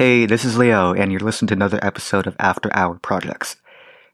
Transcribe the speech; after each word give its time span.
Hey, 0.00 0.24
this 0.24 0.46
is 0.46 0.56
Leo, 0.56 0.94
and 0.94 1.12
you're 1.12 1.20
listening 1.20 1.48
to 1.48 1.54
another 1.54 1.78
episode 1.82 2.26
of 2.26 2.34
After 2.38 2.74
Hour 2.74 2.98
Projects. 3.00 3.56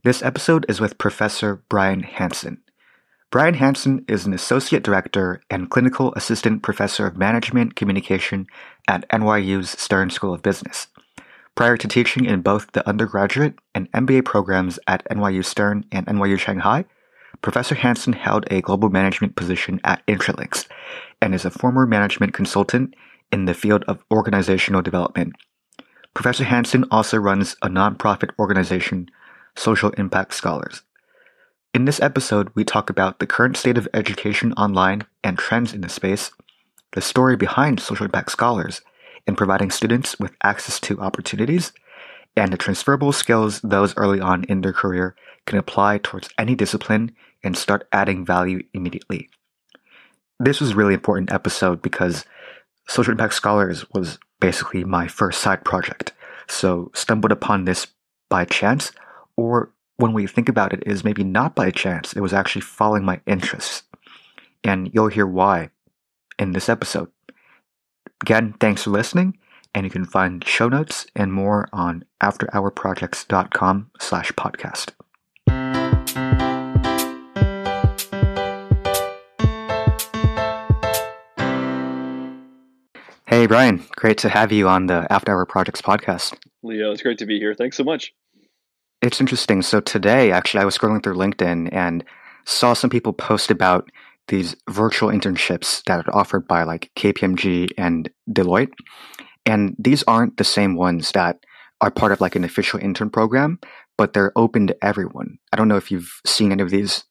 This 0.02 0.20
episode 0.20 0.66
is 0.68 0.80
with 0.80 0.98
Professor 0.98 1.62
Brian 1.68 2.02
Hanson. 2.02 2.60
Brian 3.30 3.54
Hanson 3.54 4.04
is 4.08 4.26
an 4.26 4.32
associate 4.32 4.82
director 4.82 5.40
and 5.48 5.70
clinical 5.70 6.12
assistant 6.16 6.64
professor 6.64 7.06
of 7.06 7.16
management 7.16 7.76
communication 7.76 8.48
at 8.88 9.08
NYU's 9.10 9.70
Stern 9.80 10.10
School 10.10 10.34
of 10.34 10.42
Business. 10.42 10.88
Prior 11.54 11.76
to 11.76 11.86
teaching 11.86 12.24
in 12.24 12.40
both 12.42 12.72
the 12.72 12.84
undergraduate 12.88 13.54
and 13.72 13.88
MBA 13.92 14.24
programs 14.24 14.80
at 14.88 15.08
NYU 15.08 15.44
Stern 15.44 15.84
and 15.92 16.04
NYU 16.08 16.36
Shanghai, 16.36 16.84
Professor 17.42 17.76
Hanson 17.76 18.14
held 18.14 18.44
a 18.50 18.60
global 18.60 18.90
management 18.90 19.36
position 19.36 19.80
at 19.84 20.04
Intralinks 20.08 20.66
and 21.22 21.32
is 21.32 21.44
a 21.44 21.50
former 21.52 21.86
management 21.86 22.34
consultant 22.34 22.92
in 23.30 23.44
the 23.44 23.54
field 23.54 23.84
of 23.86 24.04
organizational 24.10 24.82
development 24.82 25.34
Professor 26.16 26.44
Hanson 26.44 26.86
also 26.90 27.18
runs 27.18 27.56
a 27.60 27.68
nonprofit 27.68 28.30
organization, 28.38 29.10
Social 29.54 29.90
Impact 29.98 30.32
Scholars. 30.32 30.80
In 31.74 31.84
this 31.84 32.00
episode, 32.00 32.48
we 32.54 32.64
talk 32.64 32.88
about 32.88 33.18
the 33.18 33.26
current 33.26 33.54
state 33.58 33.76
of 33.76 33.86
education 33.92 34.54
online 34.54 35.02
and 35.22 35.36
trends 35.36 35.74
in 35.74 35.82
the 35.82 35.90
space, 35.90 36.30
the 36.92 37.02
story 37.02 37.36
behind 37.36 37.80
Social 37.80 38.06
Impact 38.06 38.30
Scholars 38.30 38.80
in 39.26 39.36
providing 39.36 39.70
students 39.70 40.18
with 40.18 40.32
access 40.42 40.80
to 40.80 40.98
opportunities, 41.02 41.74
and 42.34 42.50
the 42.50 42.56
transferable 42.56 43.12
skills 43.12 43.60
those 43.60 43.94
early 43.98 44.18
on 44.18 44.44
in 44.44 44.62
their 44.62 44.72
career 44.72 45.14
can 45.44 45.58
apply 45.58 45.98
towards 45.98 46.30
any 46.38 46.54
discipline 46.54 47.14
and 47.44 47.58
start 47.58 47.86
adding 47.92 48.24
value 48.24 48.62
immediately. 48.72 49.28
This 50.40 50.62
was 50.62 50.70
a 50.70 50.76
really 50.76 50.94
important 50.94 51.30
episode 51.30 51.82
because 51.82 52.24
Social 52.86 53.12
Impact 53.12 53.34
Scholars 53.34 53.84
was 53.92 54.18
basically 54.40 54.84
my 54.84 55.08
first 55.08 55.40
side 55.40 55.64
project. 55.64 56.12
So 56.48 56.90
stumbled 56.94 57.32
upon 57.32 57.64
this 57.64 57.88
by 58.28 58.44
chance, 58.44 58.92
or 59.36 59.72
when 59.96 60.12
we 60.12 60.26
think 60.26 60.48
about 60.48 60.72
it, 60.72 60.82
is 60.86 61.04
maybe 61.04 61.24
not 61.24 61.54
by 61.54 61.70
chance. 61.70 62.12
It 62.12 62.20
was 62.20 62.32
actually 62.32 62.62
following 62.62 63.04
my 63.04 63.20
interests. 63.26 63.82
And 64.62 64.90
you'll 64.92 65.08
hear 65.08 65.26
why 65.26 65.70
in 66.38 66.52
this 66.52 66.68
episode. 66.68 67.10
Again, 68.22 68.54
thanks 68.60 68.84
for 68.84 68.90
listening, 68.90 69.38
and 69.74 69.84
you 69.84 69.90
can 69.90 70.04
find 70.04 70.46
show 70.46 70.68
notes 70.68 71.06
and 71.14 71.32
more 71.32 71.68
on 71.72 72.04
afterhourprojects.com 72.22 73.90
slash 73.98 74.32
podcast. 74.32 74.92
Hey, 83.36 83.46
Brian. 83.46 83.84
Great 83.96 84.16
to 84.20 84.30
have 84.30 84.50
you 84.50 84.66
on 84.66 84.86
the 84.86 85.06
After 85.10 85.30
Hour 85.30 85.44
Projects 85.44 85.82
podcast. 85.82 86.38
Leo, 86.62 86.90
it's 86.90 87.02
great 87.02 87.18
to 87.18 87.26
be 87.26 87.38
here. 87.38 87.52
Thanks 87.52 87.76
so 87.76 87.84
much. 87.84 88.14
It's 89.02 89.20
interesting. 89.20 89.60
So, 89.60 89.78
today, 89.80 90.32
actually, 90.32 90.62
I 90.62 90.64
was 90.64 90.78
scrolling 90.78 91.02
through 91.02 91.16
LinkedIn 91.16 91.68
and 91.70 92.02
saw 92.46 92.72
some 92.72 92.88
people 92.88 93.12
post 93.12 93.50
about 93.50 93.90
these 94.28 94.56
virtual 94.70 95.10
internships 95.10 95.84
that 95.84 96.08
are 96.08 96.16
offered 96.16 96.48
by 96.48 96.62
like 96.62 96.90
KPMG 96.96 97.72
and 97.76 98.08
Deloitte. 98.26 98.72
And 99.44 99.76
these 99.78 100.02
aren't 100.04 100.38
the 100.38 100.42
same 100.42 100.74
ones 100.74 101.10
that 101.10 101.38
are 101.82 101.90
part 101.90 102.12
of 102.12 102.22
like 102.22 102.36
an 102.36 102.44
official 102.44 102.80
intern 102.80 103.10
program, 103.10 103.60
but 103.98 104.14
they're 104.14 104.32
open 104.34 104.66
to 104.68 104.76
everyone. 104.82 105.36
I 105.52 105.58
don't 105.58 105.68
know 105.68 105.76
if 105.76 105.90
you've 105.90 106.22
seen 106.24 106.52
any 106.52 106.62
of 106.62 106.70
these 106.70 107.04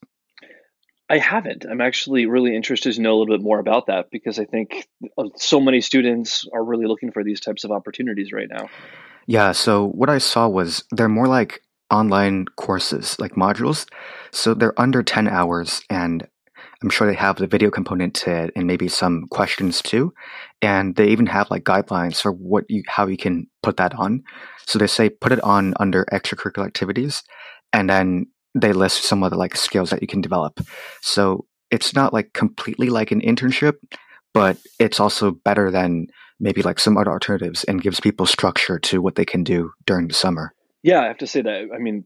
I 1.09 1.19
haven't. 1.19 1.65
I'm 1.69 1.81
actually 1.81 2.25
really 2.25 2.55
interested 2.55 2.93
to 2.93 3.01
know 3.01 3.13
a 3.13 3.17
little 3.17 3.37
bit 3.37 3.43
more 3.43 3.59
about 3.59 3.87
that 3.87 4.09
because 4.09 4.39
I 4.39 4.45
think 4.45 4.87
uh, 5.17 5.25
so 5.35 5.59
many 5.59 5.81
students 5.81 6.47
are 6.51 6.63
really 6.63 6.87
looking 6.87 7.11
for 7.11 7.23
these 7.23 7.39
types 7.39 7.63
of 7.63 7.71
opportunities 7.71 8.31
right 8.31 8.49
now. 8.49 8.69
Yeah, 9.27 9.51
so 9.51 9.87
what 9.87 10.09
I 10.09 10.17
saw 10.17 10.47
was 10.47 10.83
they're 10.91 11.07
more 11.07 11.27
like 11.27 11.61
online 11.91 12.45
courses, 12.57 13.19
like 13.19 13.33
modules. 13.33 13.87
So 14.31 14.53
they're 14.53 14.79
under 14.79 15.03
10 15.03 15.27
hours 15.27 15.83
and 15.89 16.27
I'm 16.81 16.89
sure 16.89 17.07
they 17.07 17.15
have 17.15 17.37
the 17.37 17.47
video 17.47 17.69
component 17.69 18.13
to 18.15 18.31
it 18.31 18.51
and 18.55 18.67
maybe 18.67 18.87
some 18.87 19.27
questions 19.29 19.81
too. 19.81 20.13
And 20.61 20.95
they 20.95 21.07
even 21.07 21.27
have 21.27 21.49
like 21.49 21.63
guidelines 21.63 22.21
for 22.21 22.31
what 22.31 22.65
you 22.69 22.83
how 22.87 23.07
you 23.07 23.17
can 23.17 23.47
put 23.63 23.77
that 23.77 23.93
on. 23.95 24.23
So 24.67 24.79
they 24.79 24.87
say 24.87 25.09
put 25.09 25.31
it 25.31 25.41
on 25.41 25.73
under 25.79 26.05
extracurricular 26.11 26.65
activities 26.65 27.23
and 27.73 27.89
then 27.89 28.27
they 28.55 28.73
list 28.73 29.03
some 29.03 29.21
of 29.21 29.31
the 29.31 29.37
like 29.37 29.55
skills 29.55 29.89
that 29.91 30.01
you 30.01 30.07
can 30.07 30.21
develop. 30.21 30.59
So 31.01 31.45
it's 31.69 31.93
not 31.93 32.13
like 32.13 32.33
completely 32.33 32.89
like 32.89 33.11
an 33.11 33.21
internship, 33.21 33.73
but 34.33 34.57
it's 34.79 34.99
also 34.99 35.31
better 35.31 35.69
than 35.69 36.07
maybe 36.39 36.61
like 36.61 36.79
some 36.79 36.97
other 36.97 37.11
alternatives 37.11 37.63
and 37.65 37.81
gives 37.81 37.99
people 37.99 38.25
structure 38.25 38.79
to 38.79 39.01
what 39.01 39.15
they 39.15 39.25
can 39.25 39.43
do 39.43 39.71
during 39.85 40.07
the 40.07 40.13
summer. 40.13 40.53
Yeah, 40.83 41.01
I 41.01 41.07
have 41.07 41.17
to 41.19 41.27
say 41.27 41.41
that. 41.41 41.69
I 41.73 41.77
mean, 41.79 42.05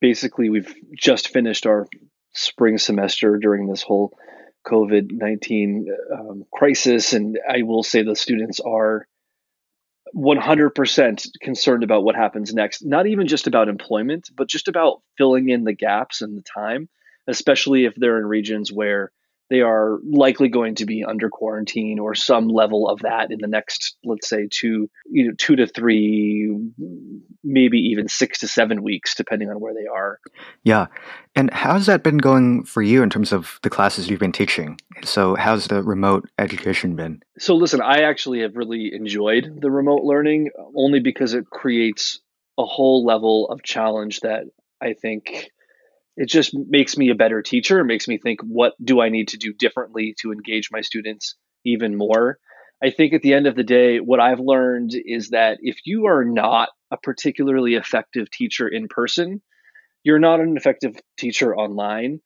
basically, 0.00 0.50
we've 0.50 0.72
just 0.96 1.28
finished 1.28 1.66
our 1.66 1.86
spring 2.34 2.78
semester 2.78 3.38
during 3.38 3.68
this 3.68 3.82
whole 3.82 4.16
COVID 4.66 5.10
19 5.10 5.86
um, 6.12 6.44
crisis. 6.52 7.12
And 7.12 7.38
I 7.48 7.62
will 7.62 7.82
say 7.82 8.02
the 8.02 8.14
students 8.14 8.60
are 8.60 9.06
100% 10.14 11.30
concerned 11.40 11.82
about 11.84 12.04
what 12.04 12.16
happens 12.16 12.52
next, 12.54 12.84
not 12.84 13.06
even 13.06 13.26
just 13.26 13.46
about 13.46 13.68
employment, 13.68 14.30
but 14.36 14.48
just 14.48 14.68
about 14.68 15.02
filling 15.16 15.48
in 15.48 15.64
the 15.64 15.74
gaps 15.74 16.22
and 16.22 16.36
the 16.36 16.42
time, 16.42 16.88
especially 17.26 17.84
if 17.84 17.94
they're 17.96 18.18
in 18.18 18.26
regions 18.26 18.72
where 18.72 19.12
they 19.50 19.60
are 19.60 19.98
likely 20.04 20.48
going 20.48 20.74
to 20.76 20.86
be 20.86 21.04
under 21.04 21.28
quarantine 21.28 21.98
or 21.98 22.14
some 22.14 22.48
level 22.48 22.88
of 22.88 23.00
that 23.00 23.30
in 23.30 23.38
the 23.40 23.46
next 23.46 23.96
let's 24.04 24.28
say 24.28 24.48
two 24.50 24.88
you 25.10 25.28
know 25.28 25.34
two 25.38 25.56
to 25.56 25.66
three 25.66 26.56
maybe 27.42 27.78
even 27.78 28.08
six 28.08 28.40
to 28.40 28.48
seven 28.48 28.82
weeks 28.82 29.14
depending 29.14 29.50
on 29.50 29.60
where 29.60 29.74
they 29.74 29.86
are. 29.86 30.18
Yeah. 30.64 30.86
And 31.34 31.52
how's 31.52 31.86
that 31.86 32.02
been 32.02 32.18
going 32.18 32.64
for 32.64 32.82
you 32.82 33.02
in 33.02 33.10
terms 33.10 33.32
of 33.32 33.58
the 33.62 33.70
classes 33.70 34.08
you've 34.08 34.20
been 34.20 34.32
teaching? 34.32 34.78
So 35.04 35.36
how's 35.36 35.68
the 35.68 35.82
remote 35.82 36.28
education 36.38 36.96
been? 36.96 37.22
So 37.38 37.54
listen 37.54 37.80
i 37.80 38.02
actually 38.02 38.40
have 38.40 38.56
really 38.56 38.92
enjoyed 38.94 39.60
the 39.60 39.70
remote 39.70 40.02
learning 40.02 40.50
only 40.76 41.00
because 41.00 41.34
it 41.34 41.48
creates 41.50 42.20
a 42.58 42.64
whole 42.64 43.04
level 43.04 43.48
of 43.48 43.62
challenge 43.62 44.20
that 44.20 44.44
i 44.80 44.92
think 44.92 45.50
it 46.18 46.28
just 46.28 46.52
makes 46.52 46.96
me 46.96 47.10
a 47.10 47.14
better 47.14 47.42
teacher. 47.42 47.78
It 47.78 47.84
makes 47.84 48.08
me 48.08 48.18
think, 48.18 48.40
what 48.42 48.74
do 48.82 49.00
I 49.00 49.08
need 49.08 49.28
to 49.28 49.36
do 49.36 49.52
differently 49.52 50.16
to 50.20 50.32
engage 50.32 50.68
my 50.72 50.80
students 50.80 51.36
even 51.64 51.96
more? 51.96 52.38
I 52.82 52.90
think 52.90 53.12
at 53.12 53.22
the 53.22 53.34
end 53.34 53.46
of 53.46 53.54
the 53.54 53.62
day, 53.62 53.98
what 53.98 54.18
I've 54.18 54.40
learned 54.40 54.90
is 54.94 55.30
that 55.30 55.58
if 55.60 55.78
you 55.84 56.06
are 56.06 56.24
not 56.24 56.70
a 56.90 56.96
particularly 56.96 57.74
effective 57.74 58.30
teacher 58.32 58.66
in 58.66 58.88
person, 58.88 59.40
you're 60.02 60.18
not 60.18 60.40
an 60.40 60.56
effective 60.56 60.96
teacher 61.16 61.56
online. 61.56 62.20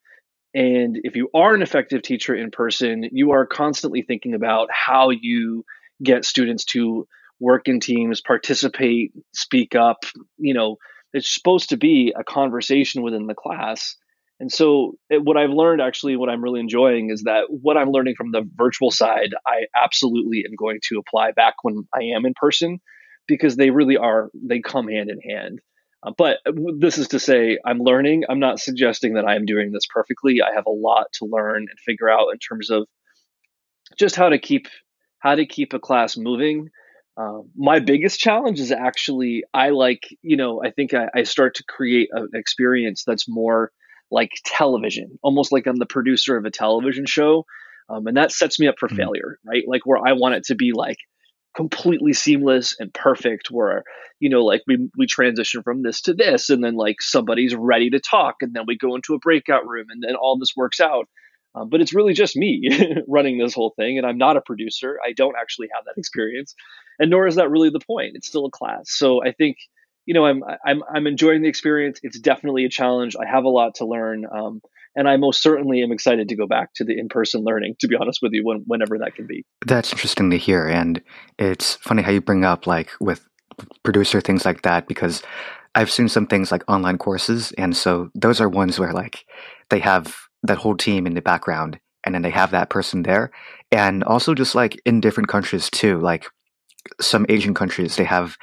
And 0.54 0.98
if 1.04 1.14
you 1.14 1.28
are 1.34 1.54
an 1.54 1.60
effective 1.60 2.00
teacher 2.00 2.34
in 2.34 2.50
person, 2.50 3.04
you 3.12 3.32
are 3.32 3.44
constantly 3.44 4.00
thinking 4.00 4.32
about 4.32 4.68
how 4.72 5.10
you 5.10 5.66
get 6.02 6.24
students 6.24 6.64
to 6.66 7.06
work 7.40 7.68
in 7.68 7.78
teams, 7.80 8.22
participate, 8.22 9.12
speak 9.34 9.74
up, 9.74 10.04
you 10.38 10.54
know, 10.54 10.76
it's 11.12 11.32
supposed 11.32 11.70
to 11.70 11.76
be 11.76 12.12
a 12.16 12.24
conversation 12.24 13.02
within 13.02 13.26
the 13.26 13.34
class. 13.34 13.96
And 14.40 14.50
so, 14.50 14.94
it, 15.08 15.22
what 15.22 15.36
I've 15.36 15.50
learned 15.50 15.80
actually, 15.80 16.16
what 16.16 16.28
I'm 16.28 16.42
really 16.42 16.60
enjoying 16.60 17.10
is 17.10 17.22
that 17.22 17.44
what 17.48 17.76
I'm 17.76 17.90
learning 17.90 18.14
from 18.16 18.32
the 18.32 18.42
virtual 18.54 18.90
side, 18.90 19.30
I 19.46 19.66
absolutely 19.76 20.44
am 20.46 20.56
going 20.56 20.80
to 20.88 20.98
apply 20.98 21.32
back 21.32 21.54
when 21.62 21.86
I 21.94 22.14
am 22.16 22.26
in 22.26 22.34
person 22.34 22.80
because 23.28 23.56
they 23.56 23.70
really 23.70 23.96
are, 23.96 24.30
they 24.34 24.60
come 24.60 24.88
hand 24.88 25.10
in 25.10 25.20
hand. 25.20 25.60
Uh, 26.04 26.10
but 26.16 26.38
this 26.78 26.98
is 26.98 27.08
to 27.08 27.20
say, 27.20 27.58
I'm 27.64 27.78
learning. 27.78 28.24
I'm 28.28 28.40
not 28.40 28.58
suggesting 28.58 29.14
that 29.14 29.24
I 29.24 29.36
am 29.36 29.46
doing 29.46 29.70
this 29.70 29.86
perfectly. 29.88 30.40
I 30.42 30.54
have 30.54 30.66
a 30.66 30.70
lot 30.70 31.06
to 31.18 31.26
learn 31.26 31.66
and 31.68 31.78
figure 31.86 32.10
out 32.10 32.30
in 32.32 32.38
terms 32.38 32.70
of 32.70 32.88
just 33.98 34.16
how 34.16 34.30
to 34.30 34.38
keep 34.38 34.66
how 35.20 35.36
to 35.36 35.46
keep 35.46 35.72
a 35.72 35.78
class 35.78 36.16
moving 36.16 36.70
um, 37.16 37.50
my 37.56 37.78
biggest 37.78 38.18
challenge 38.18 38.58
is 38.58 38.72
actually 38.72 39.44
I 39.52 39.70
like 39.70 40.04
you 40.22 40.36
know 40.36 40.62
I 40.64 40.70
think 40.70 40.94
I, 40.94 41.08
I 41.14 41.22
start 41.24 41.56
to 41.56 41.64
create 41.64 42.08
an 42.12 42.30
experience 42.34 43.04
that's 43.06 43.28
more 43.28 43.70
like 44.10 44.30
television, 44.44 45.18
almost 45.22 45.52
like 45.52 45.66
I'm 45.66 45.76
the 45.76 45.86
producer 45.86 46.36
of 46.36 46.44
a 46.44 46.50
television 46.50 47.06
show, 47.06 47.44
um, 47.88 48.06
and 48.06 48.16
that 48.16 48.32
sets 48.32 48.58
me 48.58 48.66
up 48.66 48.76
for 48.78 48.88
mm-hmm. 48.88 48.96
failure, 48.96 49.38
right? 49.46 49.64
Like 49.66 49.84
where 49.84 49.98
I 49.98 50.12
want 50.12 50.34
it 50.34 50.44
to 50.44 50.54
be 50.54 50.72
like 50.72 50.98
completely 51.54 52.12
seamless 52.12 52.76
and 52.78 52.92
perfect 52.94 53.50
where 53.50 53.84
you 54.20 54.30
know 54.30 54.42
like 54.42 54.62
we 54.66 54.88
we 54.96 55.06
transition 55.06 55.62
from 55.62 55.82
this 55.82 56.00
to 56.00 56.14
this 56.14 56.48
and 56.48 56.64
then 56.64 56.74
like 56.74 56.96
somebody's 57.00 57.54
ready 57.54 57.90
to 57.90 58.00
talk 58.00 58.36
and 58.40 58.54
then 58.54 58.64
we 58.66 58.76
go 58.76 58.94
into 58.94 59.14
a 59.14 59.18
breakout 59.18 59.66
room 59.66 59.86
and 59.90 60.02
then 60.02 60.14
all 60.14 60.38
this 60.38 60.54
works 60.56 60.80
out 60.80 61.08
um, 61.54 61.68
but 61.68 61.80
it's 61.80 61.94
really 61.94 62.14
just 62.14 62.36
me 62.36 62.68
running 63.08 63.38
this 63.38 63.54
whole 63.54 63.74
thing, 63.76 63.98
and 63.98 64.06
I'm 64.06 64.18
not 64.18 64.36
a 64.36 64.40
producer. 64.40 64.98
I 65.06 65.12
don't 65.12 65.36
actually 65.40 65.68
have 65.74 65.84
that 65.84 65.94
experience, 65.98 66.54
and 66.98 67.10
nor 67.10 67.26
is 67.26 67.36
that 67.36 67.50
really 67.50 67.70
the 67.70 67.80
point. 67.80 68.12
It's 68.14 68.28
still 68.28 68.46
a 68.46 68.50
class. 68.50 68.84
So 68.86 69.22
I 69.24 69.32
think, 69.32 69.58
you 70.06 70.14
know, 70.14 70.24
I'm 70.24 70.42
I'm 70.64 70.82
I'm 70.92 71.06
enjoying 71.06 71.42
the 71.42 71.48
experience. 71.48 72.00
It's 72.02 72.18
definitely 72.18 72.64
a 72.64 72.70
challenge. 72.70 73.16
I 73.16 73.30
have 73.30 73.44
a 73.44 73.50
lot 73.50 73.76
to 73.76 73.86
learn, 73.86 74.24
um, 74.26 74.62
and 74.96 75.08
I 75.08 75.16
most 75.16 75.42
certainly 75.42 75.82
am 75.82 75.92
excited 75.92 76.28
to 76.30 76.36
go 76.36 76.46
back 76.46 76.72
to 76.76 76.84
the 76.84 76.98
in-person 76.98 77.44
learning. 77.44 77.76
To 77.80 77.88
be 77.88 77.96
honest 78.00 78.20
with 78.22 78.32
you, 78.32 78.44
when, 78.44 78.64
whenever 78.66 78.98
that 78.98 79.14
can 79.14 79.26
be. 79.26 79.44
That's 79.66 79.92
interesting 79.92 80.30
to 80.30 80.38
hear, 80.38 80.66
and 80.66 81.02
it's 81.38 81.74
funny 81.76 82.02
how 82.02 82.12
you 82.12 82.20
bring 82.20 82.44
up 82.44 82.66
like 82.66 82.90
with 83.00 83.26
producer, 83.82 84.22
things 84.22 84.46
like 84.46 84.62
that, 84.62 84.88
because 84.88 85.22
I've 85.74 85.90
seen 85.90 86.08
some 86.08 86.26
things 86.26 86.50
like 86.50 86.64
online 86.66 86.96
courses, 86.96 87.52
and 87.58 87.76
so 87.76 88.08
those 88.14 88.40
are 88.40 88.48
ones 88.48 88.78
where 88.78 88.94
like 88.94 89.26
they 89.68 89.78
have 89.80 90.16
that 90.42 90.58
whole 90.58 90.76
team 90.76 91.06
in 91.06 91.14
the 91.14 91.22
background, 91.22 91.78
and 92.04 92.14
then 92.14 92.22
they 92.22 92.30
have 92.30 92.50
that 92.50 92.70
person 92.70 93.02
there, 93.02 93.30
and 93.70 94.04
also 94.04 94.34
just 94.34 94.54
like 94.54 94.80
in 94.84 95.00
different 95.00 95.28
countries 95.28 95.70
too, 95.70 95.98
like 96.00 96.26
some 97.00 97.26
Asian 97.28 97.54
countries, 97.54 97.96
they 97.96 98.04
have 98.04 98.36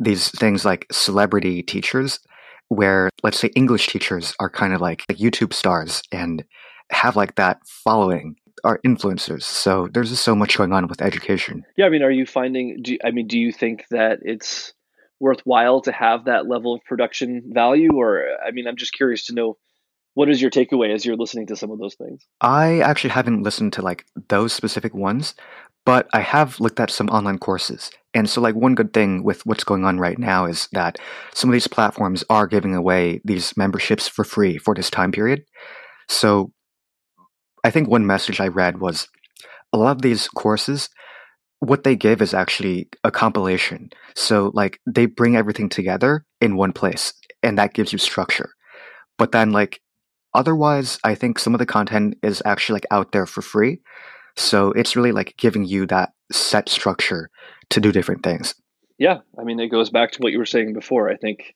these 0.00 0.30
things 0.30 0.64
like 0.64 0.86
celebrity 0.90 1.62
teachers, 1.62 2.20
where 2.68 3.08
let's 3.22 3.38
say 3.38 3.48
English 3.54 3.88
teachers 3.88 4.34
are 4.40 4.50
kind 4.50 4.72
of 4.74 4.80
like, 4.80 5.04
like 5.08 5.18
YouTube 5.18 5.52
stars 5.52 6.02
and 6.12 6.44
have 6.90 7.16
like 7.16 7.34
that 7.36 7.58
following 7.66 8.36
are 8.64 8.80
influencers. 8.84 9.42
So 9.42 9.88
there's 9.92 10.10
just 10.10 10.24
so 10.24 10.34
much 10.34 10.56
going 10.56 10.72
on 10.72 10.88
with 10.88 11.00
education. 11.00 11.64
Yeah, 11.76 11.86
I 11.86 11.88
mean, 11.90 12.02
are 12.02 12.10
you 12.10 12.26
finding? 12.26 12.80
Do 12.82 12.98
I 13.04 13.10
mean, 13.10 13.26
do 13.28 13.38
you 13.38 13.52
think 13.52 13.84
that 13.90 14.18
it's 14.22 14.72
worthwhile 15.20 15.80
to 15.82 15.92
have 15.92 16.24
that 16.24 16.48
level 16.48 16.74
of 16.74 16.84
production 16.84 17.50
value, 17.52 17.90
or 17.96 18.24
I 18.44 18.50
mean, 18.50 18.66
I'm 18.66 18.76
just 18.76 18.92
curious 18.92 19.26
to 19.26 19.34
know 19.34 19.56
what 20.14 20.28
is 20.28 20.42
your 20.42 20.50
takeaway 20.50 20.92
as 20.92 21.04
you're 21.04 21.16
listening 21.16 21.46
to 21.46 21.56
some 21.56 21.70
of 21.70 21.78
those 21.78 21.94
things. 21.94 22.26
I 22.40 22.80
actually 22.80 23.10
haven't 23.10 23.42
listened 23.42 23.72
to 23.74 23.82
like 23.82 24.04
those 24.28 24.52
specific 24.52 24.94
ones, 24.94 25.34
but 25.88 26.06
I 26.12 26.20
have 26.20 26.60
looked 26.60 26.80
at 26.80 26.90
some 26.90 27.08
online 27.08 27.38
courses. 27.38 27.90
And 28.12 28.28
so, 28.28 28.40
like, 28.40 28.54
one 28.54 28.74
good 28.74 28.92
thing 28.92 29.22
with 29.22 29.46
what's 29.46 29.64
going 29.64 29.84
on 29.84 29.98
right 29.98 30.18
now 30.18 30.44
is 30.44 30.68
that 30.72 30.98
some 31.34 31.48
of 31.48 31.52
these 31.52 31.68
platforms 31.68 32.24
are 32.28 32.46
giving 32.46 32.74
away 32.74 33.20
these 33.24 33.56
memberships 33.56 34.08
for 34.08 34.24
free 34.24 34.58
for 34.58 34.74
this 34.74 34.90
time 34.90 35.12
period. 35.12 35.44
So, 36.08 36.52
I 37.64 37.70
think 37.70 37.88
one 37.88 38.06
message 38.06 38.40
I 38.40 38.48
read 38.48 38.80
was 38.80 39.08
a 39.72 39.78
lot 39.78 39.96
of 39.96 40.02
these 40.02 40.28
courses, 40.28 40.88
what 41.60 41.84
they 41.84 41.96
give 41.96 42.20
is 42.22 42.34
actually 42.34 42.88
a 43.04 43.10
compilation. 43.10 43.90
So, 44.14 44.50
like, 44.54 44.80
they 44.86 45.06
bring 45.06 45.36
everything 45.36 45.68
together 45.68 46.24
in 46.40 46.56
one 46.56 46.72
place, 46.72 47.14
and 47.42 47.58
that 47.58 47.74
gives 47.74 47.92
you 47.92 47.98
structure. 47.98 48.50
But 49.16 49.32
then, 49.32 49.52
like, 49.52 49.80
otherwise, 50.38 50.98
I 51.04 51.14
think 51.14 51.38
some 51.38 51.54
of 51.54 51.58
the 51.58 51.66
content 51.66 52.16
is 52.22 52.42
actually 52.44 52.76
like 52.76 52.86
out 52.90 53.12
there 53.12 53.26
for 53.26 53.42
free. 53.42 53.80
So, 54.36 54.70
it's 54.72 54.94
really 54.94 55.12
like 55.12 55.34
giving 55.36 55.64
you 55.64 55.86
that 55.86 56.12
set 56.30 56.68
structure 56.68 57.28
to 57.70 57.80
do 57.80 57.92
different 57.92 58.22
things. 58.22 58.54
Yeah. 58.98 59.18
I 59.38 59.44
mean, 59.44 59.60
it 59.60 59.68
goes 59.68 59.90
back 59.90 60.12
to 60.12 60.18
what 60.20 60.32
you 60.32 60.38
were 60.38 60.46
saying 60.46 60.74
before. 60.74 61.08
I 61.08 61.16
think 61.16 61.54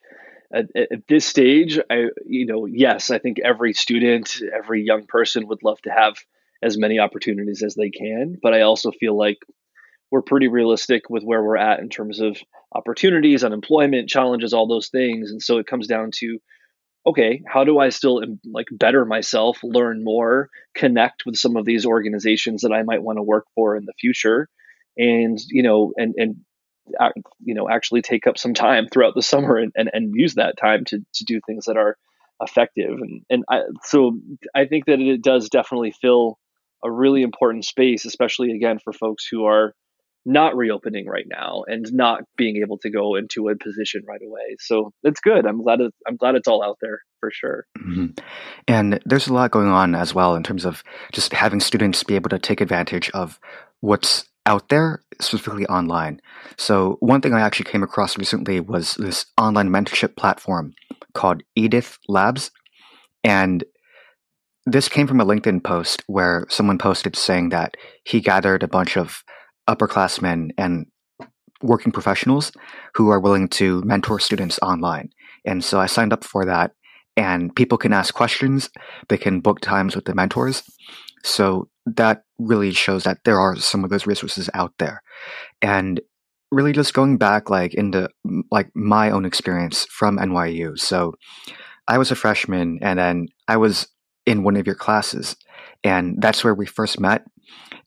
at, 0.52 0.66
at, 0.76 1.06
this 1.08 1.26
stage, 1.26 1.78
I 1.90 2.06
you 2.24 2.46
know, 2.46 2.66
yes, 2.66 3.10
I 3.10 3.18
think 3.18 3.38
every 3.40 3.72
student, 3.72 4.40
every 4.56 4.82
young 4.84 5.06
person 5.06 5.48
would 5.48 5.62
love 5.62 5.80
to 5.82 5.90
have 5.90 6.16
as 6.62 6.78
many 6.78 6.98
opportunities 7.00 7.62
as 7.62 7.74
they 7.74 7.90
can, 7.90 8.38
but 8.40 8.54
I 8.54 8.60
also 8.60 8.92
feel 8.92 9.18
like 9.18 9.38
we're 10.12 10.22
pretty 10.22 10.48
realistic 10.48 11.10
with 11.10 11.24
where 11.24 11.42
we're 11.42 11.56
at 11.56 11.80
in 11.80 11.88
terms 11.88 12.20
of 12.20 12.36
opportunities, 12.72 13.42
unemployment, 13.42 14.08
challenges, 14.08 14.52
all 14.52 14.68
those 14.68 14.88
things, 14.88 15.30
and 15.30 15.42
so 15.42 15.58
it 15.58 15.66
comes 15.66 15.88
down 15.88 16.10
to 16.18 16.38
okay, 17.06 17.42
how 17.46 17.64
do 17.64 17.78
I 17.78 17.88
still 17.88 18.22
like 18.44 18.66
better 18.70 19.04
myself, 19.04 19.58
learn 19.62 20.04
more, 20.04 20.50
connect 20.74 21.24
with 21.26 21.36
some 21.36 21.56
of 21.56 21.64
these 21.64 21.84
organizations 21.84 22.62
that 22.62 22.72
I 22.72 22.82
might 22.82 23.02
want 23.02 23.18
to 23.18 23.22
work 23.22 23.46
for 23.54 23.76
in 23.76 23.84
the 23.84 23.94
future, 23.98 24.48
and 24.96 25.38
you 25.48 25.62
know, 25.62 25.92
and 25.96 26.14
and 26.16 26.36
you 27.40 27.54
know 27.54 27.68
actually 27.68 28.02
take 28.02 28.26
up 28.26 28.38
some 28.38 28.54
time 28.54 28.88
throughout 28.88 29.14
the 29.14 29.22
summer 29.32 29.56
and, 29.56 29.72
and, 29.76 29.90
and 29.92 30.14
use 30.14 30.34
that 30.34 30.56
time 30.56 30.84
to, 30.86 30.98
to 31.14 31.24
do 31.24 31.40
things 31.46 31.66
that 31.66 31.76
are 31.76 31.96
effective. 32.40 32.90
And 32.90 33.22
and 33.30 33.44
I, 33.48 33.62
so 33.84 34.18
I 34.54 34.66
think 34.66 34.86
that 34.86 35.00
it 35.00 35.22
does 35.22 35.48
definitely 35.48 35.92
fill 35.92 36.38
a 36.84 36.90
really 36.90 37.22
important 37.22 37.64
space 37.64 38.04
especially 38.04 38.50
again 38.50 38.80
for 38.82 38.92
folks 38.92 39.24
who 39.30 39.44
are 39.44 39.72
not 40.24 40.56
reopening 40.56 41.06
right 41.06 41.26
now 41.28 41.64
and 41.66 41.92
not 41.92 42.22
being 42.36 42.56
able 42.56 42.78
to 42.78 42.90
go 42.90 43.16
into 43.16 43.48
a 43.48 43.56
position 43.56 44.02
right 44.06 44.22
away 44.24 44.56
so 44.58 44.92
it's 45.02 45.20
good 45.20 45.46
i'm 45.46 45.62
glad 45.62 45.80
it, 45.80 45.92
i'm 46.06 46.16
glad 46.16 46.34
it's 46.34 46.48
all 46.48 46.62
out 46.62 46.78
there 46.80 47.00
for 47.20 47.30
sure 47.32 47.66
mm-hmm. 47.78 48.06
and 48.68 49.00
there's 49.04 49.28
a 49.28 49.32
lot 49.32 49.50
going 49.50 49.68
on 49.68 49.94
as 49.94 50.14
well 50.14 50.34
in 50.34 50.42
terms 50.42 50.64
of 50.64 50.82
just 51.12 51.32
having 51.32 51.60
students 51.60 52.02
be 52.02 52.14
able 52.14 52.30
to 52.30 52.38
take 52.38 52.60
advantage 52.60 53.10
of 53.10 53.38
what's 53.80 54.26
out 54.46 54.68
there, 54.68 55.02
specifically 55.20 55.66
online. 55.66 56.20
So, 56.56 56.96
one 57.00 57.20
thing 57.20 57.34
I 57.34 57.40
actually 57.40 57.70
came 57.70 57.82
across 57.82 58.18
recently 58.18 58.60
was 58.60 58.94
this 58.94 59.26
online 59.38 59.68
mentorship 59.68 60.16
platform 60.16 60.74
called 61.14 61.42
Edith 61.54 61.98
Labs. 62.08 62.50
And 63.24 63.64
this 64.66 64.88
came 64.88 65.06
from 65.06 65.20
a 65.20 65.26
LinkedIn 65.26 65.62
post 65.62 66.02
where 66.06 66.46
someone 66.48 66.78
posted 66.78 67.16
saying 67.16 67.50
that 67.50 67.76
he 68.04 68.20
gathered 68.20 68.62
a 68.62 68.68
bunch 68.68 68.96
of 68.96 69.22
upperclassmen 69.68 70.50
and 70.58 70.86
working 71.62 71.92
professionals 71.92 72.52
who 72.94 73.10
are 73.10 73.20
willing 73.20 73.48
to 73.48 73.82
mentor 73.82 74.18
students 74.18 74.58
online. 74.62 75.10
And 75.44 75.64
so 75.64 75.80
I 75.80 75.86
signed 75.86 76.12
up 76.12 76.24
for 76.24 76.44
that, 76.44 76.72
and 77.16 77.54
people 77.54 77.78
can 77.78 77.92
ask 77.92 78.14
questions, 78.14 78.70
they 79.08 79.18
can 79.18 79.40
book 79.40 79.60
times 79.60 79.94
with 79.94 80.04
the 80.06 80.14
mentors. 80.14 80.62
So 81.24 81.68
that 81.86 82.24
really 82.38 82.72
shows 82.72 83.04
that 83.04 83.18
there 83.24 83.38
are 83.38 83.56
some 83.56 83.84
of 83.84 83.90
those 83.90 84.06
resources 84.06 84.50
out 84.54 84.72
there. 84.78 85.02
And 85.60 86.00
really 86.50 86.72
just 86.72 86.94
going 86.94 87.16
back 87.16 87.48
like 87.48 87.74
into 87.74 88.08
like 88.50 88.70
my 88.74 89.10
own 89.10 89.24
experience 89.24 89.86
from 89.86 90.18
NYU. 90.18 90.78
So 90.78 91.14
I 91.88 91.98
was 91.98 92.10
a 92.10 92.14
freshman 92.14 92.78
and 92.82 92.98
then 92.98 93.28
I 93.48 93.56
was 93.56 93.88
in 94.26 94.44
one 94.44 94.56
of 94.56 94.66
your 94.66 94.76
classes 94.76 95.34
and 95.82 96.20
that's 96.20 96.44
where 96.44 96.54
we 96.54 96.66
first 96.66 97.00
met 97.00 97.24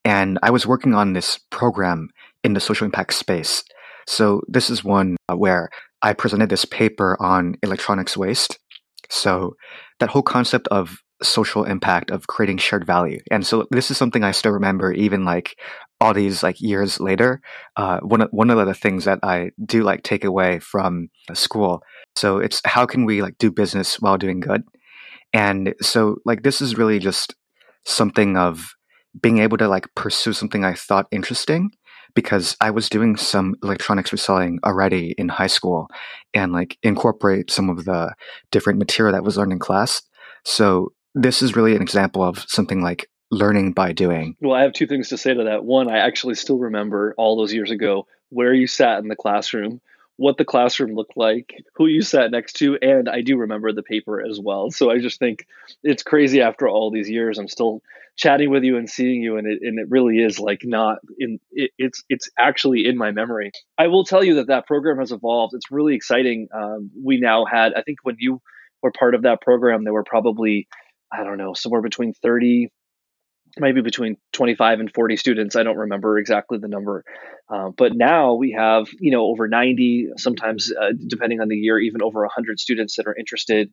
and 0.05 0.37
I 0.43 0.51
was 0.51 0.67
working 0.67 0.93
on 0.93 1.13
this 1.13 1.39
program 1.49 2.09
in 2.43 2.53
the 2.53 2.59
social 2.59 2.85
impact 2.85 3.13
space. 3.13 3.63
So 4.07 4.41
this 4.47 4.69
is 4.69 4.83
one 4.83 5.17
uh, 5.27 5.35
where 5.35 5.69
I 6.03 6.13
presented 6.13 6.49
this 6.49 6.63
paper 6.63 7.17
on 7.19 7.55
electronics 7.63 8.15
waste. 8.15 8.59
So 9.09 9.55
that 9.99 10.09
whole 10.09 10.21
concept 10.21 10.67
of 10.67 10.99
social 11.23 11.63
impact 11.63 12.11
of 12.11 12.27
creating 12.27 12.59
shared 12.59 12.85
value. 12.85 13.19
And 13.31 13.45
so 13.45 13.67
this 13.71 13.89
is 13.89 13.97
something 13.97 14.23
I 14.23 14.31
still 14.31 14.51
remember 14.51 14.91
even 14.91 15.25
like 15.25 15.57
all 15.99 16.13
these 16.13 16.43
like 16.43 16.61
years 16.61 16.99
later. 16.99 17.41
Uh, 17.75 17.99
one 18.01 18.21
one 18.31 18.51
of 18.51 18.63
the 18.65 18.73
things 18.73 19.05
that 19.05 19.19
I 19.23 19.51
do 19.65 19.83
like 19.83 20.03
take 20.03 20.23
away 20.23 20.59
from 20.59 21.09
school. 21.33 21.81
So 22.15 22.37
it's 22.37 22.61
how 22.65 22.85
can 22.85 23.05
we 23.05 23.21
like 23.21 23.37
do 23.39 23.51
business 23.51 23.99
while 23.99 24.17
doing 24.17 24.39
good? 24.39 24.63
And 25.33 25.73
so 25.81 26.17
like 26.25 26.43
this 26.43 26.61
is 26.61 26.77
really 26.77 26.99
just 26.99 27.33
something 27.85 28.37
of 28.37 28.74
being 29.21 29.39
able 29.39 29.57
to 29.57 29.67
like 29.67 29.93
pursue 29.95 30.33
something 30.33 30.63
I 30.63 30.73
thought 30.73 31.07
interesting 31.11 31.71
because 32.13 32.55
I 32.61 32.71
was 32.71 32.89
doing 32.89 33.17
some 33.17 33.55
electronics 33.61 34.11
reselling 34.11 34.59
already 34.65 35.13
in 35.17 35.29
high 35.29 35.47
school 35.47 35.89
and 36.33 36.53
like 36.53 36.77
incorporate 36.81 37.51
some 37.51 37.69
of 37.69 37.85
the 37.85 38.13
different 38.51 38.79
material 38.79 39.13
that 39.13 39.23
was 39.23 39.37
learned 39.37 39.51
in 39.51 39.59
class. 39.59 40.01
So 40.43 40.93
this 41.13 41.41
is 41.41 41.55
really 41.55 41.75
an 41.75 41.81
example 41.81 42.23
of 42.23 42.45
something 42.47 42.81
like 42.81 43.09
learning 43.31 43.73
by 43.73 43.91
doing. 43.91 44.35
Well, 44.41 44.53
I 44.53 44.63
have 44.63 44.73
two 44.73 44.87
things 44.87 45.09
to 45.09 45.17
say 45.17 45.33
to 45.33 45.43
that. 45.43 45.65
One, 45.65 45.89
I 45.89 45.97
actually 45.97 46.35
still 46.35 46.57
remember 46.57 47.13
all 47.17 47.35
those 47.35 47.53
years 47.53 47.71
ago 47.71 48.07
where 48.29 48.53
you 48.53 48.67
sat 48.67 48.99
in 48.99 49.07
the 49.07 49.15
classroom, 49.15 49.81
what 50.17 50.37
the 50.37 50.45
classroom 50.45 50.95
looked 50.95 51.17
like, 51.17 51.63
who 51.75 51.87
you 51.87 52.01
sat 52.01 52.31
next 52.31 52.53
to, 52.53 52.77
and 52.81 53.09
I 53.09 53.21
do 53.21 53.37
remember 53.37 53.73
the 53.73 53.83
paper 53.83 54.21
as 54.21 54.39
well. 54.39 54.71
So 54.71 54.89
I 54.89 54.99
just 54.99 55.19
think 55.19 55.45
it's 55.83 56.03
crazy 56.03 56.41
after 56.41 56.67
all 56.67 56.91
these 56.91 57.09
years. 57.09 57.37
I'm 57.37 57.47
still 57.47 57.81
chatting 58.15 58.49
with 58.49 58.63
you 58.63 58.77
and 58.77 58.89
seeing 58.89 59.21
you, 59.21 59.37
and 59.37 59.45
it 59.45 59.59
and 59.61 59.77
it 59.77 59.89
really 59.89 60.19
is 60.19 60.39
like 60.39 60.61
not 60.63 60.99
in 61.19 61.39
it, 61.51 61.71
it's 61.77 62.03
it's 62.09 62.29
actually 62.39 62.85
in 62.85 62.97
my 62.97 63.11
memory. 63.11 63.51
I 63.77 63.87
will 63.87 64.05
tell 64.05 64.23
you 64.23 64.35
that 64.35 64.47
that 64.47 64.67
program 64.67 64.99
has 64.99 65.11
evolved. 65.11 65.53
It's 65.53 65.71
really 65.71 65.95
exciting. 65.95 66.47
Um, 66.53 66.91
we 67.03 67.19
now 67.19 67.45
had 67.45 67.73
I 67.75 67.81
think 67.81 67.99
when 68.03 68.15
you 68.19 68.41
were 68.81 68.91
part 68.91 69.15
of 69.15 69.23
that 69.23 69.41
program, 69.41 69.83
there 69.83 69.93
were 69.93 70.03
probably 70.03 70.67
I 71.11 71.23
don't 71.23 71.37
know, 71.37 71.53
somewhere 71.53 71.81
between 71.81 72.13
30, 72.13 72.71
maybe 73.57 73.81
between 73.81 74.17
25 74.33 74.79
and 74.79 74.93
40 74.93 75.17
students. 75.17 75.55
I 75.55 75.63
don't 75.63 75.77
remember 75.77 76.17
exactly 76.17 76.57
the 76.57 76.67
number. 76.67 77.03
Uh, 77.49 77.69
but 77.75 77.95
now 77.95 78.33
we 78.33 78.51
have, 78.51 78.87
you 78.99 79.11
know, 79.11 79.25
over 79.25 79.47
90, 79.47 80.09
sometimes 80.17 80.71
uh, 80.71 80.91
depending 81.07 81.41
on 81.41 81.47
the 81.47 81.55
year, 81.55 81.79
even 81.79 82.01
over 82.01 82.21
100 82.21 82.59
students 82.59 82.95
that 82.97 83.07
are 83.07 83.15
interested. 83.15 83.71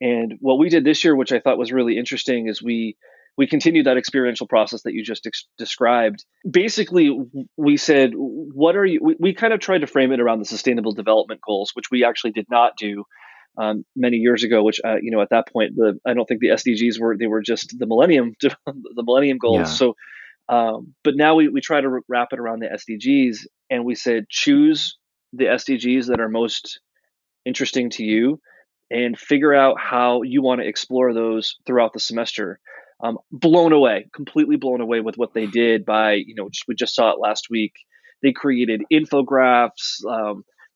And 0.00 0.34
what 0.40 0.58
we 0.58 0.68
did 0.68 0.84
this 0.84 1.04
year, 1.04 1.16
which 1.16 1.32
I 1.32 1.40
thought 1.40 1.58
was 1.58 1.72
really 1.72 1.98
interesting, 1.98 2.48
is 2.48 2.62
we 2.62 2.96
we 3.36 3.46
continued 3.46 3.86
that 3.86 3.96
experiential 3.96 4.48
process 4.48 4.82
that 4.82 4.94
you 4.94 5.04
just 5.04 5.24
ex- 5.24 5.46
described. 5.58 6.24
Basically, 6.48 7.16
we 7.56 7.76
said, 7.76 8.10
what 8.14 8.74
are 8.74 8.84
you? 8.84 9.00
We, 9.00 9.16
we 9.18 9.32
kind 9.32 9.52
of 9.52 9.60
tried 9.60 9.82
to 9.82 9.86
frame 9.86 10.10
it 10.10 10.20
around 10.20 10.40
the 10.40 10.44
sustainable 10.44 10.92
development 10.92 11.40
goals, 11.46 11.70
which 11.74 11.86
we 11.90 12.04
actually 12.04 12.32
did 12.32 12.46
not 12.50 12.72
do 12.76 13.04
um, 13.58 13.84
many 13.96 14.18
years 14.18 14.44
ago, 14.44 14.62
which 14.62 14.80
uh, 14.84 14.96
you 15.02 15.10
know 15.10 15.20
at 15.20 15.30
that 15.30 15.48
point 15.52 15.74
the 15.76 15.98
I 16.06 16.14
don't 16.14 16.26
think 16.26 16.40
the 16.40 16.48
SDGs 16.48 17.00
were 17.00 17.16
they 17.16 17.26
were 17.26 17.42
just 17.42 17.76
the 17.78 17.86
Millennium 17.86 18.34
the 18.40 19.02
Millennium 19.02 19.38
Goals. 19.38 19.58
Yeah. 19.58 19.64
So, 19.64 19.96
um, 20.48 20.94
but 21.02 21.16
now 21.16 21.34
we 21.34 21.48
we 21.48 21.60
try 21.60 21.80
to 21.80 22.00
wrap 22.08 22.28
it 22.32 22.38
around 22.38 22.60
the 22.60 22.68
SDGs, 22.68 23.46
and 23.68 23.84
we 23.84 23.94
said 23.94 24.28
choose 24.28 24.96
the 25.32 25.46
SDGs 25.46 26.06
that 26.06 26.20
are 26.20 26.28
most 26.28 26.80
interesting 27.44 27.90
to 27.90 28.04
you, 28.04 28.40
and 28.90 29.18
figure 29.18 29.54
out 29.54 29.78
how 29.80 30.22
you 30.22 30.40
want 30.40 30.60
to 30.60 30.66
explore 30.66 31.12
those 31.12 31.56
throughout 31.66 31.92
the 31.92 32.00
semester. 32.00 32.60
Um, 33.00 33.18
blown 33.30 33.72
away, 33.72 34.08
completely 34.12 34.56
blown 34.56 34.80
away 34.80 35.00
with 35.00 35.16
what 35.16 35.32
they 35.32 35.46
did 35.46 35.84
by 35.84 36.14
you 36.14 36.34
know 36.36 36.48
just, 36.48 36.64
we 36.68 36.74
just 36.74 36.94
saw 36.94 37.10
it 37.10 37.20
last 37.20 37.48
week. 37.50 37.72
They 38.22 38.32
created 38.32 38.82
infographics. 38.92 40.04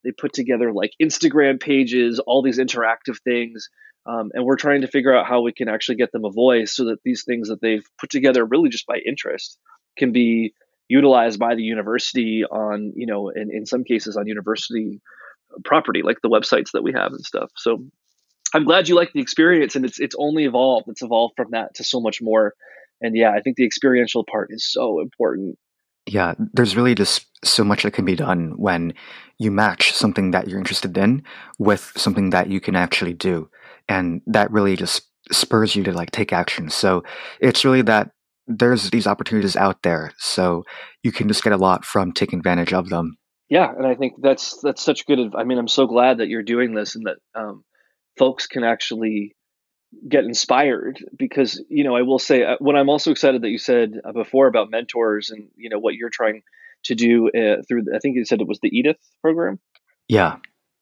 They 0.05 0.13
put 0.13 0.33
together 0.33 0.73
like 0.73 0.93
Instagram 1.01 1.61
pages, 1.61 2.19
all 2.19 2.43
these 2.43 2.59
interactive 2.59 3.21
things. 3.25 3.69
Um, 4.05 4.31
and 4.35 4.45
we're 4.45 4.57
trying 4.57 4.81
to 4.81 4.89
figure 4.89 5.15
out 5.15 5.27
how 5.27 5.43
we 5.43 5.53
can 5.53 5.69
actually 5.69 5.97
get 5.97 6.11
them 6.11 6.25
a 6.25 6.31
voice 6.31 6.75
so 6.75 6.87
that 6.87 6.99
these 7.05 7.25
things 7.25 7.49
that 7.49 7.61
they've 7.61 7.87
put 8.01 8.11
together 8.11 8.45
really 8.45 8.69
just 8.69 8.87
by 8.87 8.99
interest 9.07 9.59
can 9.97 10.13
be 10.13 10.55
utilized 10.89 11.39
by 11.39 11.55
the 11.55 11.63
university 11.63 12.45
on, 12.45 12.93
you 12.97 13.07
know, 13.07 13.29
in, 13.29 13.51
in 13.53 13.65
some 13.65 13.85
cases 13.85 14.17
on 14.17 14.27
university 14.27 15.01
property, 15.65 16.03
like 16.03 16.21
the 16.23 16.29
websites 16.29 16.71
that 16.73 16.83
we 16.83 16.93
have 16.93 17.13
and 17.13 17.25
stuff. 17.25 17.51
So 17.57 17.85
I'm 18.55 18.65
glad 18.65 18.89
you 18.89 18.97
like 18.97 19.13
the 19.13 19.21
experience 19.21 19.77
and 19.77 19.85
it's 19.85 20.01
it's 20.01 20.17
only 20.19 20.45
evolved. 20.45 20.89
It's 20.89 21.03
evolved 21.03 21.35
from 21.37 21.53
that 21.53 21.75
to 21.77 21.85
so 21.85 22.01
much 22.01 22.21
more. 22.21 22.55
And 23.01 23.17
yeah, 23.17 23.31
I 23.31 23.41
think 23.41 23.57
the 23.57 23.65
experiential 23.65 24.25
part 24.31 24.49
is 24.51 24.71
so 24.71 25.01
important. 25.01 25.59
Yeah, 26.07 26.35
there's 26.53 26.77
really 26.77 26.95
just 26.95 27.27
so 27.45 27.65
much 27.65 27.83
that 27.83 27.93
can 27.93 28.05
be 28.05 28.17
done 28.17 28.55
when 28.57 28.95
you 29.39 29.51
match 29.51 29.93
something 29.93 30.31
that 30.33 30.49
you're 30.49 30.59
interested 30.59 30.97
in 30.97 31.23
with 31.59 31.93
something 31.97 32.31
that 32.31 32.49
you 32.49 32.61
can 32.61 32.77
actually 32.77 33.15
do. 33.15 33.49
And 33.89 34.21
that 34.27 34.51
really 34.51 34.77
just 34.77 35.09
spurs 35.31 35.77
you 35.77 35.85
to 35.85 35.93
like 35.93 36.11
take 36.11 36.33
action. 36.33 36.71
So 36.71 37.05
it's 37.41 37.65
really 37.65 37.83
that 37.83 38.11
there's 38.47 38.91
these 38.91 39.07
opportunities 39.07 39.57
out 39.57 39.83
there. 39.83 40.13
So 40.19 40.65
you 41.03 41.13
can 41.13 41.29
just 41.29 41.45
get 41.45 41.53
a 41.53 41.57
lot 41.59 41.85
from 41.85 42.13
taking 42.13 42.39
advantage 42.39 42.73
of 42.73 42.89
them. 42.89 43.17
Yeah, 43.49 43.71
and 43.71 43.87
I 43.87 43.95
think 43.95 44.15
that's 44.21 44.59
that's 44.63 44.83
such 44.83 45.07
good. 45.07 45.35
I 45.37 45.45
mean, 45.45 45.59
I'm 45.59 45.69
so 45.69 45.87
glad 45.87 46.19
that 46.19 46.29
you're 46.29 46.43
doing 46.43 46.75
this 46.75 46.97
and 46.97 47.05
that 47.07 47.19
um, 47.39 47.65
folks 48.19 48.47
can 48.47 48.65
actually 48.65 49.37
get 50.09 50.25
inspired 50.25 51.05
because 51.17 51.63
you 51.69 51.85
know 51.85 51.97
I 51.97 52.03
will 52.03 52.19
say 52.19 52.45
uh, 52.45 52.57
what 52.59 52.77
I'm 52.77 52.89
also 52.89 53.11
excited 53.11 53.43
that 53.43 53.51
you 53.51 53.59
said 53.59 54.01
uh, 54.05 54.13
before 54.13 54.47
about 54.47 54.71
mentors 54.71 55.31
and 55.31 55.49
you 55.57 55.69
know 55.69 55.79
what 55.79 55.95
you're 55.95 56.11
trying 56.11 56.43
to 56.85 56.95
do 56.95 57.29
uh, 57.29 57.63
through 57.69 57.85
I 57.95 57.99
think 57.99 58.17
you 58.17 58.25
said 58.25 58.41
it 58.41 58.49
was 58.49 58.61
the 58.61 58.77
Edith 58.77 58.99
program. 59.21 59.59
Yeah. 60.09 60.37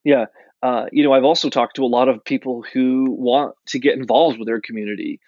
Yeah. 0.05 0.27
Uh, 0.63 0.87
you 0.93 1.05
know, 1.05 1.13
I've 1.13 1.25
also 1.25 1.49
talked 1.49 1.77
to 1.77 1.85
a 1.85 1.87
lot 1.87 2.09
of 2.09 2.25
people 2.25 2.65
who 2.73 3.07
want 3.11 3.55
to 3.69 3.79
get 3.79 3.97
involved 3.97 4.39
with 4.39 4.47
their 4.47 4.61
community, 4.61 5.21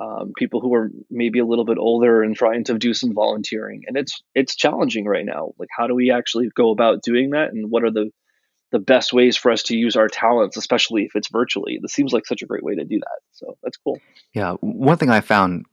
um, 0.00 0.32
people 0.36 0.60
who 0.60 0.74
are 0.74 0.90
maybe 1.10 1.38
a 1.38 1.44
little 1.44 1.64
bit 1.64 1.78
older 1.78 2.22
and 2.22 2.34
trying 2.34 2.64
to 2.64 2.78
do 2.78 2.92
some 2.92 3.14
volunteering, 3.14 3.82
and 3.86 3.96
it's 3.96 4.20
it's 4.34 4.56
challenging 4.56 5.04
right 5.04 5.24
now. 5.24 5.52
Like, 5.58 5.68
how 5.76 5.86
do 5.86 5.94
we 5.94 6.10
actually 6.10 6.48
go 6.54 6.70
about 6.70 7.02
doing 7.02 7.30
that, 7.30 7.52
and 7.52 7.70
what 7.70 7.84
are 7.84 7.90
the 7.90 8.10
the 8.72 8.78
best 8.78 9.12
ways 9.12 9.36
for 9.36 9.50
us 9.50 9.62
to 9.64 9.76
use 9.76 9.96
our 9.96 10.08
talents, 10.08 10.56
especially 10.56 11.04
if 11.04 11.16
it's 11.16 11.28
virtually. 11.28 11.78
This 11.82 11.92
seems 11.92 12.12
like 12.12 12.26
such 12.26 12.42
a 12.42 12.46
great 12.46 12.62
way 12.62 12.74
to 12.76 12.84
do 12.84 12.98
that. 12.98 13.18
So 13.32 13.56
that's 13.62 13.76
cool. 13.76 13.98
Yeah. 14.34 14.54
One 14.60 14.96
thing 14.96 15.10
I 15.10 15.20
found, 15.20 15.64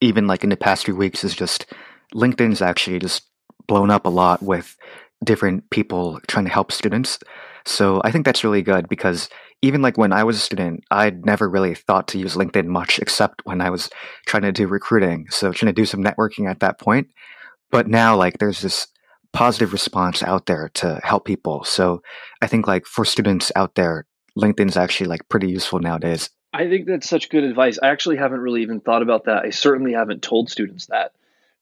even 0.00 0.26
like 0.26 0.44
in 0.44 0.50
the 0.50 0.56
past 0.56 0.84
few 0.84 0.96
weeks, 0.96 1.24
is 1.24 1.34
just 1.34 1.66
LinkedIn's 2.14 2.62
actually 2.62 2.98
just 2.98 3.28
blown 3.66 3.90
up 3.90 4.06
a 4.06 4.10
lot 4.10 4.42
with 4.42 4.76
different 5.24 5.68
people 5.70 6.20
trying 6.28 6.44
to 6.44 6.50
help 6.50 6.72
students. 6.72 7.18
So 7.66 8.00
I 8.04 8.10
think 8.10 8.24
that's 8.24 8.44
really 8.44 8.62
good 8.62 8.88
because 8.88 9.28
even 9.62 9.82
like 9.82 9.98
when 9.98 10.12
I 10.12 10.24
was 10.24 10.36
a 10.36 10.40
student, 10.40 10.84
I'd 10.90 11.26
never 11.26 11.48
really 11.48 11.74
thought 11.74 12.08
to 12.08 12.18
use 12.18 12.34
LinkedIn 12.34 12.66
much 12.66 12.98
except 12.98 13.42
when 13.44 13.60
I 13.60 13.70
was 13.70 13.90
trying 14.26 14.44
to 14.44 14.52
do 14.52 14.66
recruiting. 14.66 15.26
So 15.30 15.52
trying 15.52 15.74
to 15.74 15.80
do 15.80 15.84
some 15.84 16.02
networking 16.02 16.48
at 16.48 16.60
that 16.60 16.80
point. 16.80 17.08
But 17.70 17.86
now 17.86 18.16
like 18.16 18.38
there's 18.38 18.62
this 18.62 18.88
positive 19.32 19.72
response 19.72 20.22
out 20.22 20.46
there 20.46 20.70
to 20.74 21.00
help 21.02 21.24
people. 21.24 21.64
So 21.64 22.02
I 22.42 22.46
think 22.46 22.66
like 22.66 22.86
for 22.86 23.04
students 23.04 23.52
out 23.54 23.74
there, 23.74 24.06
LinkedIn's 24.38 24.76
actually 24.76 25.08
like 25.08 25.28
pretty 25.28 25.48
useful 25.48 25.78
nowadays. 25.78 26.30
I 26.52 26.68
think 26.68 26.86
that's 26.86 27.08
such 27.08 27.30
good 27.30 27.44
advice. 27.44 27.78
I 27.80 27.88
actually 27.88 28.16
haven't 28.16 28.40
really 28.40 28.62
even 28.62 28.80
thought 28.80 29.02
about 29.02 29.24
that. 29.24 29.44
I 29.44 29.50
certainly 29.50 29.92
haven't 29.92 30.22
told 30.22 30.50
students 30.50 30.86
that, 30.86 31.12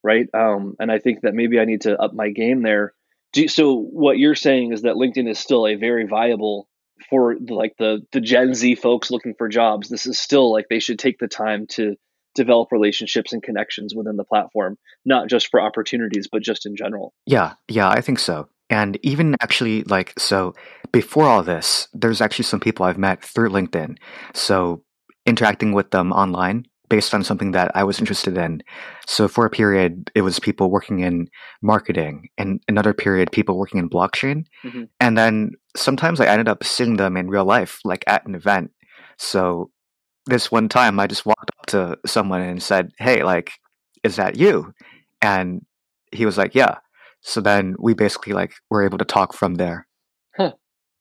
right? 0.03 0.29
Um, 0.33 0.77
and 0.81 0.91
I 0.91 0.99
think 0.99 1.23
that 1.23 1.35
maybe 1.35 1.61
I 1.61 1.67
need 1.67 1.83
to 1.83 2.01
up 2.01 2.15
my 2.15 2.31
game 2.31 2.63
there. 2.63 2.95
You, 3.35 3.49
so 3.49 3.75
what 3.75 4.19
you're 4.19 4.35
saying 4.35 4.73
is 4.73 4.83
that 4.83 4.95
LinkedIn 4.95 5.29
is 5.29 5.39
still 5.39 5.67
a 5.67 5.75
very 5.75 6.07
viable 6.07 6.69
for 7.11 7.37
like 7.49 7.75
the 7.79 8.05
the 8.13 8.21
Gen 8.21 8.55
Z 8.55 8.77
folks 8.77 9.11
looking 9.11 9.35
for 9.35 9.49
jobs. 9.49 9.89
This 9.89 10.07
is 10.07 10.19
still 10.19 10.51
like 10.51 10.69
they 10.69 10.81
should 10.81 10.99
take 10.99 11.19
the 11.19 11.29
time 11.29 11.67
to 11.69 11.97
develop 12.35 12.73
relationships 12.73 13.33
and 13.33 13.43
connections 13.43 13.95
within 13.95 14.17
the 14.17 14.25
platform, 14.25 14.77
not 15.05 15.29
just 15.29 15.49
for 15.51 15.61
opportunities, 15.61 16.29
but 16.31 16.43
just 16.43 16.67
in 16.67 16.77
general. 16.77 17.13
Yeah, 17.27 17.55
yeah, 17.69 17.89
I 17.89 18.01
think 18.01 18.19
so. 18.19 18.49
And 18.71 18.99
even 19.03 19.35
actually, 19.41 19.83
like, 19.85 20.13
so 20.19 20.55
before 20.93 21.25
all 21.25 21.43
this, 21.43 21.89
there's 21.93 22.21
actually 22.21 22.45
some 22.45 22.61
people 22.61 22.85
I've 22.85 22.99
met 22.99 23.25
through 23.25 23.51
LinkedIn. 23.51 23.97
So 24.35 24.83
interacting 25.27 25.73
with 25.73 25.91
them 25.91 26.13
online 26.13 26.67
based 26.89 27.13
on 27.13 27.23
something 27.23 27.53
that 27.53 27.71
I 27.75 27.85
was 27.85 27.99
interested 27.99 28.37
in. 28.39 28.63
So 29.07 29.29
for 29.29 29.45
a 29.45 29.51
period, 29.51 30.11
it 30.15 30.23
was 30.23 30.39
people 30.39 30.71
working 30.71 31.01
in 31.01 31.29
marketing, 31.63 32.29
and 32.39 32.63
another 32.69 32.95
period, 32.95 33.31
people 33.31 33.59
working 33.59 33.79
in 33.79 33.91
blockchain. 33.91 34.45
Mm-hmm. 34.65 34.85
And 35.01 35.19
then 35.19 35.53
sometimes 35.77 36.21
I 36.21 36.27
ended 36.27 36.49
up 36.49 36.65
seeing 36.65 36.97
them 36.97 37.17
in 37.17 37.29
real 37.29 37.45
life, 37.45 37.81
like 37.85 38.05
at 38.07 38.27
an 38.27 38.35
event. 38.35 38.71
So 39.19 39.71
this 40.27 40.51
one 40.51 40.69
time 40.69 40.99
I 40.99 41.07
just 41.07 41.27
walked 41.27 41.51
to 41.69 41.99
someone 42.07 42.41
and 42.41 42.63
said, 42.63 42.93
Hey, 42.99 43.23
like, 43.23 43.53
is 44.03 44.17
that 44.17 44.37
you? 44.37 44.73
And 45.21 45.65
he 46.13 46.27
was 46.27 46.39
like, 46.39 46.55
Yeah. 46.55 46.77
So 47.21 47.41
then 47.41 47.75
we 47.79 47.95
basically 47.95 48.33
like 48.33 48.53
were 48.71 48.85
able 48.85 48.99
to 48.99 49.05
talk 49.05 49.33
from 49.33 49.57
there. 49.57 49.87
Huh. 50.37 50.53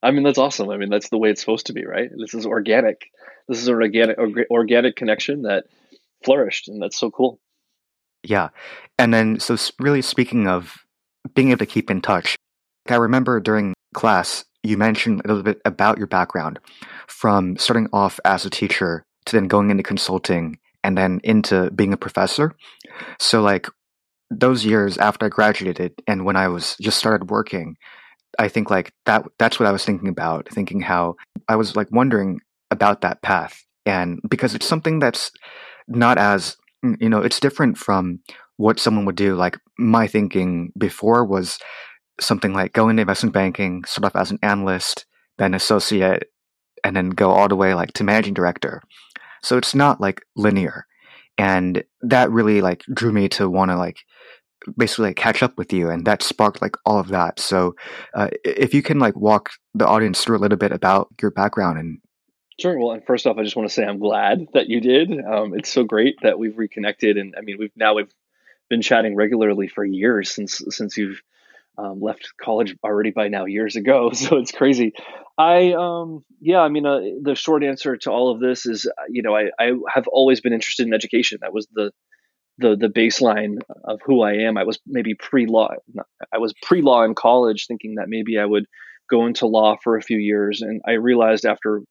I 0.02 0.12
mean, 0.12 0.24
that's 0.24 0.38
awesome. 0.38 0.70
I 0.70 0.78
mean, 0.78 0.90
that's 0.90 1.10
the 1.10 1.18
way 1.18 1.30
it's 1.30 1.42
supposed 1.42 1.68
to 1.68 1.74
be, 1.74 1.86
right? 1.86 2.10
This 2.18 2.34
is 2.34 2.46
organic. 2.46 3.10
This 3.48 3.60
is 3.60 3.68
an 3.68 3.76
organic, 3.76 4.18
organic 4.52 4.96
connection 4.96 5.44
that 5.44 5.66
flourished, 6.24 6.68
and 6.68 6.82
that's 6.82 7.00
so 7.00 7.10
cool. 7.10 7.40
Yeah. 8.24 8.50
And 9.00 9.14
then, 9.14 9.40
so 9.40 9.56
really 9.80 10.02
speaking 10.02 10.48
of 10.48 10.76
being 11.34 11.52
able 11.52 11.60
to 11.60 11.66
keep 11.66 11.90
in 11.90 12.02
touch, 12.02 12.36
I 12.90 12.96
remember 12.96 13.40
during 13.40 13.74
class, 13.94 14.46
you 14.64 14.78
mentioned 14.78 15.22
a 15.24 15.28
little 15.28 15.44
bit 15.44 15.62
about 15.66 15.98
your 15.98 16.08
background 16.08 16.60
from 17.08 17.58
starting 17.58 17.88
off 17.94 18.20
as 18.26 18.46
a 18.46 18.50
teacher 18.50 19.06
to 19.28 19.36
then 19.36 19.48
going 19.48 19.70
into 19.70 19.84
consulting 19.84 20.60
and 20.84 20.98
then 20.98 21.20
into 21.24 21.70
being 21.72 21.94
a 21.94 21.98
professor. 21.98 22.54
So 23.20 23.42
like 23.42 23.68
those 24.30 24.66
years 24.66 24.98
after 24.98 25.26
I 25.26 25.30
graduated 25.30 25.94
and 26.08 26.26
when 26.26 26.36
I 26.36 26.48
was 26.48 26.76
just 26.82 26.98
started 26.98 27.30
working, 27.30 27.78
I 28.40 28.48
think 28.48 28.70
like 28.70 28.94
that 29.06 29.26
that's 29.40 29.60
what 29.60 29.68
I 29.68 29.72
was 29.72 29.86
thinking 29.86 30.10
about, 30.10 30.50
thinking 30.50 30.82
how 30.82 31.16
I 31.48 31.56
was 31.56 31.76
like 31.76 31.92
wondering 31.92 32.40
about 32.72 33.02
that 33.02 33.22
path. 33.22 33.64
And 33.86 34.20
because 34.28 34.54
it's 34.54 34.66
something 34.66 35.00
that's 35.00 35.32
not 35.88 36.18
as 36.18 36.58
mm, 36.86 36.96
you 37.00 37.10
know, 37.10 37.22
it's 37.22 37.40
different 37.40 37.78
from 37.78 38.20
what 38.58 38.80
someone 38.80 39.06
would 39.06 39.16
do. 39.16 39.36
Like 39.36 39.58
my 39.78 40.08
thinking 40.08 40.72
before 40.78 41.26
was 41.26 41.60
something 42.20 42.54
like 42.54 42.74
go 42.74 42.90
into 42.90 43.02
investment 43.02 43.34
banking, 43.34 43.84
start 43.86 44.06
off 44.06 44.22
as 44.22 44.32
an 44.32 44.40
analyst, 44.42 45.06
then 45.38 45.54
associate, 45.54 46.24
and 46.84 46.96
then 46.96 47.10
go 47.10 47.32
all 47.32 47.48
the 47.48 47.56
way 47.56 47.74
like 47.74 47.94
to 47.94 48.04
managing 48.04 48.34
director. 48.34 48.82
So 49.44 49.58
it's 49.58 49.76
not 49.76 50.02
like 50.02 50.22
linear. 50.36 50.86
And 51.38 51.84
that 52.02 52.32
really 52.32 52.62
like 52.62 52.84
drew 52.94 53.12
me 53.12 53.30
to 53.30 53.50
want 53.50 53.72
to 53.72 53.78
like 53.78 53.98
basically 54.76 55.10
like, 55.10 55.18
catch 55.18 55.44
up 55.44 55.58
with 55.58 55.72
you 55.72 55.90
and 55.90 56.06
that 56.06 56.24
sparked 56.24 56.62
like 56.62 56.76
all 56.86 57.00
of 57.00 57.10
that. 57.10 57.40
So 57.40 57.76
uh, 58.16 58.30
if 58.44 58.74
you 58.74 58.82
can 58.82 59.00
like 59.00 59.16
walk 59.16 59.52
the 59.74 59.88
audience 59.88 60.24
through 60.24 60.38
a 60.38 60.40
little 60.40 60.58
bit 60.58 60.72
about 60.72 61.10
your 61.22 61.32
background 61.32 61.80
and 61.80 62.00
Sure. 62.60 62.78
Well, 62.80 62.94
and 62.94 63.06
first 63.06 63.28
off, 63.28 63.38
I 63.38 63.44
just 63.44 63.56
want 63.56 63.70
to 63.70 63.74
say 63.74 63.84
I'm 63.84 64.00
glad 64.00 64.48
that 64.54 64.68
you 64.68 64.82
did. 64.82 65.12
Um, 65.12 65.54
it's 65.56 65.72
so 65.72 65.84
great 65.84 66.16
that 66.24 66.40
we've 66.40 66.58
reconnected, 66.58 67.18
and 67.18 67.36
I 67.38 67.42
mean, 67.42 67.58
we've 67.60 67.72
now 67.76 67.94
we've 67.94 68.12
been 68.68 68.82
chatting 68.82 69.16
regularly 69.16 69.68
for 69.68 69.86
years 69.86 70.32
since 70.32 70.64
since 70.70 70.98
you've 70.98 71.22
um, 71.78 72.00
left 72.02 72.30
college 72.42 72.76
already 72.84 73.12
by 73.12 73.28
now 73.28 73.46
years 73.46 73.76
ago. 73.76 74.12
So 74.14 74.38
it's 74.38 74.52
crazy. 74.52 74.94
I 75.38 75.74
um 75.74 76.24
yeah, 76.42 76.62
I 76.62 76.70
mean 76.70 76.86
uh, 76.86 77.00
the 77.22 77.36
short 77.36 77.64
answer 77.64 77.96
to 77.98 78.12
all 78.12 78.32
of 78.32 78.40
this 78.40 78.66
is 78.66 78.88
uh, 78.88 79.04
you 79.10 79.22
know 79.22 79.36
I 79.36 79.52
I 79.60 79.74
have 79.94 80.08
always 80.08 80.42
been 80.42 80.54
interested 80.54 80.88
in 80.88 80.94
education. 80.94 81.40
That 81.42 81.54
was 81.54 81.68
the 81.72 81.92
the 82.58 82.76
the 82.76 82.88
baseline 82.88 83.60
of 83.84 84.00
who 84.04 84.22
I 84.22 84.34
am. 84.48 84.58
I 84.58 84.64
was 84.64 84.80
maybe 84.88 85.14
pre 85.14 85.46
law. 85.46 85.70
I 86.34 86.40
was 86.40 86.54
pre 86.64 86.82
law 86.82 87.04
in 87.04 87.14
college, 87.14 87.68
thinking 87.68 87.96
that 87.96 88.10
maybe 88.10 88.40
I 88.40 88.46
would 88.46 88.66
go 89.10 89.28
into 89.28 89.46
law 89.46 89.78
for 89.84 89.96
a 89.96 90.02
few 90.02 90.18
years, 90.18 90.62
and 90.62 90.82
I 90.86 90.94
realized 90.94 91.46
after 91.46 91.82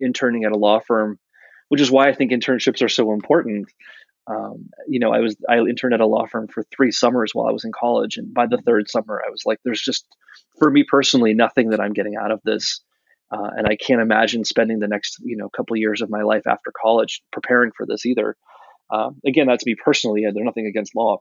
interning 0.00 0.44
at 0.44 0.52
a 0.52 0.56
law 0.56 0.80
firm, 0.80 1.18
which 1.68 1.82
is 1.82 1.90
why 1.90 2.08
I 2.08 2.14
think 2.14 2.32
internships 2.32 2.82
are 2.82 2.88
so 2.88 3.12
important. 3.12 3.68
Um, 4.28 4.70
you 4.88 4.98
know, 4.98 5.12
I 5.12 5.20
was 5.20 5.36
I 5.48 5.58
interned 5.58 5.94
at 5.94 6.00
a 6.00 6.06
law 6.06 6.26
firm 6.26 6.48
for 6.48 6.64
three 6.74 6.90
summers 6.90 7.32
while 7.32 7.46
I 7.46 7.52
was 7.52 7.64
in 7.64 7.72
college, 7.72 8.16
and 8.16 8.34
by 8.34 8.46
the 8.46 8.58
third 8.58 8.90
summer, 8.90 9.22
I 9.24 9.30
was 9.30 9.42
like, 9.46 9.58
"There's 9.64 9.80
just, 9.80 10.06
for 10.58 10.70
me 10.70 10.84
personally, 10.88 11.34
nothing 11.34 11.70
that 11.70 11.80
I'm 11.80 11.92
getting 11.92 12.16
out 12.16 12.32
of 12.32 12.40
this." 12.44 12.80
Uh, 13.30 13.50
and 13.56 13.66
I 13.66 13.76
can't 13.76 14.00
imagine 14.00 14.44
spending 14.44 14.78
the 14.78 14.88
next 14.88 15.18
you 15.22 15.36
know 15.36 15.48
couple 15.48 15.76
years 15.76 16.02
of 16.02 16.10
my 16.10 16.22
life 16.22 16.46
after 16.46 16.72
college 16.80 17.22
preparing 17.32 17.70
for 17.76 17.86
this 17.86 18.04
either. 18.04 18.36
Uh, 18.90 19.10
again, 19.24 19.46
that's 19.46 19.66
me 19.66 19.74
personally. 19.82 20.22
There's 20.22 20.44
nothing 20.44 20.66
against 20.66 20.94
law. 20.94 21.18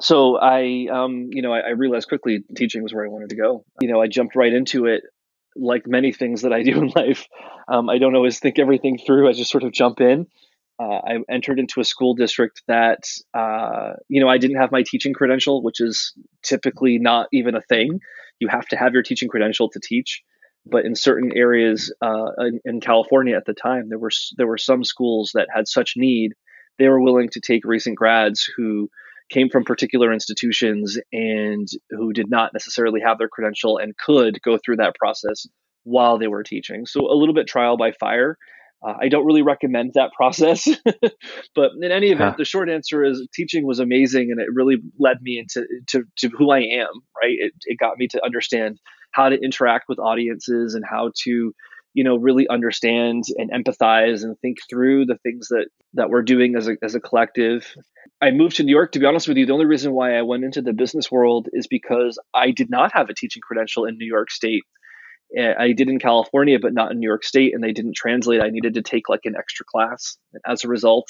So 0.00 0.38
I, 0.38 0.86
um, 0.90 1.28
you 1.30 1.42
know, 1.42 1.52
I, 1.52 1.60
I, 1.60 1.70
realized 1.70 2.08
quickly 2.08 2.42
teaching 2.56 2.82
was 2.82 2.94
where 2.94 3.04
I 3.04 3.08
wanted 3.08 3.28
to 3.30 3.36
go. 3.36 3.64
You 3.80 3.88
know, 3.88 4.00
I 4.00 4.06
jumped 4.06 4.36
right 4.36 4.52
into 4.52 4.86
it. 4.86 5.02
Like 5.54 5.86
many 5.86 6.12
things 6.12 6.42
that 6.42 6.52
I 6.52 6.62
do 6.62 6.78
in 6.78 6.88
life, 6.96 7.26
um, 7.68 7.90
I 7.90 7.98
don't 7.98 8.16
always 8.16 8.38
think 8.38 8.58
everything 8.58 8.98
through. 8.98 9.28
I 9.28 9.32
just 9.32 9.50
sort 9.50 9.64
of 9.64 9.72
jump 9.72 10.00
in, 10.00 10.26
Uh, 10.78 11.00
I 11.04 11.18
entered 11.30 11.58
into 11.58 11.80
a 11.80 11.84
school 11.84 12.14
district 12.14 12.62
that, 12.66 13.04
uh, 13.34 13.92
you 14.08 14.20
know, 14.20 14.28
I 14.28 14.38
didn't 14.38 14.56
have 14.56 14.72
my 14.72 14.82
teaching 14.86 15.12
credential, 15.12 15.62
which 15.62 15.80
is 15.80 16.12
typically 16.42 16.98
not 16.98 17.28
even 17.32 17.54
a 17.54 17.60
thing. 17.60 18.00
You 18.40 18.48
have 18.48 18.66
to 18.68 18.76
have 18.76 18.92
your 18.92 19.02
teaching 19.02 19.28
credential 19.28 19.68
to 19.70 19.80
teach. 19.80 20.22
But 20.64 20.84
in 20.84 20.94
certain 20.94 21.32
areas 21.36 21.92
uh, 22.00 22.32
in, 22.38 22.60
in, 22.64 22.80
California 22.80 23.36
at 23.36 23.44
the 23.46 23.54
time, 23.54 23.88
there 23.88 23.98
were 23.98 24.12
there 24.36 24.46
were 24.46 24.58
some 24.58 24.84
schools 24.84 25.32
that 25.34 25.48
had 25.52 25.66
such 25.66 25.94
need, 25.96 26.34
they 26.78 26.88
were 26.88 27.00
willing 27.00 27.28
to 27.30 27.40
take 27.40 27.64
recent 27.64 27.96
grads 27.96 28.48
who 28.56 28.88
came 29.30 29.48
from 29.48 29.64
particular 29.64 30.12
institutions 30.12 30.98
and 31.12 31.68
who 31.90 32.12
did 32.12 32.30
not 32.30 32.52
necessarily 32.52 33.00
have 33.00 33.18
their 33.18 33.28
credential 33.28 33.78
and 33.78 33.96
could 33.96 34.40
go 34.42 34.58
through 34.58 34.76
that 34.76 34.94
process 34.94 35.46
while 35.84 36.18
they 36.18 36.28
were 36.28 36.42
teaching. 36.42 36.86
So 36.86 37.10
a 37.10 37.16
little 37.16 37.34
bit 37.34 37.46
trial 37.46 37.76
by 37.76 37.92
fire. 37.92 38.36
Uh, 38.84 38.94
I 39.00 39.08
don't 39.08 39.26
really 39.26 39.42
recommend 39.42 39.92
that 39.94 40.12
process, 40.16 40.68
but 41.54 41.70
in 41.80 41.92
any 41.92 42.08
event, 42.08 42.30
huh. 42.32 42.34
the 42.38 42.44
short 42.44 42.68
answer 42.68 43.04
is 43.04 43.26
teaching 43.34 43.66
was 43.66 43.78
amazing, 43.78 44.30
and 44.30 44.40
it 44.40 44.48
really 44.52 44.76
led 44.98 45.22
me 45.22 45.38
into 45.38 45.66
to, 45.88 46.04
to 46.18 46.28
who 46.28 46.50
I 46.50 46.60
am. 46.60 46.88
Right, 47.20 47.36
it, 47.38 47.52
it 47.64 47.78
got 47.78 47.98
me 47.98 48.08
to 48.08 48.24
understand 48.24 48.80
how 49.12 49.28
to 49.28 49.38
interact 49.38 49.88
with 49.88 49.98
audiences 49.98 50.74
and 50.74 50.84
how 50.88 51.12
to, 51.24 51.52
you 51.94 52.04
know, 52.04 52.16
really 52.16 52.48
understand 52.48 53.24
and 53.36 53.50
empathize 53.50 54.24
and 54.24 54.38
think 54.40 54.58
through 54.68 55.06
the 55.06 55.18
things 55.18 55.48
that 55.48 55.66
that 55.94 56.10
we're 56.10 56.22
doing 56.22 56.56
as 56.56 56.68
a 56.68 56.76
as 56.82 56.94
a 56.94 57.00
collective. 57.00 57.74
I 58.20 58.30
moved 58.30 58.56
to 58.56 58.64
New 58.64 58.72
York. 58.72 58.92
To 58.92 58.98
be 58.98 59.06
honest 59.06 59.28
with 59.28 59.36
you, 59.36 59.46
the 59.46 59.52
only 59.52 59.66
reason 59.66 59.92
why 59.92 60.16
I 60.16 60.22
went 60.22 60.44
into 60.44 60.62
the 60.62 60.72
business 60.72 61.10
world 61.10 61.48
is 61.52 61.66
because 61.66 62.18
I 62.34 62.50
did 62.50 62.70
not 62.70 62.92
have 62.94 63.10
a 63.10 63.14
teaching 63.14 63.42
credential 63.42 63.84
in 63.84 63.98
New 63.98 64.06
York 64.06 64.30
State 64.30 64.64
Eh, 65.36 65.54
I 65.58 65.72
did 65.72 65.88
in 65.88 65.98
California, 65.98 66.58
but 66.60 66.74
not 66.74 66.92
in 66.92 66.98
New 66.98 67.08
York 67.08 67.24
State, 67.24 67.54
and 67.54 67.62
they 67.62 67.72
didn't 67.72 67.96
translate. 67.96 68.42
I 68.42 68.50
needed 68.50 68.74
to 68.74 68.82
take 68.82 69.08
like 69.08 69.24
an 69.24 69.34
extra 69.36 69.64
class. 69.64 70.18
As 70.46 70.64
a 70.64 70.68
result, 70.68 71.08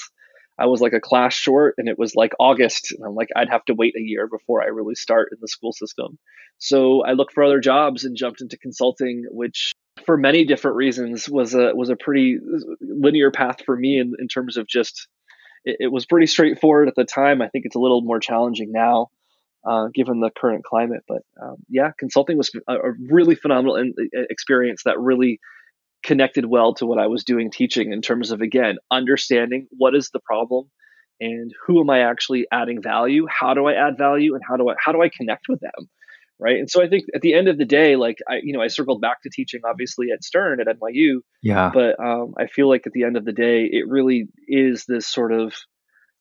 I 0.57 0.67
was 0.67 0.81
like 0.81 0.93
a 0.93 1.01
class 1.01 1.33
short, 1.33 1.75
and 1.77 1.89
it 1.89 1.97
was 1.97 2.15
like 2.15 2.33
August, 2.39 2.91
and 2.91 3.03
I'm 3.05 3.15
like, 3.15 3.29
I'd 3.35 3.49
have 3.49 3.65
to 3.65 3.73
wait 3.73 3.95
a 3.97 4.01
year 4.01 4.27
before 4.27 4.61
I 4.61 4.67
really 4.67 4.95
start 4.95 5.29
in 5.31 5.39
the 5.41 5.47
school 5.47 5.73
system. 5.73 6.17
So 6.59 7.03
I 7.03 7.13
looked 7.13 7.33
for 7.33 7.43
other 7.43 7.59
jobs 7.59 8.05
and 8.05 8.15
jumped 8.15 8.41
into 8.41 8.57
consulting, 8.57 9.25
which 9.31 9.73
for 10.05 10.17
many 10.17 10.45
different 10.45 10.77
reasons 10.77 11.29
was 11.29 11.53
a 11.53 11.73
was 11.75 11.89
a 11.89 11.95
pretty 11.95 12.37
uh, 12.37 12.75
linear 12.81 13.31
path 13.31 13.61
for 13.65 13.75
me 13.75 13.99
in, 13.99 14.13
in 14.19 14.27
terms 14.27 14.57
of 14.57 14.67
just 14.67 15.07
it, 15.65 15.77
it 15.79 15.91
was 15.91 16.05
pretty 16.05 16.27
straightforward 16.27 16.87
at 16.87 16.95
the 16.95 17.05
time. 17.05 17.41
I 17.41 17.49
think 17.49 17.65
it's 17.65 17.75
a 17.75 17.79
little 17.79 18.01
more 18.01 18.19
challenging 18.19 18.71
now 18.71 19.09
uh, 19.65 19.87
given 19.93 20.19
the 20.19 20.31
current 20.37 20.63
climate. 20.63 21.03
But 21.07 21.21
um, 21.41 21.57
yeah, 21.69 21.91
consulting 21.97 22.37
was 22.37 22.51
a, 22.67 22.73
a 22.73 22.91
really 23.09 23.35
phenomenal 23.35 23.75
in, 23.75 23.93
experience 24.13 24.83
that 24.85 24.99
really 24.99 25.39
connected 26.03 26.45
well 26.45 26.73
to 26.75 26.85
what 26.85 26.99
I 26.99 27.07
was 27.07 27.23
doing 27.23 27.49
teaching 27.49 27.93
in 27.93 28.01
terms 28.01 28.31
of 28.31 28.41
again 28.41 28.75
understanding 28.91 29.67
what 29.71 29.95
is 29.95 30.09
the 30.11 30.19
problem 30.19 30.69
and 31.19 31.53
who 31.65 31.79
am 31.79 31.89
I 31.89 31.99
actually 31.99 32.47
adding 32.51 32.81
value? 32.81 33.25
How 33.29 33.53
do 33.53 33.67
I 33.67 33.73
add 33.73 33.97
value, 33.97 34.33
and 34.33 34.43
how 34.47 34.57
do 34.57 34.69
I 34.69 34.75
how 34.83 34.91
do 34.91 35.01
I 35.01 35.09
connect 35.09 35.47
with 35.47 35.59
them? 35.61 35.89
Right. 36.39 36.57
And 36.57 36.69
so 36.69 36.83
I 36.83 36.89
think 36.89 37.05
at 37.15 37.21
the 37.21 37.35
end 37.35 37.47
of 37.47 37.57
the 37.57 37.63
day, 37.63 37.95
like 37.95 38.17
I, 38.27 38.39
you 38.43 38.53
know, 38.53 38.61
I 38.61 38.67
circled 38.67 38.99
back 38.99 39.21
to 39.21 39.29
teaching 39.29 39.61
obviously 39.65 40.07
at 40.11 40.23
Stern 40.23 40.59
at 40.59 40.67
NYU. 40.67 41.19
Yeah. 41.41 41.71
But 41.73 41.97
um, 42.03 42.33
I 42.37 42.47
feel 42.47 42.67
like 42.67 42.85
at 42.85 42.91
the 42.91 43.03
end 43.03 43.15
of 43.15 43.23
the 43.23 43.31
day, 43.31 43.69
it 43.71 43.87
really 43.87 44.25
is 44.47 44.85
this 44.85 45.07
sort 45.07 45.31
of, 45.31 45.53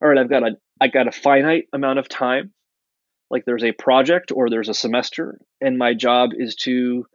all 0.01 0.11
right, 0.11 0.19
I've 0.19 0.31
got 0.31 0.45
a 0.45 0.53
I 0.81 0.89
got 0.89 1.09
a 1.09 1.13
finite 1.13 1.65
amount 1.73 1.99
of 1.99 2.09
time 2.09 2.53
like 3.33 3.45
there's 3.47 3.65
a 3.65 3.73
project 3.73 4.31
or 4.33 4.51
there's 4.51 4.69
a 4.69 4.75
semester 4.75 5.39
and 5.61 5.79
my 5.79 5.95
job 5.95 6.31
is 6.37 6.55
to 6.55 7.07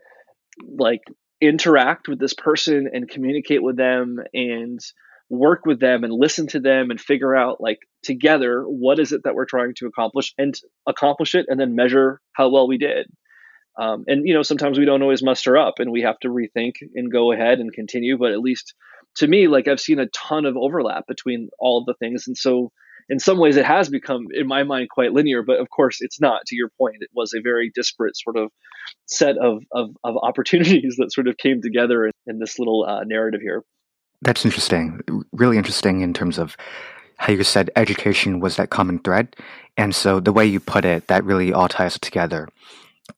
like 0.68 1.04
interact 1.40 2.08
with 2.08 2.20
this 2.20 2.34
person 2.34 2.90
and 2.92 3.08
communicate 3.08 3.62
with 3.62 3.78
them 3.78 4.18
and 4.34 4.80
work 5.30 5.66
with 5.66 5.80
them 5.80 6.04
and 6.04 6.12
listen 6.12 6.48
to 6.48 6.60
them 6.60 6.90
and 6.90 7.00
figure 7.00 7.36
out 7.36 7.62
like 7.62 7.80
together 8.02 8.64
what 8.64 9.00
is 9.00 9.12
it 9.12 9.22
that 9.24 9.36
we're 9.36 9.46
trying 9.46 9.74
to 9.76 9.86
accomplish 9.86 10.34
and 10.38 10.60
accomplish 10.88 11.36
it 11.36 11.46
and 11.50 11.60
then 11.60 11.76
measure 11.76 12.20
how 12.34 12.50
well 12.50 12.68
we 12.68 12.78
did. 12.78 13.08
Um, 13.80 14.06
and 14.08 14.28
you 14.28 14.34
know 14.34 14.42
sometimes 14.42 14.80
we 14.80 14.86
don't 14.86 15.04
always 15.04 15.22
muster 15.22 15.56
up 15.56 15.76
and 15.78 15.92
we 15.92 16.02
have 16.02 16.18
to 16.20 16.30
rethink 16.30 16.76
and 16.96 17.12
go 17.12 17.32
ahead 17.32 17.60
and 17.60 17.72
continue 17.72 18.18
but 18.18 18.32
at 18.32 18.40
least 18.40 18.74
to 19.18 19.28
me 19.28 19.48
like 19.48 19.68
i've 19.68 19.80
seen 19.80 20.00
a 20.00 20.08
ton 20.08 20.46
of 20.46 20.58
overlap 20.58 21.06
between 21.08 21.50
all 21.60 21.78
of 21.78 21.86
the 21.86 21.94
things. 21.94 22.26
And 22.26 22.36
so 22.36 22.72
in 23.10 23.20
some 23.20 23.40
ways 23.40 23.58
it 23.58 23.66
has 23.66 23.90
become 23.90 24.28
in 24.32 24.48
my 24.48 24.64
mind 24.64 24.90
quite 24.90 25.14
linear 25.14 25.44
but 25.44 25.60
of 25.60 25.70
course 25.70 25.98
it's 26.02 26.20
not. 26.20 26.42
To 26.48 26.56
your 26.56 26.70
point 26.78 26.98
it 27.00 27.10
was 27.14 27.34
a 27.34 27.42
very 27.42 27.72
disparate 27.74 28.18
sort 28.18 28.38
of 28.38 28.52
set 29.06 29.38
of 29.38 29.64
of, 29.72 29.90
of 30.04 30.16
opportunities 30.22 30.96
that 30.98 31.14
sort 31.14 31.28
of 31.28 31.38
came 31.38 31.62
together 31.62 32.06
in, 32.06 32.12
in 32.26 32.40
this 32.40 32.60
little 32.60 32.86
uh, 32.88 33.04
narrative 33.06 33.42
here. 33.42 33.64
That's 34.22 34.46
interesting. 34.46 35.02
Really 35.32 35.58
interesting 35.58 36.02
in 36.02 36.14
terms 36.14 36.38
of 36.38 36.58
how 37.18 37.34
you 37.34 37.44
said 37.44 37.70
education 37.76 38.40
was 38.40 38.56
that 38.56 38.70
common 38.70 39.00
thread. 39.00 39.36
And 39.76 39.94
so 39.94 40.20
the 40.20 40.32
way 40.32 40.46
you 40.46 40.60
put 40.60 40.86
it 40.86 41.08
that 41.08 41.24
really 41.24 41.54
all 41.54 41.68
ties 41.68 42.00
together. 42.00 42.48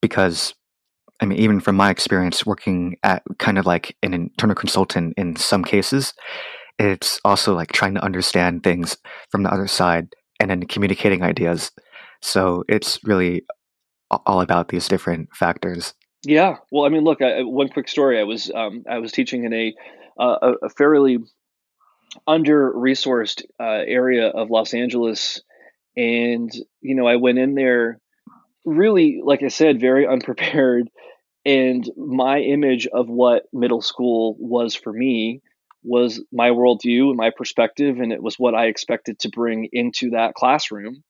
Because 0.01 0.53
I 1.19 1.25
mean, 1.25 1.39
even 1.39 1.59
from 1.59 1.75
my 1.75 1.89
experience 1.89 2.45
working 2.45 2.97
at 3.03 3.23
kind 3.39 3.57
of 3.57 3.65
like 3.65 3.95
an 4.03 4.13
internal 4.13 4.55
consultant 4.55 5.13
in 5.17 5.35
some 5.35 5.63
cases, 5.63 6.13
it's 6.79 7.19
also 7.25 7.53
like 7.53 7.71
trying 7.71 7.93
to 7.95 8.03
understand 8.03 8.63
things 8.63 8.97
from 9.29 9.43
the 9.43 9.53
other 9.53 9.67
side 9.67 10.07
and 10.39 10.49
then 10.49 10.65
communicating 10.65 11.21
ideas. 11.21 11.71
So 12.21 12.63
it's 12.69 12.99
really 13.03 13.43
all 14.09 14.41
about 14.41 14.69
these 14.69 14.87
different 14.87 15.29
factors. 15.35 15.93
Yeah. 16.25 16.55
Well, 16.71 16.85
I 16.85 16.89
mean, 16.89 17.03
look, 17.03 17.21
I, 17.21 17.43
one 17.43 17.69
quick 17.69 17.87
story. 17.87 18.19
I 18.19 18.23
was 18.23 18.49
um, 18.53 18.83
I 18.89 18.99
was 18.99 19.11
teaching 19.11 19.43
in 19.43 19.53
a 19.53 19.75
uh, 20.19 20.53
a 20.63 20.69
fairly 20.69 21.19
under 22.27 22.73
resourced 22.73 23.43
uh, 23.59 23.83
area 23.85 24.27
of 24.27 24.49
Los 24.49 24.73
Angeles, 24.73 25.41
and 25.95 26.51
you 26.81 26.95
know, 26.95 27.07
I 27.07 27.17
went 27.17 27.39
in 27.39 27.55
there 27.55 27.99
really, 28.65 29.21
like 29.23 29.43
I 29.43 29.47
said, 29.47 29.79
very 29.79 30.07
unprepared. 30.11 30.89
And 31.45 31.89
my 31.95 32.39
image 32.39 32.85
of 32.87 33.07
what 33.07 33.43
middle 33.53 33.81
school 33.81 34.35
was 34.39 34.75
for 34.75 34.91
me 34.91 35.41
was 35.89 36.23
my 36.31 36.49
worldview 36.49 37.09
and 37.09 37.17
my 37.17 37.31
perspective, 37.35 37.99
and 37.99 38.13
it 38.13 38.21
was 38.21 38.35
what 38.35 38.55
I 38.55 38.67
expected 38.67 39.19
to 39.19 39.29
bring 39.29 39.67
into 39.71 40.11
that 40.11 40.35
classroom 40.35 41.03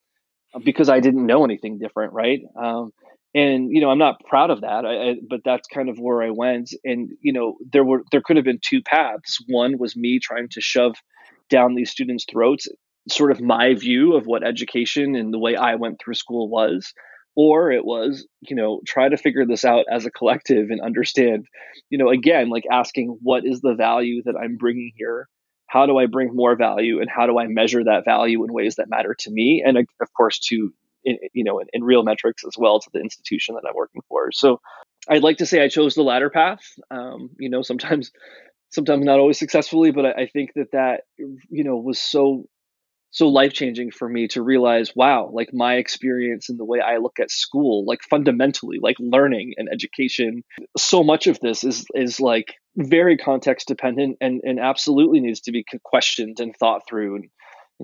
uh, 0.56 0.60
because 0.63 0.89
I 0.89 1.02
didn't 1.02 1.26
know 1.26 1.44
anything 1.44 1.78
different, 1.78 2.13
right? 2.13 2.39
Um, 2.56 2.92
and 3.36 3.70
you 3.72 3.82
know, 3.82 3.89
I'm 3.89 4.00
not 4.00 4.22
proud 4.28 4.50
of 4.50 4.62
that, 4.62 4.86
I, 4.86 5.10
I, 5.10 5.15
but 5.30 5.42
that's 5.44 5.68
kind 5.68 5.89
of 5.89 6.00
where 6.00 6.24
I 6.24 6.32
went. 6.32 6.74
And 6.84 7.10
you 7.22 7.34
know, 7.34 7.58
there 7.72 7.84
were 7.84 8.04
there 8.12 8.22
could 8.22 8.38
have 8.38 8.46
been 8.46 8.62
two 8.63 8.82
paths. 8.82 9.38
One 9.48 9.78
was 9.78 9.96
me 9.96 10.20
trying 10.20 10.50
to 10.52 10.62
shove 10.62 10.96
down 11.50 11.76
these 11.76 11.92
students' 11.92 12.26
throats 12.30 12.68
sort 13.12 13.32
of 13.32 13.42
my 13.42 13.74
view 13.74 14.15
of 14.15 14.26
what 14.26 14.46
education 14.46 15.15
and 15.15 15.34
the 15.34 15.39
way 15.39 15.56
I 15.56 15.76
went 15.76 16.00
through 16.00 16.15
school 16.15 16.50
was 16.50 16.94
or 17.36 17.72
it 17.72 17.86
was 17.86 18.28
you 18.42 18.56
know 18.56 18.82
try 18.86 19.08
to 19.08 19.18
figure 19.18 19.46
this 19.46 19.63
out 19.63 19.86
as 19.92 20.06
a 20.06 20.12
collective 20.12 20.70
and 20.70 20.82
understand 20.82 21.46
you 21.89 21.98
know 21.98 22.10
again 22.10 22.50
like 22.50 22.65
asking 22.72 23.18
what 23.22 23.46
is 23.46 23.62
the 23.62 23.76
value 23.76 24.22
that 24.24 24.36
i'm 24.36 24.58
bringing 24.58 24.92
here? 24.96 25.28
How 25.68 25.86
do 25.86 25.98
i 25.98 26.08
bring 26.08 26.36
more 26.36 26.56
value 26.56 27.00
and 27.00 27.10
how 27.10 27.28
do 27.28 27.39
i 27.39 27.48
measure 27.48 27.84
that 27.84 28.06
value 28.06 28.44
in 28.44 28.54
ways 28.54 28.76
that 28.76 28.89
matter 28.89 29.15
to 29.20 29.32
me 29.32 29.63
and 29.65 29.78
of 29.78 30.13
course 30.15 30.39
to 30.50 30.74
you 31.04 31.44
know 31.44 31.60
in, 31.60 31.68
in 31.74 31.84
real 31.84 32.04
metrics 32.04 32.44
as 32.46 32.56
well 32.58 32.80
to 32.80 32.89
the 32.94 33.00
institution 33.00 33.56
that 33.56 33.68
i'm 33.68 33.76
working 33.76 34.02
for? 34.10 34.32
So 34.32 34.60
i'd 35.10 35.24
like 35.24 35.38
to 35.38 35.46
say 35.46 35.63
i 35.63 35.70
chose 35.70 35.96
the 35.96 36.04
latter 36.04 36.30
path 36.30 36.62
um, 36.92 37.30
you 37.39 37.50
know 37.50 37.62
sometimes 37.62 38.12
sometimes 38.72 39.06
not 39.06 39.20
always 39.20 39.39
successfully 39.39 39.92
but 39.92 40.06
I, 40.06 40.24
I 40.24 40.28
think 40.28 40.54
that 40.56 40.72
that 40.74 41.02
you 41.18 41.63
know 41.63 41.78
was 41.78 42.00
so 42.00 42.46
so 43.12 43.28
life 43.28 43.54
changing 43.54 43.91
for 43.91 44.08
me 44.08 44.28
to 44.28 44.41
realize 44.41 44.95
wow 44.95 45.30
like 45.34 45.50
my 45.54 45.76
experience 45.76 46.50
and 46.50 46.60
the 46.60 46.65
way 46.65 46.80
i 46.80 46.98
look 46.98 47.19
at 47.19 47.32
school 47.32 47.86
like 47.86 48.00
fundamentally 48.10 48.78
like 48.82 48.95
learning 49.00 49.54
and 49.58 49.69
education 49.72 50.43
so 50.78 51.04
much 51.04 51.28
of 51.28 51.39
this 51.39 51.63
is 51.63 51.86
is 51.93 52.19
like 52.19 52.56
very 52.76 53.17
context 53.17 53.67
dependent 53.67 54.17
and 54.22 54.41
and 54.43 54.60
absolutely 54.60 55.19
needs 55.19 55.41
to 55.41 55.52
be 55.52 55.65
questioned 55.84 56.39
and 56.39 56.56
thought 56.56 56.82
through 56.88 57.15
and 57.15 57.30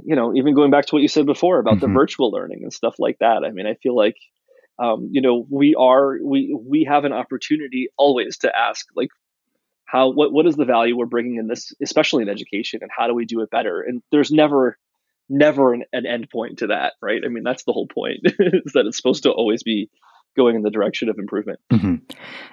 you 0.04 0.16
know 0.16 0.34
even 0.36 0.56
going 0.56 0.72
back 0.72 0.86
to 0.86 0.96
what 0.96 1.02
you 1.02 1.08
said 1.08 1.26
before 1.26 1.60
about 1.60 1.76
mm-hmm. 1.76 1.88
the 1.88 2.00
virtual 2.00 2.32
learning 2.32 2.60
and 2.64 2.74
stuff 2.74 2.96
like 3.00 3.18
that 3.20 3.44
i 3.46 3.52
mean 3.52 3.66
i 3.66 3.76
feel 3.76 3.96
like 3.96 4.18
um, 4.78 5.08
you 5.10 5.22
know 5.22 5.48
we 5.50 5.74
are 5.76 6.18
we 6.22 6.54
we 6.68 6.84
have 6.84 7.06
an 7.06 7.14
opportunity 7.14 7.88
always 7.98 8.40
to 8.40 8.52
ask 8.54 8.86
like 8.94 9.08
how 9.86 10.12
what 10.12 10.34
what 10.34 10.46
is 10.46 10.58
the 10.58 10.66
value 10.66 10.98
we're 10.98 11.06
bringing 11.06 11.38
in 11.38 11.48
this 11.48 11.72
especially 11.82 12.24
in 12.24 12.30
education 12.30 12.80
and 12.82 12.92
how 12.96 13.08
do 13.08 13.14
we 13.14 13.26
do 13.26 13.40
it 13.40 13.50
better 13.50 13.82
and 13.82 14.02
there's 14.12 14.32
never 14.32 14.78
never 15.30 15.74
an, 15.74 15.84
an 15.94 16.06
end 16.06 16.30
point 16.30 16.60
to 16.60 16.68
that, 16.68 16.94
right? 17.02 17.22
I 17.26 17.30
mean, 17.30 17.44
that's 17.44 17.64
the 17.64 17.74
whole 17.74 17.88
point 17.88 18.20
is 18.24 18.74
that 18.74 18.86
it's 18.86 18.98
supposed 18.98 19.24
to 19.24 19.32
always 19.32 19.64
be 19.64 19.90
going 20.36 20.56
in 20.56 20.62
the 20.64 20.72
direction 20.72 21.10
of 21.10 21.18
improvement. 21.18 21.60
Mm-hmm. 21.72 21.96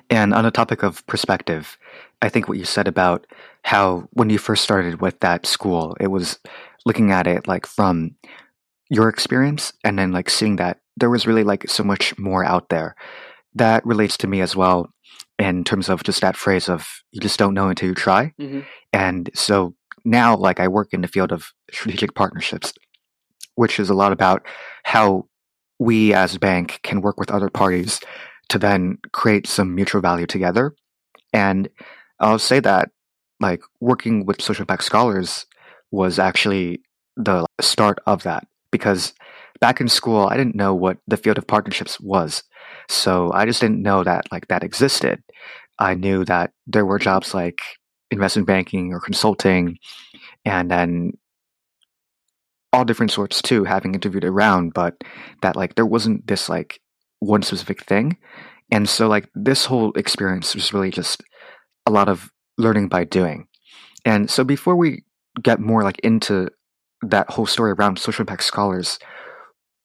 And 0.08 0.34
on 0.34 0.46
a 0.46 0.50
topic 0.50 0.82
of 0.82 1.04
perspective, 1.06 1.76
I 2.20 2.28
think 2.28 2.48
what 2.48 2.58
you 2.58 2.64
said 2.64 2.86
about 2.86 3.26
how 3.64 4.08
when 4.12 4.30
you 4.30 4.38
first 4.38 4.62
started 4.62 5.00
with 5.00 5.18
that 5.20 5.46
school, 5.46 5.96
it 6.00 6.08
was 6.08 6.38
looking 6.86 7.10
at 7.10 7.26
it 7.26 7.48
like 7.48 7.66
from 7.66 8.14
your 8.88 9.08
experience 9.08 9.72
and 9.84 9.98
then 9.98 10.12
like 10.12 10.30
seeing 10.30 10.56
that 10.56 10.78
there 10.96 11.10
was 11.10 11.26
really 11.26 11.44
like 11.44 11.68
so 11.68 11.82
much 11.82 12.16
more 12.18 12.44
out 12.44 12.68
there. 12.68 12.94
That 13.54 13.84
relates 13.84 14.16
to 14.18 14.26
me 14.26 14.40
as 14.40 14.54
well 14.54 14.92
in 15.38 15.64
terms 15.64 15.88
of 15.88 16.02
just 16.04 16.20
that 16.20 16.36
phrase 16.36 16.68
of 16.68 16.86
you 17.10 17.20
just 17.20 17.38
don't 17.38 17.54
know 17.54 17.68
until 17.68 17.88
you 17.88 17.94
try. 17.94 18.32
Mm-hmm. 18.40 18.60
And 18.92 19.30
so 19.34 19.74
now, 20.04 20.36
like, 20.36 20.60
I 20.60 20.68
work 20.68 20.92
in 20.92 21.00
the 21.00 21.08
field 21.08 21.32
of 21.32 21.52
strategic 21.72 22.14
partnerships, 22.14 22.72
which 23.54 23.78
is 23.78 23.90
a 23.90 23.94
lot 23.94 24.12
about 24.12 24.44
how 24.84 25.26
we 25.78 26.14
as 26.14 26.34
a 26.34 26.38
bank 26.38 26.80
can 26.82 27.00
work 27.00 27.18
with 27.18 27.30
other 27.30 27.50
parties 27.50 28.00
to 28.48 28.58
then 28.58 28.98
create 29.12 29.46
some 29.46 29.74
mutual 29.74 30.00
value 30.00 30.26
together. 30.26 30.74
And 31.32 31.68
I'll 32.20 32.38
say 32.38 32.60
that, 32.60 32.90
like, 33.40 33.62
working 33.80 34.26
with 34.26 34.42
social 34.42 34.62
impact 34.62 34.84
scholars 34.84 35.46
was 35.90 36.18
actually 36.18 36.82
the 37.16 37.46
start 37.60 37.98
of 38.06 38.22
that 38.22 38.46
because 38.70 39.12
back 39.60 39.80
in 39.80 39.88
school, 39.88 40.26
I 40.26 40.36
didn't 40.36 40.56
know 40.56 40.74
what 40.74 40.98
the 41.06 41.16
field 41.16 41.38
of 41.38 41.46
partnerships 41.46 42.00
was. 42.00 42.42
So 42.88 43.30
I 43.32 43.46
just 43.46 43.60
didn't 43.60 43.82
know 43.82 44.02
that 44.02 44.26
like 44.32 44.48
that 44.48 44.64
existed. 44.64 45.22
I 45.78 45.94
knew 45.94 46.24
that 46.24 46.52
there 46.66 46.86
were 46.86 46.98
jobs 46.98 47.34
like 47.34 47.60
investment 48.12 48.46
banking 48.46 48.92
or 48.92 49.00
consulting, 49.00 49.78
and 50.44 50.70
then 50.70 51.12
all 52.72 52.84
different 52.84 53.12
sorts 53.12 53.42
too, 53.42 53.64
having 53.64 53.94
interviewed 53.94 54.24
around, 54.24 54.72
but 54.74 54.94
that 55.42 55.56
like 55.56 55.74
there 55.74 55.86
wasn't 55.86 56.26
this 56.26 56.48
like 56.48 56.80
one 57.18 57.42
specific 57.42 57.84
thing. 57.84 58.16
And 58.70 58.88
so 58.88 59.08
like 59.08 59.28
this 59.34 59.66
whole 59.66 59.92
experience 59.92 60.54
was 60.54 60.72
really 60.72 60.90
just 60.90 61.22
a 61.86 61.90
lot 61.90 62.08
of 62.08 62.30
learning 62.56 62.88
by 62.88 63.04
doing. 63.04 63.46
And 64.04 64.30
so 64.30 64.44
before 64.44 64.76
we 64.76 65.04
get 65.42 65.60
more 65.60 65.82
like 65.82 65.98
into 66.00 66.48
that 67.02 67.30
whole 67.30 67.46
story 67.46 67.72
around 67.72 67.98
social 67.98 68.22
impact 68.22 68.44
scholars, 68.44 68.98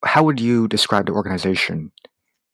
how 0.06 0.24
would 0.24 0.40
you 0.40 0.68
describe 0.68 1.08
the 1.08 1.14
organization? 1.14 1.92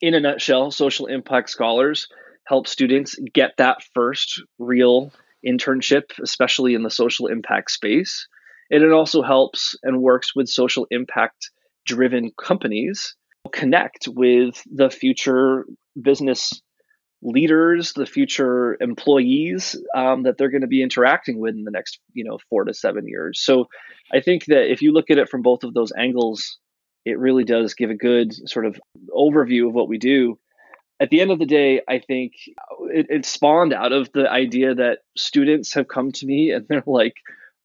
In 0.00 0.14
a 0.14 0.20
nutshell, 0.20 0.70
social 0.70 1.06
impact 1.06 1.50
scholars 1.50 2.08
help 2.46 2.66
students 2.66 3.16
get 3.32 3.56
that 3.56 3.82
first 3.94 4.42
real 4.58 5.12
internship, 5.46 6.04
especially 6.22 6.74
in 6.74 6.82
the 6.82 6.90
social 6.90 7.26
impact 7.26 7.70
space. 7.70 8.26
And 8.70 8.82
it 8.82 8.92
also 8.92 9.22
helps 9.22 9.74
and 9.82 10.02
works 10.02 10.34
with 10.34 10.48
social 10.48 10.86
impact 10.90 11.50
driven 11.86 12.32
companies 12.42 13.14
connect 13.52 14.08
with 14.08 14.62
the 14.72 14.90
future 14.90 15.66
business 16.00 16.50
leaders, 17.22 17.92
the 17.94 18.06
future 18.06 18.76
employees 18.80 19.76
um, 19.94 20.22
that 20.24 20.36
they're 20.36 20.50
going 20.50 20.60
to 20.62 20.66
be 20.66 20.82
interacting 20.82 21.38
with 21.38 21.54
in 21.54 21.64
the 21.64 21.70
next, 21.70 21.98
you 22.12 22.24
know, 22.24 22.38
four 22.50 22.64
to 22.64 22.74
seven 22.74 23.06
years. 23.08 23.40
So 23.42 23.66
I 24.12 24.20
think 24.20 24.46
that 24.46 24.70
if 24.70 24.82
you 24.82 24.92
look 24.92 25.10
at 25.10 25.18
it 25.18 25.28
from 25.28 25.42
both 25.42 25.64
of 25.64 25.74
those 25.74 25.92
angles, 25.98 26.58
it 27.04 27.18
really 27.18 27.44
does 27.44 27.74
give 27.74 27.90
a 27.90 27.94
good 27.94 28.32
sort 28.48 28.66
of 28.66 28.78
overview 29.10 29.68
of 29.68 29.74
what 29.74 29.88
we 29.88 29.98
do 29.98 30.38
at 31.00 31.10
the 31.10 31.20
end 31.20 31.30
of 31.30 31.38
the 31.38 31.46
day, 31.46 31.80
I 31.88 31.98
think 31.98 32.32
it, 32.92 33.06
it, 33.08 33.26
spawned 33.26 33.72
out 33.72 33.92
of 33.92 34.10
the 34.12 34.30
idea 34.30 34.74
that 34.74 34.98
students 35.16 35.74
have 35.74 35.88
come 35.88 36.12
to 36.12 36.26
me 36.26 36.50
and 36.50 36.66
they're 36.68 36.84
like, 36.86 37.14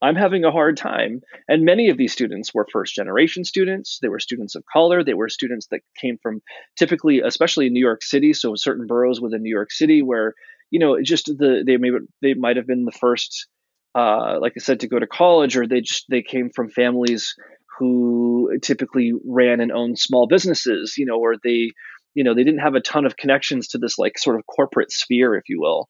I'm 0.02 0.16
having 0.16 0.46
a 0.46 0.52
hard 0.52 0.78
time. 0.78 1.22
And 1.48 1.64
many 1.64 1.90
of 1.90 1.98
these 1.98 2.14
students 2.14 2.54
were 2.54 2.66
first 2.72 2.96
generation 2.96 3.44
students. 3.44 4.00
They 4.02 4.08
were 4.08 4.20
students 4.20 4.56
of 4.56 4.64
color. 4.72 5.04
They 5.04 5.14
were 5.14 5.30
students 5.30 5.68
that 5.72 5.82
came 6.00 6.18
from 6.24 6.42
typically, 6.78 7.20
especially 7.20 7.68
in 7.68 7.74
New 7.74 7.86
York 7.86 8.02
City, 8.02 8.34
so 8.34 8.54
certain 8.56 8.88
boroughs 8.88 9.22
within 9.22 9.44
New 9.44 9.54
York 9.54 9.72
City 9.72 10.02
where, 10.02 10.34
you 10.72 10.80
know, 10.80 11.02
just 11.02 11.26
the 11.26 11.64
they 11.66 11.78
may 11.78 11.90
they 12.22 12.34
might 12.34 12.56
have 12.56 12.68
been 12.68 12.86
the 12.86 12.92
first 12.92 13.48
uh, 13.96 14.38
like 14.40 14.54
I 14.56 14.60
said, 14.62 14.82
to 14.82 14.88
go 14.88 15.00
to 15.00 15.08
college, 15.08 15.58
or 15.58 15.68
they 15.68 15.82
just 15.82 16.06
they 16.10 16.22
came 16.22 16.50
from 16.54 16.70
families 16.70 17.34
who 17.78 18.52
typically 18.62 19.14
ran 19.26 19.62
and 19.62 19.72
owned 19.72 19.98
small 19.98 20.28
businesses, 20.28 20.96
you 20.98 21.06
know, 21.06 21.18
or 21.18 21.36
they 21.44 21.72
you 22.14 22.24
know 22.24 22.34
they 22.34 22.44
didn't 22.44 22.62
have 22.62 22.76
a 22.76 22.82
ton 22.82 23.06
of 23.06 23.18
connections 23.18 23.68
to 23.70 23.78
this 23.78 23.98
like 23.98 24.18
sort 24.18 24.38
of 24.38 24.46
corporate 24.46 24.92
sphere 24.92 25.36
if 25.36 25.44
you 25.48 25.60
will. 25.60 25.90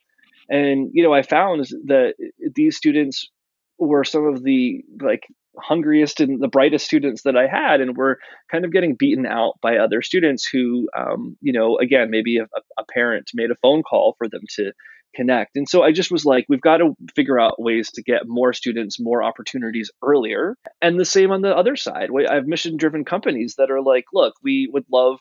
And 0.49 0.89
you 0.93 1.03
know 1.03 1.13
i 1.13 1.21
found 1.21 1.67
that 1.85 2.15
these 2.55 2.75
students 2.75 3.29
were 3.77 4.03
some 4.03 4.25
of 4.25 4.43
the 4.43 4.83
like 5.01 5.23
hungriest 5.57 6.21
and 6.21 6.41
the 6.41 6.47
brightest 6.47 6.85
students 6.85 7.23
that 7.23 7.35
i 7.35 7.45
had 7.47 7.81
and 7.81 7.97
were 7.97 8.17
kind 8.51 8.65
of 8.65 8.71
getting 8.71 8.95
beaten 8.95 9.25
out 9.25 9.53
by 9.61 9.77
other 9.77 10.01
students 10.01 10.47
who 10.51 10.89
um, 10.97 11.37
you 11.41 11.53
know 11.53 11.77
again 11.77 12.09
maybe 12.09 12.37
a, 12.37 12.47
a 12.77 12.83
parent 12.93 13.29
made 13.33 13.51
a 13.51 13.55
phone 13.61 13.83
call 13.83 14.15
for 14.17 14.27
them 14.27 14.41
to 14.55 14.71
connect. 15.15 15.55
And 15.55 15.67
so 15.67 15.81
i 15.83 15.91
just 15.91 16.11
was 16.11 16.25
like 16.25 16.45
we've 16.49 16.61
got 16.61 16.77
to 16.77 16.95
figure 17.15 17.39
out 17.39 17.61
ways 17.61 17.91
to 17.91 18.03
get 18.03 18.27
more 18.27 18.53
students 18.53 18.99
more 18.99 19.23
opportunities 19.23 19.91
earlier. 20.03 20.55
And 20.81 20.99
the 20.99 21.05
same 21.05 21.31
on 21.31 21.41
the 21.41 21.55
other 21.55 21.75
side 21.75 22.09
i 22.29 22.35
have 22.35 22.47
mission 22.47 22.77
driven 22.77 23.05
companies 23.05 23.55
that 23.57 23.71
are 23.71 23.81
like 23.81 24.05
look 24.13 24.35
we 24.43 24.69
would 24.71 24.85
love 24.91 25.19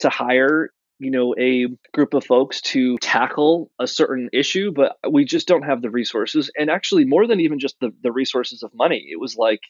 to 0.00 0.08
hire 0.08 0.70
you 0.98 1.10
know 1.10 1.34
a 1.38 1.66
group 1.94 2.14
of 2.14 2.24
folks 2.24 2.60
to 2.60 2.98
tackle 2.98 3.70
a 3.78 3.86
certain 3.86 4.28
issue 4.32 4.72
but 4.72 4.96
we 5.10 5.24
just 5.24 5.46
don't 5.46 5.62
have 5.62 5.82
the 5.82 5.90
resources. 5.90 6.50
And 6.56 6.70
actually 6.70 7.04
more 7.04 7.26
than 7.26 7.40
even 7.40 7.58
just 7.58 7.76
the, 7.80 7.90
the 8.02 8.12
resources 8.12 8.62
of 8.62 8.70
money 8.74 9.06
it 9.10 9.20
was 9.20 9.36
like 9.36 9.60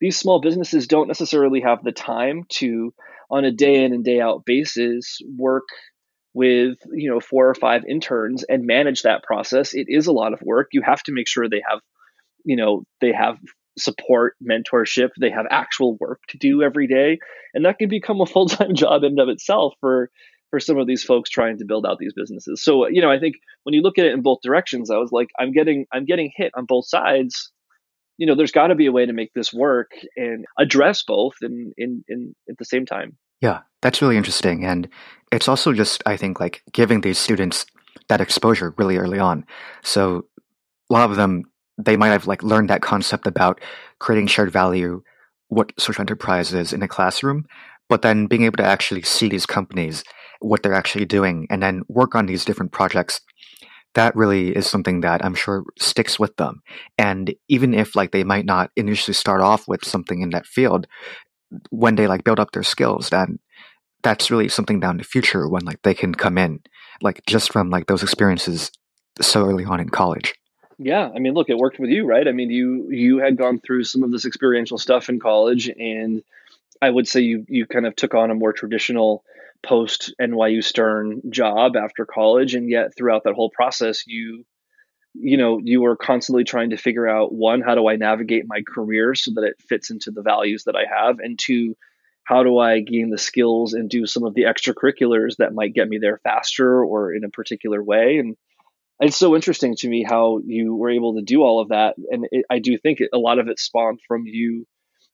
these 0.00 0.16
small 0.16 0.40
businesses 0.40 0.88
don't 0.88 1.08
necessarily 1.08 1.60
have 1.60 1.84
the 1.84 1.92
time 1.92 2.42
to 2.48 2.92
on 3.30 3.44
a 3.44 3.52
day 3.52 3.84
in 3.84 3.92
and 3.92 4.04
day 4.04 4.20
out 4.20 4.44
basis 4.44 5.20
work 5.36 5.64
with 6.34 6.78
you 6.92 7.10
know 7.10 7.20
four 7.20 7.48
or 7.48 7.54
five 7.54 7.84
interns 7.88 8.42
and 8.44 8.66
manage 8.66 9.02
that 9.02 9.22
process. 9.22 9.74
It 9.74 9.86
is 9.88 10.06
a 10.06 10.12
lot 10.12 10.32
of 10.32 10.40
work. 10.42 10.68
You 10.72 10.82
have 10.82 11.02
to 11.04 11.12
make 11.12 11.28
sure 11.28 11.48
they 11.48 11.62
have 11.68 11.80
you 12.44 12.56
know 12.56 12.84
they 13.00 13.12
have 13.12 13.38
support, 13.78 14.34
mentorship. 14.42 15.10
They 15.20 15.30
have 15.30 15.46
actual 15.50 15.96
work 15.98 16.20
to 16.28 16.38
do 16.38 16.62
every 16.62 16.86
day, 16.86 17.18
and 17.54 17.64
that 17.64 17.78
can 17.78 17.88
become 17.88 18.20
a 18.20 18.26
full 18.32 18.48
time 18.48 18.74
job 18.74 19.02
in 19.02 19.12
and 19.12 19.20
of 19.20 19.28
itself 19.28 19.74
for 19.80 20.10
for 20.50 20.60
some 20.60 20.78
of 20.78 20.86
these 20.86 21.02
folks 21.02 21.30
trying 21.30 21.56
to 21.58 21.64
build 21.64 21.86
out 21.86 21.98
these 21.98 22.12
businesses. 22.14 22.62
So 22.62 22.84
uh, 22.84 22.88
you 22.88 23.00
know, 23.00 23.10
I 23.10 23.18
think 23.18 23.36
when 23.64 23.74
you 23.74 23.82
look 23.82 23.98
at 23.98 24.06
it 24.06 24.12
in 24.12 24.22
both 24.22 24.38
directions, 24.42 24.90
I 24.90 24.98
was 24.98 25.10
like, 25.12 25.28
I'm 25.38 25.52
getting 25.52 25.86
I'm 25.92 26.04
getting 26.04 26.30
hit 26.34 26.52
on 26.54 26.66
both 26.66 26.86
sides. 26.86 27.50
You 28.18 28.26
know, 28.26 28.34
there's 28.34 28.52
got 28.52 28.68
to 28.68 28.74
be 28.74 28.86
a 28.86 28.92
way 28.92 29.06
to 29.06 29.12
make 29.12 29.32
this 29.34 29.52
work 29.52 29.90
and 30.16 30.44
address 30.58 31.02
both 31.02 31.34
in 31.42 31.72
in 31.76 32.04
in 32.08 32.34
at 32.48 32.58
the 32.58 32.64
same 32.64 32.86
time. 32.86 33.16
Yeah, 33.40 33.60
that's 33.80 34.00
really 34.00 34.16
interesting, 34.16 34.64
and 34.64 34.88
it's 35.32 35.48
also 35.48 35.72
just 35.72 36.02
I 36.06 36.16
think 36.16 36.38
like 36.38 36.62
giving 36.72 37.00
these 37.00 37.18
students 37.18 37.66
that 38.08 38.20
exposure 38.20 38.74
really 38.76 38.98
early 38.98 39.18
on. 39.18 39.44
So 39.82 40.26
a 40.90 40.92
lot 40.92 41.10
of 41.10 41.16
them 41.16 41.44
they 41.78 41.96
might 41.96 42.08
have 42.08 42.26
like 42.26 42.42
learned 42.42 42.70
that 42.70 42.82
concept 42.82 43.26
about 43.26 43.60
creating 43.98 44.26
shared 44.26 44.50
value, 44.50 45.02
what 45.48 45.72
social 45.78 46.02
enterprise 46.02 46.52
is 46.52 46.72
in 46.72 46.82
a 46.82 46.88
classroom, 46.88 47.44
but 47.88 48.02
then 48.02 48.26
being 48.26 48.44
able 48.44 48.56
to 48.56 48.64
actually 48.64 49.02
see 49.02 49.28
these 49.28 49.46
companies, 49.46 50.04
what 50.40 50.62
they're 50.62 50.74
actually 50.74 51.04
doing, 51.04 51.46
and 51.50 51.62
then 51.62 51.82
work 51.88 52.14
on 52.14 52.26
these 52.26 52.44
different 52.44 52.72
projects. 52.72 53.20
That 53.94 54.16
really 54.16 54.56
is 54.56 54.66
something 54.66 55.02
that 55.02 55.22
I'm 55.24 55.34
sure 55.34 55.64
sticks 55.78 56.18
with 56.18 56.36
them. 56.36 56.62
And 56.96 57.34
even 57.48 57.74
if 57.74 57.94
like 57.94 58.12
they 58.12 58.24
might 58.24 58.46
not 58.46 58.70
initially 58.76 59.14
start 59.14 59.42
off 59.42 59.68
with 59.68 59.84
something 59.84 60.22
in 60.22 60.30
that 60.30 60.46
field, 60.46 60.86
when 61.70 61.96
they 61.96 62.06
like 62.06 62.24
build 62.24 62.40
up 62.40 62.52
their 62.52 62.62
skills, 62.62 63.10
then 63.10 63.38
that's 64.02 64.30
really 64.30 64.48
something 64.48 64.80
down 64.80 64.96
the 64.96 65.04
future 65.04 65.48
when 65.48 65.64
like 65.64 65.82
they 65.82 65.94
can 65.94 66.14
come 66.14 66.38
in, 66.38 66.60
like 67.02 67.22
just 67.26 67.52
from 67.52 67.70
like 67.70 67.86
those 67.86 68.02
experiences 68.02 68.70
so 69.20 69.46
early 69.46 69.64
on 69.64 69.80
in 69.80 69.90
college. 69.90 70.34
Yeah, 70.84 71.10
I 71.14 71.20
mean, 71.20 71.34
look, 71.34 71.48
it 71.48 71.56
worked 71.56 71.78
with 71.78 71.90
you, 71.90 72.04
right? 72.06 72.26
I 72.26 72.32
mean, 72.32 72.50
you 72.50 72.88
you 72.90 73.18
had 73.18 73.36
gone 73.36 73.60
through 73.60 73.84
some 73.84 74.02
of 74.02 74.10
this 74.10 74.26
experiential 74.26 74.78
stuff 74.78 75.08
in 75.08 75.20
college, 75.20 75.68
and 75.68 76.22
I 76.80 76.90
would 76.90 77.06
say 77.06 77.20
you 77.20 77.44
you 77.48 77.66
kind 77.66 77.86
of 77.86 77.94
took 77.94 78.14
on 78.14 78.30
a 78.32 78.34
more 78.34 78.52
traditional 78.52 79.24
post 79.62 80.12
NYU 80.20 80.62
Stern 80.62 81.22
job 81.30 81.76
after 81.76 82.04
college, 82.04 82.54
and 82.56 82.68
yet 82.68 82.96
throughout 82.96 83.22
that 83.24 83.34
whole 83.34 83.50
process, 83.50 84.04
you 84.08 84.44
you 85.14 85.36
know 85.36 85.60
you 85.62 85.82
were 85.82 85.96
constantly 85.96 86.42
trying 86.42 86.70
to 86.70 86.76
figure 86.76 87.06
out 87.06 87.32
one, 87.32 87.60
how 87.60 87.76
do 87.76 87.86
I 87.88 87.94
navigate 87.94 88.44
my 88.48 88.62
career 88.62 89.14
so 89.14 89.30
that 89.36 89.44
it 89.44 89.62
fits 89.68 89.90
into 89.90 90.10
the 90.10 90.22
values 90.22 90.64
that 90.64 90.74
I 90.74 90.84
have, 90.92 91.20
and 91.20 91.38
two, 91.38 91.76
how 92.24 92.42
do 92.42 92.58
I 92.58 92.80
gain 92.80 93.10
the 93.10 93.18
skills 93.18 93.72
and 93.72 93.88
do 93.88 94.04
some 94.06 94.24
of 94.24 94.34
the 94.34 94.42
extracurriculars 94.44 95.36
that 95.36 95.54
might 95.54 95.74
get 95.74 95.88
me 95.88 95.98
there 95.98 96.18
faster 96.24 96.82
or 96.84 97.14
in 97.14 97.22
a 97.22 97.28
particular 97.28 97.80
way, 97.80 98.18
and 98.18 98.36
it's 99.02 99.16
so 99.16 99.34
interesting 99.34 99.74
to 99.76 99.88
me 99.88 100.04
how 100.08 100.38
you 100.44 100.74
were 100.74 100.90
able 100.90 101.14
to 101.16 101.22
do 101.22 101.42
all 101.42 101.60
of 101.60 101.68
that 101.68 101.96
and 102.10 102.26
it, 102.30 102.44
i 102.50 102.58
do 102.58 102.78
think 102.78 103.00
a 103.12 103.18
lot 103.18 103.38
of 103.38 103.48
it 103.48 103.58
spawned 103.58 104.00
from 104.06 104.24
you 104.26 104.66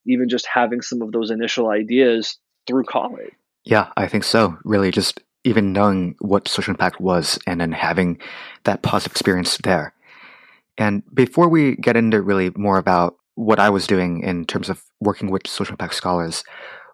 even 0.07 0.29
just 0.29 0.47
having 0.47 0.81
some 0.81 1.03
of 1.03 1.13
those 1.13 1.31
initial 1.31 1.69
ideas 1.69 2.39
through 2.67 2.85
college. 2.85 3.31
Yeah 3.65 3.89
i 3.97 4.07
think 4.09 4.25
so. 4.25 4.57
Really 4.65 4.91
just 4.91 5.21
even 5.45 5.73
knowing 5.73 6.17
what 6.21 6.49
social 6.49 6.73
impact 6.73 7.01
was 7.01 7.39
and 7.47 7.61
then 7.61 7.73
having 7.73 8.19
that 8.65 8.83
positive 8.83 9.13
experience 9.13 9.57
there. 9.59 9.95
And 10.77 11.03
before 11.15 11.49
we 11.49 11.77
get 11.77 11.97
into 11.97 12.21
really 12.21 12.51
more 12.57 12.79
about 12.79 13.17
what 13.35 13.61
i 13.61 13.71
was 13.71 13.87
doing 13.87 14.23
in 14.23 14.45
terms 14.45 14.69
of 14.69 14.83
working 15.01 15.31
with 15.31 15.47
social 15.47 15.75
impact 15.75 15.95
scholars 15.95 16.45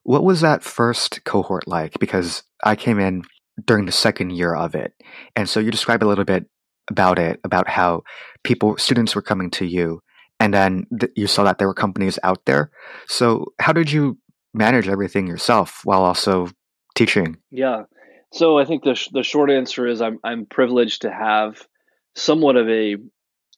what 0.04 0.22
was 0.22 0.42
that 0.42 0.62
first 0.62 1.24
cohort 1.24 1.66
like? 1.66 1.98
Because 1.98 2.42
i 2.62 2.76
came 2.76 3.00
in 3.00 3.22
during 3.64 3.86
the 3.86 3.92
second 3.92 4.30
year 4.30 4.54
of 4.54 4.74
it. 4.74 4.92
And 5.36 5.48
so 5.48 5.60
you 5.60 5.70
describe 5.70 6.02
a 6.02 6.06
little 6.06 6.24
bit 6.24 6.46
about 6.88 7.18
it, 7.18 7.40
about 7.44 7.68
how 7.68 8.02
people, 8.42 8.76
students 8.76 9.14
were 9.14 9.22
coming 9.22 9.50
to 9.52 9.64
you, 9.64 10.00
and 10.40 10.52
then 10.52 10.86
th- 10.98 11.12
you 11.16 11.26
saw 11.26 11.44
that 11.44 11.58
there 11.58 11.68
were 11.68 11.74
companies 11.74 12.18
out 12.22 12.44
there. 12.44 12.70
So, 13.06 13.46
how 13.60 13.72
did 13.72 13.90
you 13.90 14.18
manage 14.52 14.88
everything 14.88 15.26
yourself 15.26 15.80
while 15.84 16.02
also 16.02 16.48
teaching? 16.94 17.38
Yeah. 17.50 17.84
So, 18.32 18.58
I 18.58 18.64
think 18.64 18.84
the 18.84 18.94
sh- 18.94 19.10
the 19.12 19.22
short 19.22 19.50
answer 19.50 19.86
is 19.86 20.02
I'm 20.02 20.18
I'm 20.24 20.46
privileged 20.46 21.02
to 21.02 21.12
have 21.12 21.66
somewhat 22.14 22.56
of 22.56 22.68
a 22.68 22.96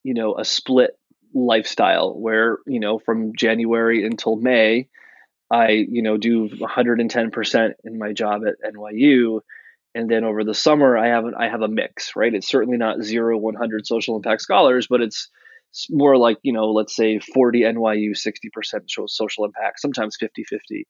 you 0.03 0.15
know 0.15 0.37
a 0.39 0.45
split 0.45 0.93
lifestyle 1.37 2.19
where, 2.19 2.59
you 2.67 2.81
know, 2.81 2.99
from 2.99 3.37
January 3.37 4.05
until 4.05 4.37
May, 4.37 4.89
I, 5.51 5.69
you 5.89 6.03
know, 6.03 6.17
do 6.17 6.49
110% 6.49 7.71
in 7.85 7.99
my 7.99 8.12
job 8.12 8.43
at 8.47 8.75
NYU. 8.75 9.41
And 9.97 10.11
then 10.11 10.25
over 10.25 10.45
the 10.45 10.55
summer, 10.55 10.97
I 10.97 11.09
have, 11.09 11.25
I 11.39 11.49
have 11.49 11.63
a 11.63 11.69
mix, 11.69 12.13
right? 12.15 12.35
It's 12.35 12.49
certainly 12.49 12.79
not 12.79 13.03
zero, 13.03 13.39
100 13.39 13.87
social 13.87 14.17
impact 14.17 14.43
scholars, 14.43 14.87
but 14.89 15.01
it's 15.01 15.31
more 15.91 16.17
like, 16.17 16.39
you 16.43 16.53
know, 16.53 16.71
let's 16.71 16.95
say 16.95 17.19
40 17.19 17.63
NYU, 17.63 18.11
60% 18.11 19.09
social 19.09 19.45
impact, 19.45 19.81
sometimes 19.81 20.17
50 20.19 20.45
50. 20.45 20.87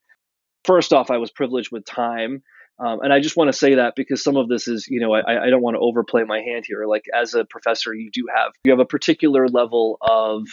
First 0.65 0.93
off, 0.93 1.11
I 1.11 1.19
was 1.19 1.31
privileged 1.31 1.71
with 1.71 1.85
time 1.85 2.43
um, 2.79 3.01
and 3.01 3.13
I 3.13 3.21
just 3.21 3.37
want 3.37 3.49
to 3.49 3.57
say 3.57 3.77
that 3.77 3.95
because 3.97 4.23
some 4.23 4.37
of 4.37 4.49
this 4.49 4.69
is, 4.69 4.87
you 4.89 5.01
know, 5.01 5.15
I, 5.15 5.47
I 5.47 5.51
don't 5.51 5.63
want 5.63 5.77
to 5.77 5.81
overplay 5.81 6.25
my 6.25 6.41
hand 6.41 6.65
here. 6.67 6.85
Like 6.87 7.05
as 7.15 7.35
a 7.35 7.45
professor, 7.45 7.95
you 7.95 8.11
do 8.13 8.27
have 8.35 8.53
you 8.65 8.73
have 8.73 8.81
a 8.81 8.85
particular 8.85 9.49
level 9.49 9.97
of 10.01 10.47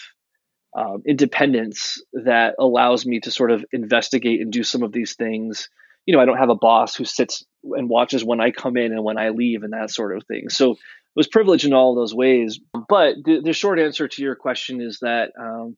um, 0.76 1.04
independence 1.06 2.02
that 2.13 2.56
allows 2.60 3.06
me 3.06 3.20
to 3.22 3.32
sort 3.32 3.52
of 3.52 3.66
investigate 3.74 4.39
and 4.39 4.54
do 4.54 4.63
some 4.63 4.84
of 4.84 4.94
these 4.94 5.16
things. 5.16 5.70
You 6.06 6.16
know, 6.16 6.22
I 6.22 6.26
don't 6.26 6.38
have 6.38 6.50
a 6.50 6.56
boss 6.56 6.96
who 6.96 7.06
sits 7.06 7.44
and 7.63 7.89
watches 7.89 8.24
when 8.24 8.42
I 8.42 8.52
come 8.52 8.78
in 8.78 8.92
and 8.92 9.04
when 9.04 9.18
I 9.18 9.30
leave 9.30 9.63
and 9.63 9.74
that 9.74 9.92
sort 9.92 10.16
of 10.16 10.24
thing. 10.26 10.50
So 10.50 10.72
it 10.72 10.78
was 11.16 11.28
privileged 11.28 11.66
in 11.66 11.74
all 11.74 11.96
those 11.96 12.13
ways. 12.13 12.60
But 12.89 13.16
the, 13.24 13.42
the 13.42 13.54
short 13.54 13.80
answer 13.80 14.08
to 14.08 14.22
your 14.22 14.36
question 14.36 14.82
is 14.82 15.00
that 15.02 15.32
um, 15.39 15.78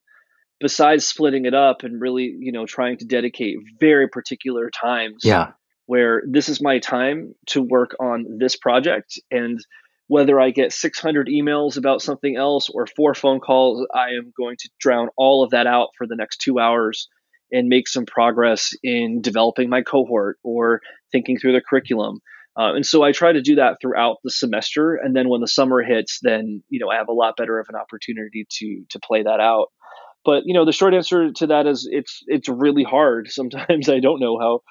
besides 0.59 1.05
splitting 1.05 1.45
it 1.45 1.53
up 1.53 1.83
and 1.83 2.01
really, 2.01 2.35
you 2.39 2.51
know, 2.51 2.65
trying 2.65 2.97
to 2.97 3.05
dedicate 3.05 3.57
very 3.79 4.07
particular 4.07 4.69
times 4.69 5.21
yeah 5.23 5.51
where 5.85 6.23
this 6.27 6.49
is 6.49 6.61
my 6.61 6.79
time 6.79 7.33
to 7.47 7.61
work 7.61 7.95
on 7.99 8.37
this 8.39 8.55
project 8.55 9.19
and 9.31 9.59
whether 10.07 10.39
I 10.39 10.51
get 10.51 10.71
600 10.71 11.27
emails 11.27 11.77
about 11.77 12.01
something 12.01 12.35
else 12.35 12.69
or 12.69 12.85
four 12.85 13.15
phone 13.15 13.39
calls, 13.39 13.85
I 13.93 14.09
am 14.09 14.31
going 14.37 14.55
to 14.59 14.69
drown 14.79 15.09
all 15.17 15.43
of 15.43 15.51
that 15.51 15.65
out 15.65 15.89
for 15.97 16.05
the 16.05 16.15
next 16.15 16.41
two 16.41 16.59
hours 16.59 17.07
and 17.55 17.69
make 17.69 17.87
some 17.87 18.05
progress 18.05 18.73
in 18.83 19.21
developing 19.21 19.69
my 19.69 19.81
cohort 19.81 20.37
or 20.43 20.81
thinking 21.11 21.37
through 21.37 21.53
the 21.53 21.61
curriculum. 21.61 22.19
Uh, 22.57 22.73
and 22.73 22.85
so 22.85 23.03
I 23.03 23.11
try 23.11 23.31
to 23.31 23.41
do 23.41 23.55
that 23.55 23.77
throughout 23.81 24.17
the 24.23 24.31
semester. 24.31 24.95
And 24.95 25.15
then 25.15 25.29
when 25.29 25.41
the 25.41 25.47
summer 25.47 25.81
hits, 25.81 26.19
then 26.21 26.63
you 26.69 26.79
know 26.79 26.89
I 26.89 26.95
have 26.95 27.09
a 27.09 27.13
lot 27.13 27.37
better 27.37 27.59
of 27.59 27.67
an 27.69 27.75
opportunity 27.75 28.45
to 28.49 28.83
to 28.89 28.99
play 28.99 29.23
that 29.23 29.39
out. 29.39 29.67
But 30.23 30.43
you 30.45 30.53
know 30.53 30.65
the 30.65 30.71
short 30.71 30.93
answer 30.93 31.31
to 31.31 31.47
that 31.47 31.67
is 31.67 31.87
it's 31.89 32.21
it's 32.27 32.49
really 32.49 32.83
hard. 32.83 33.27
Sometimes 33.29 33.89
I 33.89 33.99
don't 33.99 34.19
know 34.19 34.37
how 34.39 34.61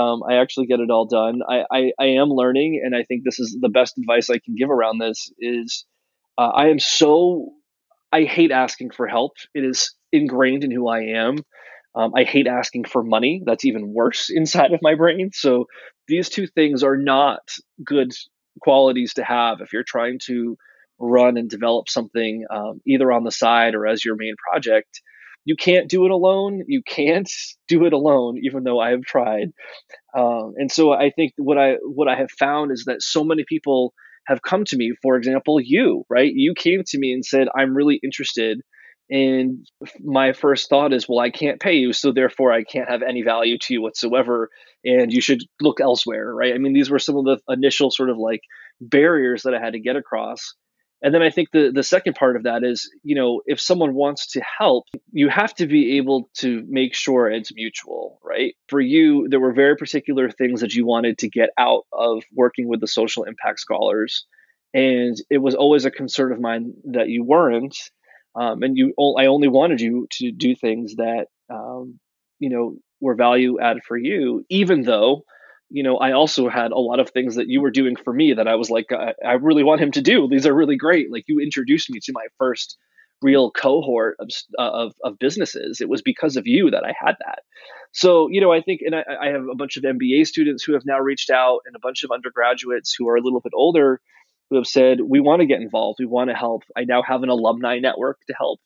um, 0.00 0.22
I 0.28 0.36
actually 0.36 0.66
get 0.66 0.80
it 0.80 0.90
all 0.90 1.06
done. 1.06 1.40
I, 1.48 1.64
I, 1.68 1.92
I, 1.98 2.06
am 2.20 2.28
learning, 2.28 2.80
and 2.84 2.94
I 2.94 3.02
think 3.02 3.24
this 3.24 3.40
is 3.40 3.58
the 3.60 3.68
best 3.68 3.98
advice 3.98 4.30
I 4.30 4.38
can 4.38 4.54
give 4.54 4.70
around 4.70 4.98
this. 4.98 5.32
Is 5.40 5.84
uh, 6.38 6.48
I 6.54 6.68
am 6.68 6.78
so 6.78 7.54
I 8.12 8.22
hate 8.22 8.50
asking 8.50 8.90
for 8.90 9.06
help. 9.06 9.32
It 9.54 9.64
is 9.64 9.94
ingrained 10.12 10.64
in 10.64 10.70
who 10.70 10.88
I 10.88 11.00
am. 11.00 11.38
Um, 11.94 12.12
I 12.16 12.24
hate 12.24 12.46
asking 12.46 12.84
for 12.84 13.02
money. 13.02 13.42
That's 13.44 13.64
even 13.64 13.92
worse 13.92 14.30
inside 14.34 14.72
of 14.72 14.80
my 14.82 14.94
brain. 14.94 15.30
So 15.32 15.66
these 16.08 16.28
two 16.28 16.46
things 16.46 16.82
are 16.82 16.96
not 16.96 17.40
good 17.84 18.12
qualities 18.60 19.14
to 19.14 19.24
have 19.24 19.60
if 19.60 19.72
you're 19.72 19.84
trying 19.84 20.18
to 20.26 20.56
run 20.98 21.36
and 21.38 21.48
develop 21.48 21.88
something 21.88 22.44
um, 22.52 22.80
either 22.86 23.10
on 23.10 23.24
the 23.24 23.30
side 23.30 23.74
or 23.74 23.86
as 23.86 24.04
your 24.04 24.16
main 24.16 24.34
project 24.50 25.00
you 25.46 25.56
can't 25.56 25.88
do 25.88 26.04
it 26.04 26.10
alone. 26.10 26.62
You 26.68 26.82
can't 26.86 27.28
do 27.68 27.86
it 27.86 27.92
alone, 27.92 28.38
even 28.42 28.62
though 28.64 28.78
I 28.78 28.90
have 28.90 29.02
tried. 29.02 29.52
Um, 30.16 30.54
and 30.56 30.70
so 30.70 30.92
I 30.92 31.10
think 31.10 31.32
what 31.36 31.58
I 31.58 31.74
what 31.82 32.08
I 32.08 32.16
have 32.16 32.30
found 32.38 32.72
is 32.72 32.84
that 32.86 33.02
so 33.02 33.24
many 33.24 33.44
people 33.48 33.94
have 34.26 34.42
come 34.42 34.64
to 34.66 34.76
me. 34.76 34.92
For 35.02 35.16
example, 35.16 35.60
you 35.60 36.04
right? 36.10 36.30
You 36.32 36.54
came 36.56 36.82
to 36.86 36.98
me 36.98 37.12
and 37.12 37.24
said, 37.24 37.48
"I'm 37.56 37.74
really 37.76 38.00
interested." 38.02 38.60
And 39.10 39.66
my 39.98 40.32
first 40.32 40.68
thought 40.68 40.92
is, 40.92 41.08
well, 41.08 41.18
I 41.18 41.30
can't 41.30 41.60
pay 41.60 41.74
you, 41.74 41.92
so 41.92 42.12
therefore 42.12 42.52
I 42.52 42.62
can't 42.62 42.88
have 42.88 43.02
any 43.02 43.22
value 43.22 43.58
to 43.58 43.74
you 43.74 43.82
whatsoever, 43.82 44.50
and 44.84 45.12
you 45.12 45.20
should 45.20 45.42
look 45.60 45.80
elsewhere, 45.80 46.32
right? 46.32 46.54
I 46.54 46.58
mean, 46.58 46.74
these 46.74 46.90
were 46.90 47.00
some 47.00 47.16
of 47.16 47.24
the 47.24 47.40
initial 47.48 47.90
sort 47.90 48.10
of 48.10 48.18
like 48.18 48.42
barriers 48.80 49.42
that 49.42 49.54
I 49.54 49.60
had 49.60 49.72
to 49.72 49.80
get 49.80 49.96
across. 49.96 50.54
And 51.02 51.14
then 51.14 51.22
I 51.22 51.30
think 51.30 51.48
the, 51.50 51.72
the 51.74 51.82
second 51.82 52.14
part 52.14 52.36
of 52.36 52.42
that 52.42 52.62
is, 52.62 52.88
you 53.02 53.14
know, 53.14 53.40
if 53.46 53.58
someone 53.58 53.94
wants 53.94 54.32
to 54.32 54.42
help, 54.58 54.84
you 55.12 55.28
have 55.28 55.54
to 55.54 55.66
be 55.66 55.96
able 55.96 56.28
to 56.38 56.62
make 56.68 56.94
sure 56.94 57.30
it's 57.30 57.54
mutual, 57.54 58.20
right? 58.22 58.54
For 58.68 58.80
you, 58.80 59.26
there 59.28 59.40
were 59.40 59.54
very 59.54 59.76
particular 59.76 60.30
things 60.30 60.60
that 60.60 60.74
you 60.74 60.86
wanted 60.86 61.18
to 61.18 61.28
get 61.28 61.50
out 61.58 61.84
of 61.92 62.22
working 62.34 62.68
with 62.68 62.80
the 62.80 62.86
social 62.86 63.24
impact 63.24 63.60
scholars. 63.60 64.26
And 64.74 65.16
it 65.30 65.38
was 65.38 65.54
always 65.54 65.84
a 65.86 65.90
concern 65.90 66.32
of 66.32 66.40
mine 66.40 66.74
that 66.92 67.08
you 67.08 67.24
weren't. 67.24 67.76
Um, 68.34 68.62
and 68.62 68.76
you, 68.76 68.94
I 69.18 69.26
only 69.26 69.48
wanted 69.48 69.80
you 69.80 70.06
to 70.18 70.30
do 70.30 70.54
things 70.54 70.96
that, 70.96 71.26
um, 71.48 71.98
you 72.38 72.50
know, 72.50 72.76
were 73.00 73.14
value 73.14 73.60
added 73.60 73.82
for 73.86 73.96
you, 73.96 74.44
even 74.48 74.82
though 74.82 75.24
you 75.70 75.84
know, 75.84 75.96
I 75.96 76.12
also 76.12 76.48
had 76.48 76.72
a 76.72 76.78
lot 76.78 76.98
of 76.98 77.10
things 77.10 77.36
that 77.36 77.48
you 77.48 77.60
were 77.60 77.70
doing 77.70 77.94
for 77.96 78.12
me 78.12 78.34
that 78.34 78.48
I 78.48 78.56
was 78.56 78.70
like, 78.70 78.86
I, 78.90 79.14
I, 79.24 79.34
really 79.34 79.62
want 79.62 79.80
him 79.80 79.92
to 79.92 80.02
do. 80.02 80.28
These 80.28 80.44
are 80.44 80.54
really 80.54 80.76
great. 80.76 81.12
Like 81.12 81.24
you 81.28 81.38
introduced 81.38 81.88
me 81.90 82.00
to 82.02 82.12
my 82.12 82.26
first 82.38 82.76
real 83.22 83.52
cohort 83.52 84.16
of, 84.18 84.30
uh, 84.58 84.70
of, 84.70 84.94
of 85.04 85.18
businesses. 85.20 85.80
It 85.80 85.88
was 85.88 86.02
because 86.02 86.36
of 86.36 86.46
you 86.46 86.72
that 86.72 86.82
I 86.84 86.92
had 86.98 87.14
that. 87.20 87.40
So, 87.92 88.28
you 88.30 88.40
know, 88.40 88.52
I 88.52 88.62
think, 88.62 88.80
and 88.84 88.96
I, 88.96 89.04
I 89.22 89.26
have 89.28 89.46
a 89.50 89.54
bunch 89.54 89.76
of 89.76 89.84
MBA 89.84 90.26
students 90.26 90.64
who 90.64 90.72
have 90.72 90.84
now 90.84 90.98
reached 90.98 91.30
out 91.30 91.60
and 91.66 91.76
a 91.76 91.80
bunch 91.80 92.02
of 92.02 92.10
undergraduates 92.10 92.94
who 92.98 93.08
are 93.08 93.16
a 93.16 93.22
little 93.22 93.40
bit 93.40 93.52
older 93.54 94.00
who 94.50 94.56
have 94.56 94.66
said, 94.66 94.98
we 95.00 95.20
want 95.20 95.40
to 95.40 95.46
get 95.46 95.60
involved. 95.60 95.98
We 96.00 96.06
want 96.06 96.28
to 96.30 96.36
help. 96.36 96.64
I 96.76 96.84
now 96.84 97.02
have 97.02 97.22
an 97.22 97.28
alumni 97.28 97.78
network 97.78 98.18
to 98.26 98.34
help. 98.36 98.60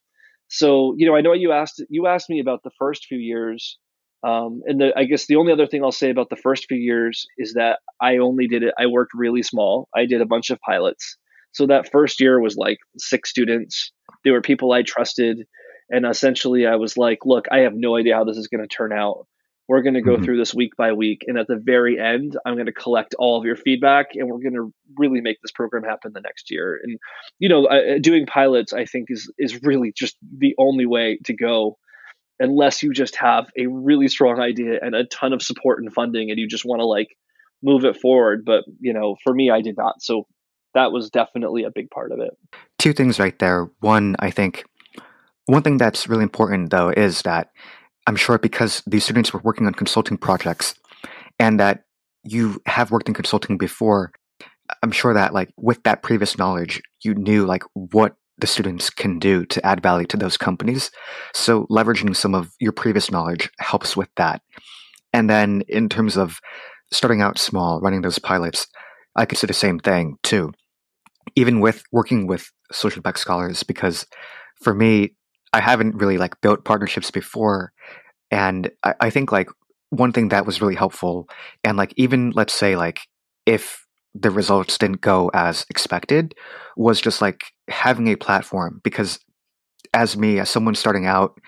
So, 0.48 0.94
you 0.96 1.06
know, 1.06 1.14
I 1.14 1.20
know 1.20 1.32
you 1.32 1.52
asked, 1.52 1.82
you 1.88 2.06
asked 2.06 2.28
me 2.30 2.40
about 2.40 2.62
the 2.64 2.70
first 2.78 3.06
few 3.06 3.18
years 3.18 3.78
um, 4.24 4.62
and 4.64 4.80
the, 4.80 4.92
I 4.96 5.04
guess 5.04 5.26
the 5.26 5.36
only 5.36 5.52
other 5.52 5.66
thing 5.66 5.84
I'll 5.84 5.92
say 5.92 6.08
about 6.08 6.30
the 6.30 6.36
first 6.36 6.64
few 6.66 6.78
years 6.78 7.26
is 7.36 7.54
that 7.54 7.80
I 8.00 8.16
only 8.16 8.46
did 8.46 8.62
it, 8.62 8.72
I 8.78 8.86
worked 8.86 9.12
really 9.14 9.42
small. 9.42 9.88
I 9.94 10.06
did 10.06 10.22
a 10.22 10.26
bunch 10.26 10.48
of 10.48 10.58
pilots. 10.60 11.18
So 11.52 11.66
that 11.66 11.90
first 11.92 12.20
year 12.20 12.40
was 12.40 12.56
like 12.56 12.78
six 12.96 13.28
students. 13.28 13.92
They 14.24 14.30
were 14.30 14.40
people 14.40 14.72
I 14.72 14.82
trusted. 14.82 15.46
And 15.90 16.06
essentially, 16.06 16.66
I 16.66 16.76
was 16.76 16.96
like, 16.96 17.18
look, 17.26 17.46
I 17.52 17.58
have 17.58 17.74
no 17.74 17.98
idea 17.98 18.14
how 18.14 18.24
this 18.24 18.38
is 18.38 18.48
going 18.48 18.66
to 18.66 18.74
turn 18.74 18.92
out. 18.94 19.26
We're 19.66 19.82
going 19.82 19.94
to 19.94 20.02
go 20.02 20.14
mm-hmm. 20.14 20.24
through 20.24 20.38
this 20.38 20.54
week 20.54 20.76
by 20.76 20.92
week. 20.92 21.24
And 21.26 21.38
at 21.38 21.46
the 21.46 21.56
very 21.56 21.98
end, 21.98 22.36
I'm 22.44 22.54
going 22.54 22.66
to 22.66 22.72
collect 22.72 23.14
all 23.18 23.38
of 23.38 23.46
your 23.46 23.56
feedback 23.56 24.08
and 24.14 24.28
we're 24.28 24.40
going 24.40 24.54
to 24.54 24.72
really 24.98 25.22
make 25.22 25.40
this 25.40 25.52
program 25.52 25.84
happen 25.84 26.12
the 26.12 26.20
next 26.20 26.50
year. 26.50 26.78
And, 26.82 26.98
you 27.38 27.48
know, 27.48 27.64
uh, 27.64 27.98
doing 28.00 28.26
pilots, 28.26 28.74
I 28.74 28.84
think, 28.84 29.06
is, 29.08 29.32
is 29.38 29.62
really 29.62 29.92
just 29.96 30.16
the 30.36 30.54
only 30.58 30.84
way 30.84 31.18
to 31.24 31.34
go 31.34 31.78
unless 32.38 32.82
you 32.82 32.92
just 32.92 33.16
have 33.16 33.46
a 33.58 33.66
really 33.66 34.08
strong 34.08 34.40
idea 34.40 34.78
and 34.82 34.94
a 34.94 35.04
ton 35.04 35.32
of 35.32 35.42
support 35.42 35.82
and 35.82 35.92
funding 35.92 36.30
and 36.30 36.38
you 36.38 36.48
just 36.48 36.64
want 36.64 36.80
to 36.80 36.86
like 36.86 37.16
move 37.62 37.84
it 37.84 37.96
forward 37.96 38.44
but 38.44 38.64
you 38.80 38.92
know 38.92 39.16
for 39.22 39.32
me 39.32 39.50
i 39.50 39.60
did 39.60 39.76
not 39.76 40.02
so 40.02 40.26
that 40.74 40.92
was 40.92 41.10
definitely 41.10 41.64
a 41.64 41.70
big 41.70 41.88
part 41.90 42.12
of 42.12 42.18
it 42.20 42.36
two 42.78 42.92
things 42.92 43.18
right 43.18 43.38
there 43.38 43.70
one 43.80 44.16
i 44.18 44.30
think 44.30 44.64
one 45.46 45.62
thing 45.62 45.78
that's 45.78 46.08
really 46.08 46.22
important 46.22 46.70
though 46.70 46.90
is 46.90 47.22
that 47.22 47.50
i'm 48.06 48.16
sure 48.16 48.38
because 48.38 48.82
these 48.86 49.04
students 49.04 49.32
were 49.32 49.40
working 49.44 49.66
on 49.66 49.74
consulting 49.74 50.16
projects 50.16 50.74
and 51.38 51.60
that 51.60 51.84
you 52.22 52.60
have 52.66 52.90
worked 52.90 53.08
in 53.08 53.14
consulting 53.14 53.58
before 53.58 54.12
i'm 54.82 54.92
sure 54.92 55.14
that 55.14 55.34
like 55.34 55.50
with 55.56 55.82
that 55.82 56.02
previous 56.02 56.38
knowledge 56.38 56.82
you 57.02 57.14
knew 57.14 57.44
like 57.46 57.62
what 57.74 58.16
the 58.38 58.46
students 58.46 58.90
can 58.90 59.18
do 59.18 59.44
to 59.46 59.64
add 59.64 59.82
value 59.82 60.06
to 60.06 60.16
those 60.16 60.36
companies. 60.36 60.90
So 61.32 61.66
leveraging 61.70 62.16
some 62.16 62.34
of 62.34 62.50
your 62.60 62.72
previous 62.72 63.10
knowledge 63.10 63.50
helps 63.58 63.96
with 63.96 64.08
that. 64.16 64.42
And 65.12 65.30
then 65.30 65.62
in 65.68 65.88
terms 65.88 66.16
of 66.16 66.40
starting 66.92 67.22
out 67.22 67.38
small, 67.38 67.80
running 67.80 68.02
those 68.02 68.18
pilots, 68.18 68.66
I 69.16 69.26
could 69.26 69.38
say 69.38 69.46
the 69.46 69.54
same 69.54 69.78
thing 69.78 70.16
too. 70.22 70.52
Even 71.36 71.60
with 71.60 71.84
working 71.92 72.26
with 72.26 72.50
social 72.72 72.98
impact 72.98 73.20
scholars, 73.20 73.62
because 73.62 74.06
for 74.62 74.74
me, 74.74 75.14
I 75.54 75.60
haven't 75.60 75.94
really 75.94 76.18
like 76.18 76.40
built 76.40 76.64
partnerships 76.64 77.10
before. 77.12 77.72
And 78.30 78.70
I, 78.82 78.94
I 79.00 79.10
think 79.10 79.30
like 79.30 79.48
one 79.90 80.12
thing 80.12 80.28
that 80.28 80.44
was 80.44 80.60
really 80.60 80.74
helpful, 80.74 81.28
and 81.62 81.78
like 81.78 81.94
even 81.96 82.32
let's 82.32 82.52
say 82.52 82.76
like 82.76 83.00
if 83.46 83.86
the 84.14 84.30
results 84.30 84.78
didn't 84.78 85.00
go 85.00 85.30
as 85.34 85.64
expected 85.70 86.34
was 86.76 87.00
just 87.00 87.22
like 87.22 87.44
having 87.68 88.08
a 88.08 88.16
platform 88.16 88.80
because 88.84 89.18
as 89.92 90.16
me 90.16 90.38
as 90.38 90.48
someone 90.48 90.74
starting 90.74 91.04
out 91.04 91.38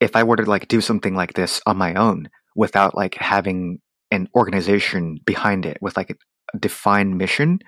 if 0.00 0.16
i 0.16 0.22
were 0.22 0.36
to 0.36 0.44
like 0.44 0.68
do 0.68 0.80
something 0.80 1.14
like 1.14 1.34
this 1.34 1.60
on 1.66 1.76
my 1.76 1.94
own 1.94 2.28
without 2.56 2.94
like 2.94 3.14
having 3.16 3.78
an 4.10 4.26
organization 4.34 5.18
behind 5.26 5.66
it 5.66 5.76
with 5.82 5.96
like 5.98 6.10
a 6.10 6.58
defined 6.58 7.18
mission 7.18 7.58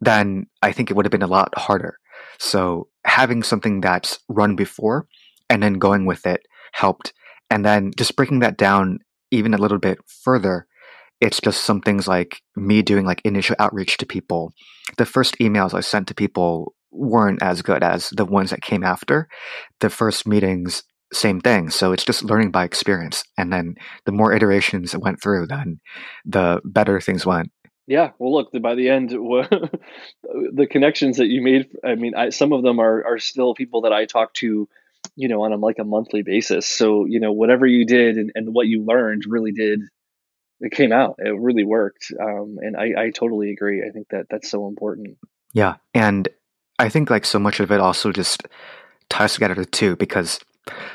then 0.00 0.46
i 0.62 0.72
think 0.72 0.90
it 0.90 0.94
would 0.94 1.06
have 1.06 1.12
been 1.12 1.22
a 1.22 1.26
lot 1.26 1.56
harder 1.56 1.96
so 2.40 2.88
having 3.04 3.42
something 3.42 3.80
that's 3.80 4.18
run 4.28 4.56
before 4.56 5.06
and 5.48 5.62
then 5.62 5.74
going 5.74 6.06
with 6.06 6.26
it 6.26 6.40
helped 6.72 7.12
and 7.50 7.64
then 7.64 7.92
just 7.96 8.16
breaking 8.16 8.40
that 8.40 8.56
down 8.56 8.98
even 9.30 9.54
a 9.54 9.58
little 9.58 9.78
bit 9.78 9.98
further 10.06 10.66
it's 11.20 11.40
just 11.40 11.64
some 11.64 11.80
things 11.80 12.08
like 12.08 12.42
me 12.56 12.82
doing 12.82 13.04
like 13.04 13.20
initial 13.24 13.56
outreach 13.58 13.98
to 13.98 14.06
people. 14.06 14.52
The 14.96 15.06
first 15.06 15.36
emails 15.38 15.74
I 15.74 15.80
sent 15.80 16.08
to 16.08 16.14
people 16.14 16.74
weren't 16.90 17.42
as 17.42 17.62
good 17.62 17.82
as 17.82 18.08
the 18.10 18.24
ones 18.24 18.50
that 18.50 18.62
came 18.62 18.82
after. 18.82 19.28
The 19.80 19.90
first 19.90 20.26
meetings, 20.26 20.82
same 21.12 21.40
thing. 21.40 21.70
So 21.70 21.92
it's 21.92 22.04
just 22.04 22.24
learning 22.24 22.50
by 22.50 22.64
experience. 22.64 23.22
And 23.36 23.52
then 23.52 23.74
the 24.06 24.12
more 24.12 24.32
iterations 24.32 24.94
it 24.94 25.00
went 25.00 25.22
through, 25.22 25.46
then 25.46 25.80
the 26.24 26.60
better 26.64 27.00
things 27.00 27.26
went. 27.26 27.52
Yeah, 27.90 28.12
well, 28.20 28.32
look, 28.32 28.52
by 28.62 28.76
the 28.76 28.88
end, 28.88 29.10
the 29.10 30.68
connections 30.70 31.16
that 31.16 31.26
you 31.26 31.42
made, 31.42 31.70
I 31.84 31.96
mean, 31.96 32.14
I, 32.14 32.28
some 32.28 32.52
of 32.52 32.62
them 32.62 32.78
are, 32.78 33.04
are 33.04 33.18
still 33.18 33.52
people 33.52 33.80
that 33.80 33.92
I 33.92 34.04
talk 34.04 34.32
to, 34.34 34.68
you 35.16 35.28
know, 35.28 35.42
on 35.42 35.52
a, 35.52 35.56
like 35.56 35.80
a 35.80 35.84
monthly 35.84 36.22
basis. 36.22 36.66
So, 36.66 37.04
you 37.06 37.18
know, 37.18 37.32
whatever 37.32 37.66
you 37.66 37.84
did 37.84 38.16
and, 38.16 38.30
and 38.36 38.54
what 38.54 38.68
you 38.68 38.84
learned 38.84 39.24
really 39.26 39.50
did, 39.50 39.80
it 40.60 40.70
came 40.70 40.92
out. 40.92 41.16
It 41.18 41.36
really 41.36 41.64
worked. 41.64 42.12
Um, 42.22 42.58
and 42.60 42.76
I, 42.76 43.06
I 43.06 43.10
totally 43.10 43.50
agree. 43.50 43.82
I 43.84 43.90
think 43.90 44.06
that 44.10 44.26
that's 44.30 44.48
so 44.48 44.68
important. 44.68 45.18
Yeah. 45.52 45.74
And 45.92 46.28
I 46.78 46.90
think 46.90 47.10
like 47.10 47.24
so 47.24 47.40
much 47.40 47.58
of 47.58 47.72
it 47.72 47.80
also 47.80 48.12
just 48.12 48.44
ties 49.08 49.34
together 49.34 49.64
too, 49.64 49.96
because 49.96 50.38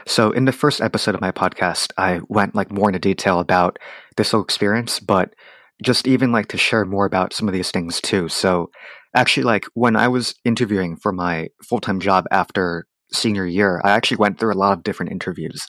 so 0.08 0.32
in 0.32 0.46
the 0.46 0.54
first 0.54 0.80
episode 0.80 1.14
of 1.14 1.20
my 1.20 1.34
podcast, 1.34 1.92
I 1.98 2.22
went 2.30 2.56
like 2.56 2.72
more 2.72 2.88
into 2.88 3.00
detail 3.00 3.42
about 3.42 3.80
this 4.16 4.32
whole 4.32 4.42
experience, 4.42 5.02
but 5.02 5.34
just 5.84 6.08
even 6.08 6.32
like 6.32 6.48
to 6.48 6.58
share 6.58 6.86
more 6.86 7.06
about 7.06 7.34
some 7.34 7.48
of 7.48 7.54
these 7.54 7.72
things 7.72 8.00
too. 8.02 8.30
So 8.30 8.70
actually 9.16 9.44
like 9.44 9.66
when 9.74 9.96
I 9.96 10.08
was 10.08 10.36
interviewing 10.46 10.96
for 10.96 11.12
my 11.12 11.50
full-time 11.64 12.00
job 12.00 12.26
after 12.32 12.86
senior 13.12 13.46
year, 13.46 13.82
I 13.84 13.92
actually 13.92 14.18
went 14.18 14.40
through 14.40 14.54
a 14.54 14.56
lot 14.56 14.78
of 14.78 14.84
different 14.84 15.12
interviews 15.12 15.68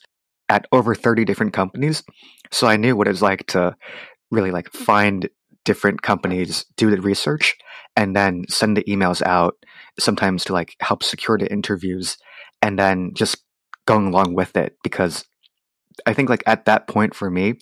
at 0.48 0.66
over 0.72 0.94
30 0.94 1.24
different 1.24 1.52
companies. 1.52 2.02
So 2.50 2.66
I 2.66 2.76
knew 2.76 2.96
what 2.96 3.08
it 3.08 3.10
was 3.10 3.22
like 3.22 3.46
to 3.48 3.74
really 4.30 4.50
like 4.50 4.72
find 4.72 5.28
different 5.64 6.02
companies, 6.02 6.64
do 6.76 6.90
the 6.90 7.00
research, 7.00 7.56
and 7.96 8.14
then 8.14 8.44
send 8.48 8.76
the 8.76 8.84
emails 8.84 9.22
out 9.22 9.54
sometimes 9.98 10.44
to 10.44 10.52
like 10.52 10.74
help 10.80 11.02
secure 11.02 11.38
the 11.38 11.50
interviews 11.50 12.16
and 12.62 12.78
then 12.78 13.12
just 13.14 13.42
going 13.86 14.08
along 14.08 14.34
with 14.34 14.56
it 14.56 14.76
because 14.82 15.24
I 16.04 16.12
think 16.12 16.28
like 16.28 16.42
at 16.46 16.64
that 16.66 16.86
point 16.86 17.14
for 17.14 17.30
me, 17.30 17.54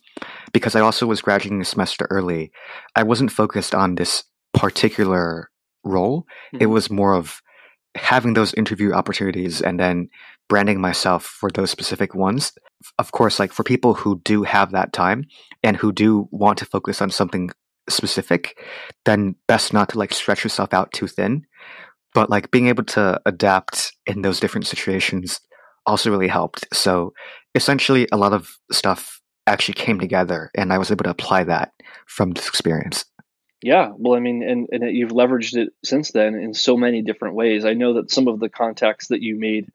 because 0.52 0.74
I 0.74 0.80
also 0.80 1.06
was 1.06 1.22
graduating 1.22 1.60
a 1.60 1.64
semester 1.64 2.06
early, 2.10 2.50
I 2.96 3.02
wasn't 3.02 3.32
focused 3.32 3.74
on 3.74 3.94
this 3.94 4.24
particular 4.52 5.50
role. 5.84 6.22
Mm-hmm. 6.52 6.62
It 6.62 6.66
was 6.66 6.90
more 6.90 7.14
of 7.14 7.40
having 7.94 8.34
those 8.34 8.54
interview 8.54 8.92
opportunities 8.92 9.60
and 9.62 9.78
then 9.78 10.08
branding 10.48 10.80
myself 10.80 11.24
for 11.24 11.50
those 11.50 11.70
specific 11.70 12.14
ones. 12.14 12.52
Of 12.98 13.12
course, 13.12 13.38
like 13.38 13.52
for 13.52 13.62
people 13.62 13.94
who 13.94 14.20
do 14.24 14.42
have 14.42 14.72
that 14.72 14.92
time 14.92 15.24
and 15.62 15.76
who 15.76 15.92
do 15.92 16.28
want 16.30 16.58
to 16.58 16.66
focus 16.66 17.00
on 17.00 17.10
something 17.10 17.50
specific, 17.88 18.58
then 19.04 19.36
best 19.46 19.72
not 19.72 19.90
to 19.90 19.98
like 19.98 20.12
stretch 20.12 20.44
yourself 20.44 20.74
out 20.74 20.92
too 20.92 21.06
thin. 21.06 21.46
But 22.14 22.30
like 22.30 22.50
being 22.50 22.68
able 22.68 22.84
to 22.84 23.20
adapt 23.26 23.92
in 24.06 24.22
those 24.22 24.40
different 24.40 24.66
situations 24.66 25.40
also 25.86 26.10
really 26.10 26.28
helped. 26.28 26.66
So 26.74 27.12
essentially, 27.54 28.08
a 28.12 28.16
lot 28.16 28.32
of 28.32 28.58
stuff 28.70 29.20
actually 29.46 29.74
came 29.74 29.98
together, 29.98 30.50
and 30.54 30.72
I 30.72 30.78
was 30.78 30.90
able 30.90 31.04
to 31.04 31.10
apply 31.10 31.44
that 31.44 31.72
from 32.06 32.32
this 32.32 32.48
experience. 32.48 33.04
Yeah, 33.62 33.92
well, 33.96 34.14
I 34.14 34.20
mean, 34.20 34.42
and, 34.42 34.68
and 34.70 34.94
you've 34.94 35.12
leveraged 35.12 35.56
it 35.56 35.72
since 35.82 36.10
then 36.10 36.34
in 36.34 36.52
so 36.52 36.76
many 36.76 37.02
different 37.02 37.34
ways. 37.34 37.64
I 37.64 37.72
know 37.72 37.94
that 37.94 38.10
some 38.10 38.28
of 38.28 38.38
the 38.38 38.50
contacts 38.50 39.08
that 39.08 39.22
you 39.22 39.38
made 39.38 39.72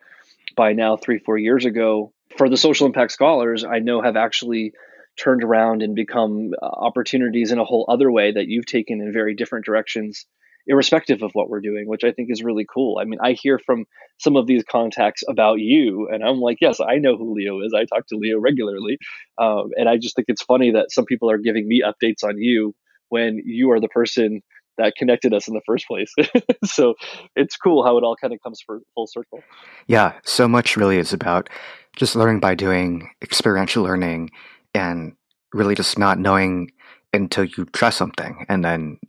by 0.56 0.74
now 0.74 0.96
three, 0.96 1.20
four 1.20 1.38
years 1.38 1.66
ago 1.66 2.14
for 2.38 2.50
the 2.50 2.58
social 2.58 2.86
impact 2.86 3.12
scholars, 3.12 3.64
I 3.64 3.80
know 3.80 4.02
have 4.02 4.16
actually 4.16 4.74
turned 5.18 5.44
around 5.44 5.82
and 5.82 5.96
become 5.96 6.52
uh, 6.62 6.66
opportunities 6.66 7.52
in 7.52 7.60
a 7.60 7.66
whole 7.66 7.86
other 7.88 8.12
way 8.12 8.32
that 8.32 8.48
you've 8.48 8.66
taken 8.66 9.02
in 9.02 9.12
very 9.12 9.34
different 9.36 9.66
directions 9.66 10.26
irrespective 10.68 11.24
of 11.24 11.32
what 11.34 11.50
we're 11.50 11.62
doing, 11.62 11.88
which 11.88 12.04
I 12.04 12.12
think 12.12 12.30
is 12.32 12.44
really 12.44 12.66
cool. 12.72 13.00
I 13.00 13.06
mean, 13.06 13.20
I 13.24 13.34
hear 13.34 13.60
from 13.66 13.86
some 14.20 14.36
of 14.36 14.48
these 14.48 14.64
contacts 14.64 15.24
about 15.28 15.60
you, 15.60 16.08
and 16.12 16.24
I'm 16.24 16.40
like, 16.40 16.58
yes, 16.62 16.80
I 16.80 16.98
know 16.98 17.18
who 17.18 17.34
Leo 17.34 17.62
is. 17.62 17.74
I 17.74 17.86
talk 17.86 18.08
to 18.08 18.18
Leo 18.18 18.40
regularly. 18.40 18.98
Um, 19.38 19.72
and 19.76 19.90
I 19.90 19.98
just 19.98 20.16
think 20.16 20.26
it's 20.30 20.44
funny 20.44 20.72
that 20.72 20.92
some 20.92 21.06
people 21.06 21.32
are 21.32 21.38
giving 21.38 21.68
me 21.68 21.82
updates 21.84 22.24
on 22.24 22.38
you 22.38 22.76
when 23.10 23.42
you 23.44 23.72
are 23.72 23.80
the 23.80 23.88
person 23.88 24.42
that 24.78 24.96
connected 24.96 25.34
us 25.34 25.48
in 25.48 25.54
the 25.54 25.62
first 25.66 25.88
place. 25.88 26.14
so 26.66 26.96
it's 27.36 27.58
cool 27.58 27.84
how 27.84 27.98
it 27.98 28.04
all 28.04 28.16
kind 28.16 28.34
of 28.34 28.40
comes 28.42 28.64
full 28.66 29.08
circle. 29.08 29.44
Yeah, 29.88 30.14
so 30.24 30.48
much 30.48 30.78
really 30.78 30.98
is 30.98 31.14
about 31.14 31.50
just 31.96 32.16
learning 32.16 32.40
by 32.40 32.56
doing, 32.56 33.10
experiential 33.22 33.84
learning, 33.84 34.32
and 34.74 35.14
really 35.54 35.76
just 35.76 36.00
not 36.00 36.20
knowing 36.20 36.72
until 37.14 37.44
you 37.44 37.66
try 37.66 37.90
something 37.90 38.46
and 38.48 38.64
then 38.64 39.00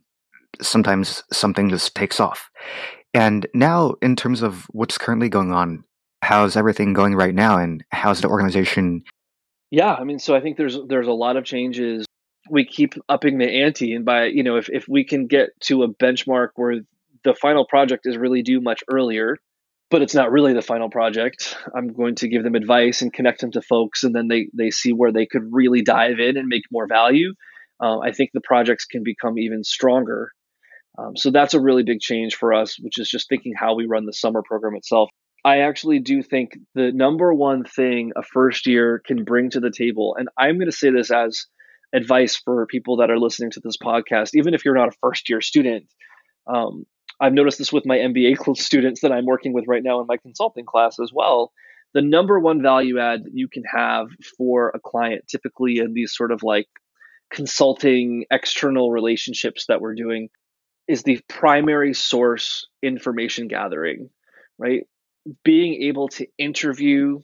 sometimes 0.61 1.23
something 1.31 1.69
just 1.69 1.95
takes 1.95 2.19
off. 2.19 2.49
And 3.13 3.45
now, 3.53 3.95
in 4.01 4.15
terms 4.15 4.41
of 4.41 4.65
what's 4.71 4.97
currently 4.97 5.29
going 5.29 5.51
on, 5.51 5.83
how's 6.21 6.55
everything 6.55 6.93
going 6.93 7.15
right 7.15 7.35
now, 7.35 7.57
and 7.57 7.83
how's 7.91 8.21
the 8.21 8.29
organization? 8.29 9.03
Yeah, 9.69 9.93
I 9.93 10.03
mean, 10.03 10.19
so 10.19 10.35
I 10.35 10.41
think 10.41 10.57
there's 10.57 10.77
there's 10.87 11.07
a 11.07 11.13
lot 11.13 11.35
of 11.35 11.43
changes. 11.43 12.05
We 12.49 12.65
keep 12.65 12.93
upping 13.09 13.37
the 13.37 13.49
ante, 13.49 13.93
and 13.93 14.05
by 14.05 14.25
you 14.25 14.43
know, 14.43 14.57
if 14.57 14.69
if 14.69 14.85
we 14.87 15.03
can 15.03 15.27
get 15.27 15.49
to 15.61 15.83
a 15.83 15.93
benchmark 15.93 16.49
where 16.55 16.81
the 17.23 17.35
final 17.35 17.65
project 17.65 18.05
is 18.05 18.17
really 18.17 18.41
due 18.41 18.61
much 18.61 18.83
earlier, 18.89 19.37
but 19.89 20.01
it's 20.01 20.15
not 20.15 20.31
really 20.31 20.53
the 20.53 20.61
final 20.61 20.89
project. 20.89 21.55
I'm 21.75 21.93
going 21.93 22.15
to 22.15 22.27
give 22.27 22.43
them 22.43 22.55
advice 22.55 23.01
and 23.01 23.13
connect 23.13 23.41
them 23.41 23.51
to 23.51 23.61
folks, 23.61 24.03
and 24.03 24.15
then 24.15 24.29
they 24.29 24.47
they 24.53 24.71
see 24.71 24.93
where 24.93 25.11
they 25.11 25.25
could 25.25 25.43
really 25.51 25.81
dive 25.81 26.19
in 26.19 26.37
and 26.37 26.47
make 26.47 26.63
more 26.71 26.87
value. 26.87 27.33
Uh, 27.81 27.99
I 27.99 28.11
think 28.11 28.29
the 28.33 28.41
projects 28.41 28.85
can 28.85 29.03
become 29.03 29.37
even 29.37 29.63
stronger 29.63 30.31
um, 30.97 31.15
so 31.15 31.31
that's 31.31 31.53
a 31.53 31.61
really 31.61 31.83
big 31.83 31.99
change 31.99 32.35
for 32.35 32.53
us, 32.53 32.77
which 32.79 32.99
is 32.99 33.09
just 33.09 33.29
thinking 33.29 33.53
how 33.55 33.75
we 33.75 33.85
run 33.85 34.05
the 34.05 34.13
summer 34.13 34.41
program 34.41 34.75
itself. 34.75 35.09
I 35.43 35.59
actually 35.59 35.99
do 35.99 36.21
think 36.21 36.51
the 36.75 36.91
number 36.91 37.33
one 37.33 37.63
thing 37.63 38.11
a 38.15 38.21
first 38.21 38.67
year 38.67 39.01
can 39.05 39.23
bring 39.23 39.49
to 39.51 39.59
the 39.59 39.71
table, 39.71 40.15
and 40.19 40.29
I'm 40.37 40.57
going 40.57 40.69
to 40.69 40.75
say 40.75 40.91
this 40.91 41.11
as 41.11 41.45
advice 41.93 42.35
for 42.35 42.65
people 42.67 42.97
that 42.97 43.09
are 43.09 43.17
listening 43.17 43.51
to 43.51 43.61
this 43.63 43.77
podcast, 43.77 44.31
even 44.33 44.53
if 44.53 44.63
you're 44.63 44.75
not 44.75 44.89
a 44.89 44.97
first 45.01 45.29
year 45.29 45.41
student. 45.41 45.87
Um, 46.47 46.85
I've 47.19 47.33
noticed 47.33 47.57
this 47.57 47.73
with 47.73 47.85
my 47.85 47.97
MBA 47.97 48.57
students 48.57 49.01
that 49.01 49.11
I'm 49.11 49.25
working 49.25 49.53
with 49.53 49.65
right 49.67 49.83
now 49.83 49.99
in 49.99 50.07
my 50.07 50.17
consulting 50.17 50.65
class 50.65 50.99
as 50.99 51.11
well. 51.13 51.51
The 51.93 52.01
number 52.01 52.39
one 52.39 52.61
value 52.61 52.99
add 52.99 53.23
you 53.33 53.47
can 53.47 53.63
have 53.63 54.07
for 54.37 54.69
a 54.69 54.79
client, 54.79 55.25
typically 55.27 55.77
in 55.77 55.93
these 55.93 56.15
sort 56.15 56.31
of 56.31 56.41
like 56.41 56.67
consulting 57.31 58.25
external 58.31 58.91
relationships 58.91 59.65
that 59.67 59.81
we're 59.81 59.95
doing, 59.95 60.29
is 60.91 61.03
the 61.03 61.21
primary 61.29 61.93
source 61.93 62.67
information 62.83 63.47
gathering, 63.47 64.09
right? 64.57 64.85
Being 65.41 65.83
able 65.83 66.09
to 66.09 66.27
interview 66.37 67.21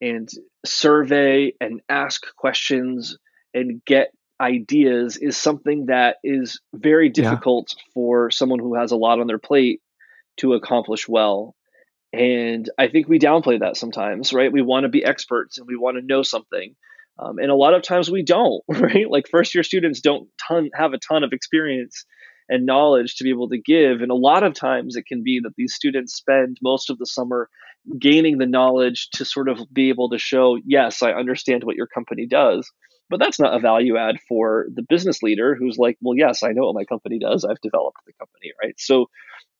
and 0.00 0.28
survey 0.66 1.52
and 1.60 1.80
ask 1.88 2.22
questions 2.36 3.16
and 3.54 3.80
get 3.84 4.10
ideas 4.40 5.16
is 5.16 5.36
something 5.36 5.86
that 5.86 6.16
is 6.24 6.60
very 6.74 7.08
difficult 7.08 7.72
yeah. 7.76 7.82
for 7.94 8.30
someone 8.32 8.58
who 8.58 8.74
has 8.74 8.90
a 8.90 8.96
lot 8.96 9.20
on 9.20 9.28
their 9.28 9.38
plate 9.38 9.80
to 10.38 10.54
accomplish 10.54 11.08
well. 11.08 11.54
And 12.12 12.68
I 12.76 12.88
think 12.88 13.06
we 13.06 13.20
downplay 13.20 13.60
that 13.60 13.76
sometimes, 13.76 14.32
right? 14.32 14.52
We 14.52 14.60
want 14.60 14.84
to 14.84 14.88
be 14.88 15.04
experts 15.04 15.58
and 15.58 15.68
we 15.68 15.76
want 15.76 15.98
to 15.98 16.04
know 16.04 16.24
something. 16.24 16.74
Um, 17.16 17.38
and 17.38 17.52
a 17.52 17.54
lot 17.54 17.74
of 17.74 17.82
times 17.82 18.10
we 18.10 18.24
don't, 18.24 18.60
right? 18.68 19.08
Like 19.08 19.28
first 19.30 19.54
year 19.54 19.62
students 19.62 20.00
don't 20.00 20.28
ton, 20.48 20.70
have 20.74 20.94
a 20.94 20.98
ton 20.98 21.22
of 21.22 21.32
experience 21.32 22.04
and 22.48 22.66
knowledge 22.66 23.16
to 23.16 23.24
be 23.24 23.30
able 23.30 23.48
to 23.48 23.58
give. 23.58 24.00
And 24.00 24.10
a 24.10 24.16
lot 24.16 24.42
of 24.42 24.54
times 24.54 24.96
it 24.96 25.06
can 25.06 25.22
be 25.22 25.40
that 25.42 25.54
these 25.56 25.74
students 25.74 26.14
spend 26.14 26.58
most 26.62 26.90
of 26.90 26.98
the 26.98 27.06
summer 27.06 27.48
gaining 27.98 28.38
the 28.38 28.46
knowledge 28.46 29.08
to 29.14 29.24
sort 29.24 29.48
of 29.48 29.60
be 29.72 29.88
able 29.88 30.10
to 30.10 30.18
show, 30.18 30.58
yes, 30.64 31.02
I 31.02 31.12
understand 31.12 31.64
what 31.64 31.76
your 31.76 31.86
company 31.86 32.26
does. 32.26 32.70
But 33.10 33.20
that's 33.20 33.38
not 33.38 33.54
a 33.54 33.60
value 33.60 33.98
add 33.98 34.16
for 34.28 34.66
the 34.74 34.82
business 34.82 35.22
leader 35.22 35.54
who's 35.54 35.76
like, 35.76 35.98
well, 36.00 36.16
yes, 36.16 36.42
I 36.42 36.52
know 36.52 36.64
what 36.64 36.74
my 36.74 36.84
company 36.84 37.18
does. 37.18 37.44
I've 37.44 37.60
developed 37.60 37.98
the 38.06 38.14
company, 38.14 38.52
right? 38.62 38.74
So 38.78 39.06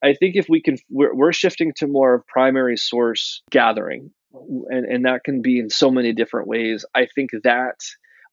I 0.02 0.14
think 0.14 0.36
if 0.36 0.46
we 0.48 0.62
can, 0.62 0.78
we're, 0.88 1.14
we're 1.14 1.32
shifting 1.32 1.72
to 1.76 1.86
more 1.86 2.14
of 2.14 2.26
primary 2.26 2.78
source 2.78 3.42
gathering, 3.50 4.10
and, 4.32 4.86
and 4.86 5.04
that 5.04 5.24
can 5.24 5.42
be 5.42 5.58
in 5.58 5.68
so 5.68 5.90
many 5.90 6.12
different 6.12 6.48
ways. 6.48 6.86
I 6.94 7.06
think 7.14 7.30
that 7.44 7.76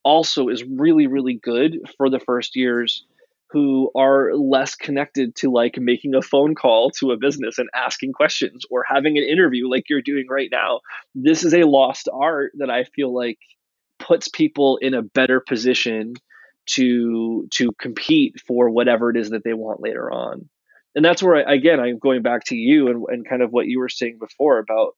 also 0.03 0.47
is 0.47 0.63
really, 0.63 1.07
really 1.07 1.39
good 1.41 1.77
for 1.97 2.09
the 2.09 2.19
first 2.19 2.55
years 2.55 3.05
who 3.51 3.91
are 3.95 4.33
less 4.33 4.75
connected 4.75 5.35
to 5.35 5.51
like 5.51 5.75
making 5.77 6.15
a 6.15 6.21
phone 6.21 6.55
call 6.55 6.89
to 6.89 7.11
a 7.11 7.17
business 7.17 7.57
and 7.57 7.69
asking 7.75 8.13
questions 8.13 8.63
or 8.71 8.85
having 8.87 9.17
an 9.17 9.25
interview 9.25 9.69
like 9.69 9.83
you're 9.89 10.01
doing 10.01 10.25
right 10.29 10.49
now. 10.51 10.79
This 11.15 11.43
is 11.43 11.53
a 11.53 11.63
lost 11.63 12.07
art 12.11 12.53
that 12.59 12.69
I 12.69 12.85
feel 12.85 13.13
like 13.13 13.37
puts 13.99 14.29
people 14.29 14.77
in 14.77 14.93
a 14.93 15.01
better 15.01 15.41
position 15.41 16.13
to 16.67 17.47
to 17.51 17.71
compete 17.79 18.35
for 18.47 18.69
whatever 18.69 19.09
it 19.09 19.17
is 19.17 19.31
that 19.31 19.43
they 19.43 19.53
want 19.53 19.81
later 19.81 20.09
on. 20.09 20.49
And 20.95 21.03
that's 21.03 21.21
where 21.21 21.47
I, 21.47 21.55
again 21.55 21.79
I'm 21.79 21.99
going 21.99 22.21
back 22.21 22.45
to 22.45 22.55
you 22.55 22.87
and, 22.87 23.03
and 23.09 23.27
kind 23.27 23.41
of 23.41 23.51
what 23.51 23.67
you 23.67 23.79
were 23.79 23.89
saying 23.89 24.17
before 24.19 24.59
about 24.59 24.93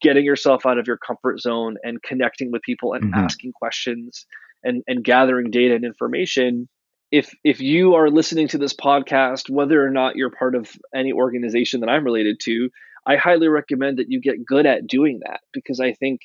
getting 0.00 0.24
yourself 0.24 0.64
out 0.64 0.78
of 0.78 0.86
your 0.86 0.96
comfort 0.96 1.40
zone 1.40 1.76
and 1.82 2.02
connecting 2.02 2.52
with 2.52 2.62
people 2.62 2.94
and 2.94 3.04
mm-hmm. 3.04 3.14
asking 3.14 3.52
questions 3.52 4.26
and, 4.62 4.82
and 4.86 5.04
gathering 5.04 5.50
data 5.50 5.74
and 5.74 5.84
information 5.84 6.68
if 7.12 7.34
if 7.44 7.60
you 7.60 7.94
are 7.94 8.08
listening 8.08 8.48
to 8.48 8.58
this 8.58 8.72
podcast, 8.72 9.50
whether 9.50 9.84
or 9.84 9.90
not 9.90 10.16
you're 10.16 10.30
part 10.30 10.54
of 10.54 10.70
any 10.94 11.12
organization 11.12 11.80
that 11.80 11.90
I'm 11.90 12.04
related 12.04 12.40
to, 12.44 12.70
I 13.06 13.16
highly 13.16 13.48
recommend 13.48 13.98
that 13.98 14.10
you 14.10 14.20
get 14.20 14.44
good 14.44 14.64
at 14.64 14.86
doing 14.86 15.20
that 15.26 15.40
because 15.52 15.78
I 15.78 15.92
think 15.92 16.20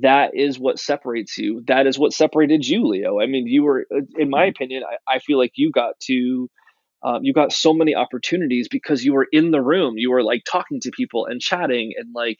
that 0.00 0.34
is 0.34 0.58
what 0.58 0.78
separates 0.78 1.36
you. 1.36 1.62
That 1.66 1.86
is 1.86 1.98
what 1.98 2.14
separated 2.14 2.66
you, 2.66 2.86
Leo. 2.86 3.20
I 3.20 3.26
mean, 3.26 3.46
you 3.46 3.62
were, 3.62 3.86
in 4.16 4.30
my 4.30 4.44
mm-hmm. 4.44 4.48
opinion, 4.48 4.82
I, 4.84 5.16
I 5.16 5.18
feel 5.20 5.38
like 5.38 5.52
you 5.56 5.70
got 5.70 6.00
to, 6.04 6.50
um, 7.02 7.22
you 7.22 7.32
got 7.32 7.52
so 7.52 7.74
many 7.74 7.94
opportunities 7.94 8.66
because 8.68 9.04
you 9.04 9.12
were 9.12 9.28
in 9.30 9.50
the 9.50 9.60
room. 9.60 9.98
You 9.98 10.10
were 10.10 10.22
like 10.22 10.42
talking 10.50 10.80
to 10.80 10.90
people 10.90 11.26
and 11.26 11.40
chatting, 11.40 11.92
and 11.98 12.08
like 12.14 12.38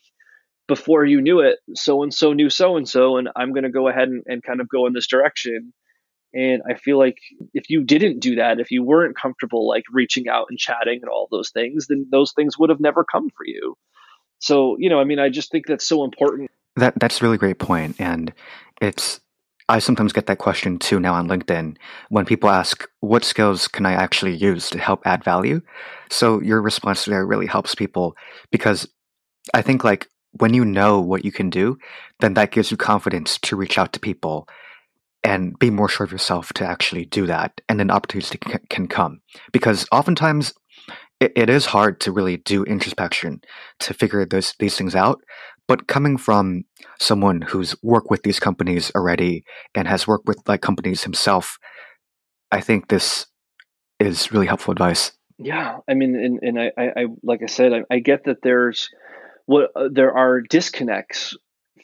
before 0.66 1.04
you 1.04 1.20
knew 1.20 1.40
it, 1.40 1.58
so 1.74 2.02
and 2.02 2.14
so 2.14 2.32
knew 2.32 2.48
so 2.48 2.76
and 2.76 2.88
so, 2.88 3.18
and 3.18 3.28
I'm 3.36 3.52
going 3.52 3.64
to 3.64 3.70
go 3.70 3.88
ahead 3.88 4.08
and, 4.08 4.22
and 4.26 4.42
kind 4.42 4.62
of 4.62 4.68
go 4.68 4.86
in 4.86 4.94
this 4.94 5.06
direction. 5.06 5.74
And 6.34 6.62
I 6.68 6.74
feel 6.74 6.98
like 6.98 7.18
if 7.54 7.70
you 7.70 7.84
didn't 7.84 8.18
do 8.18 8.36
that, 8.36 8.58
if 8.58 8.72
you 8.72 8.82
weren't 8.82 9.16
comfortable 9.16 9.68
like 9.68 9.84
reaching 9.92 10.28
out 10.28 10.46
and 10.50 10.58
chatting 10.58 10.98
and 11.00 11.08
all 11.08 11.28
those 11.30 11.50
things, 11.50 11.86
then 11.86 12.06
those 12.10 12.32
things 12.32 12.58
would 12.58 12.70
have 12.70 12.80
never 12.80 13.04
come 13.04 13.30
for 13.30 13.46
you. 13.46 13.76
So, 14.40 14.76
you 14.78 14.90
know, 14.90 15.00
I 15.00 15.04
mean, 15.04 15.20
I 15.20 15.28
just 15.28 15.52
think 15.52 15.66
that's 15.66 15.86
so 15.86 16.02
important. 16.04 16.50
That 16.76 16.94
that's 16.98 17.20
a 17.20 17.24
really 17.24 17.38
great 17.38 17.60
point, 17.60 18.00
and 18.00 18.32
it's 18.82 19.20
I 19.68 19.78
sometimes 19.78 20.12
get 20.12 20.26
that 20.26 20.38
question 20.38 20.78
too 20.78 20.98
now 20.98 21.14
on 21.14 21.28
LinkedIn 21.28 21.76
when 22.08 22.24
people 22.24 22.50
ask, 22.50 22.84
"What 22.98 23.24
skills 23.24 23.68
can 23.68 23.86
I 23.86 23.92
actually 23.92 24.34
use 24.34 24.68
to 24.70 24.78
help 24.80 25.06
add 25.06 25.22
value?" 25.22 25.62
So 26.10 26.40
your 26.42 26.60
response 26.60 27.04
there 27.04 27.24
really 27.24 27.46
helps 27.46 27.76
people 27.76 28.16
because 28.50 28.88
I 29.54 29.62
think 29.62 29.84
like 29.84 30.08
when 30.32 30.52
you 30.52 30.64
know 30.64 31.00
what 31.00 31.24
you 31.24 31.30
can 31.30 31.48
do, 31.48 31.78
then 32.18 32.34
that 32.34 32.50
gives 32.50 32.72
you 32.72 32.76
confidence 32.76 33.38
to 33.38 33.56
reach 33.56 33.78
out 33.78 33.92
to 33.92 34.00
people 34.00 34.48
and 35.24 35.58
be 35.58 35.70
more 35.70 35.88
sure 35.88 36.04
of 36.04 36.12
yourself 36.12 36.52
to 36.52 36.66
actually 36.66 37.06
do 37.06 37.26
that, 37.26 37.60
and 37.68 37.80
then 37.80 37.90
opportunities 37.90 38.36
can, 38.40 38.60
can 38.68 38.86
come 38.86 39.20
because 39.52 39.86
oftentimes 39.90 40.52
it, 41.20 41.32
it 41.34 41.50
is 41.50 41.66
hard 41.66 42.00
to 42.00 42.12
really 42.12 42.36
do 42.36 42.62
introspection 42.64 43.40
to 43.80 43.94
figure 43.94 44.24
those 44.26 44.54
these 44.58 44.76
things 44.76 44.94
out 44.94 45.20
but 45.66 45.86
coming 45.86 46.16
from 46.16 46.64
someone 47.00 47.40
who's 47.40 47.74
worked 47.82 48.10
with 48.10 48.22
these 48.22 48.40
companies 48.40 48.92
already 48.94 49.44
and 49.74 49.88
has 49.88 50.06
worked 50.06 50.26
with 50.26 50.38
like 50.46 50.60
companies 50.60 51.02
himself, 51.02 51.58
I 52.52 52.60
think 52.60 52.88
this 52.88 53.26
is 53.98 54.32
really 54.32 54.46
helpful 54.46 54.72
advice. 54.72 55.12
Yeah, 55.38 55.78
I 55.88 55.94
mean, 55.94 56.14
and, 56.16 56.38
and 56.42 56.60
I, 56.60 56.70
I, 56.78 57.06
like 57.22 57.40
I 57.42 57.46
said, 57.46 57.72
I, 57.72 57.94
I 57.94 57.98
get 57.98 58.24
that 58.24 58.42
there's 58.42 58.90
what 59.46 59.70
uh, 59.74 59.88
there 59.90 60.16
are 60.16 60.40
disconnects. 60.40 61.36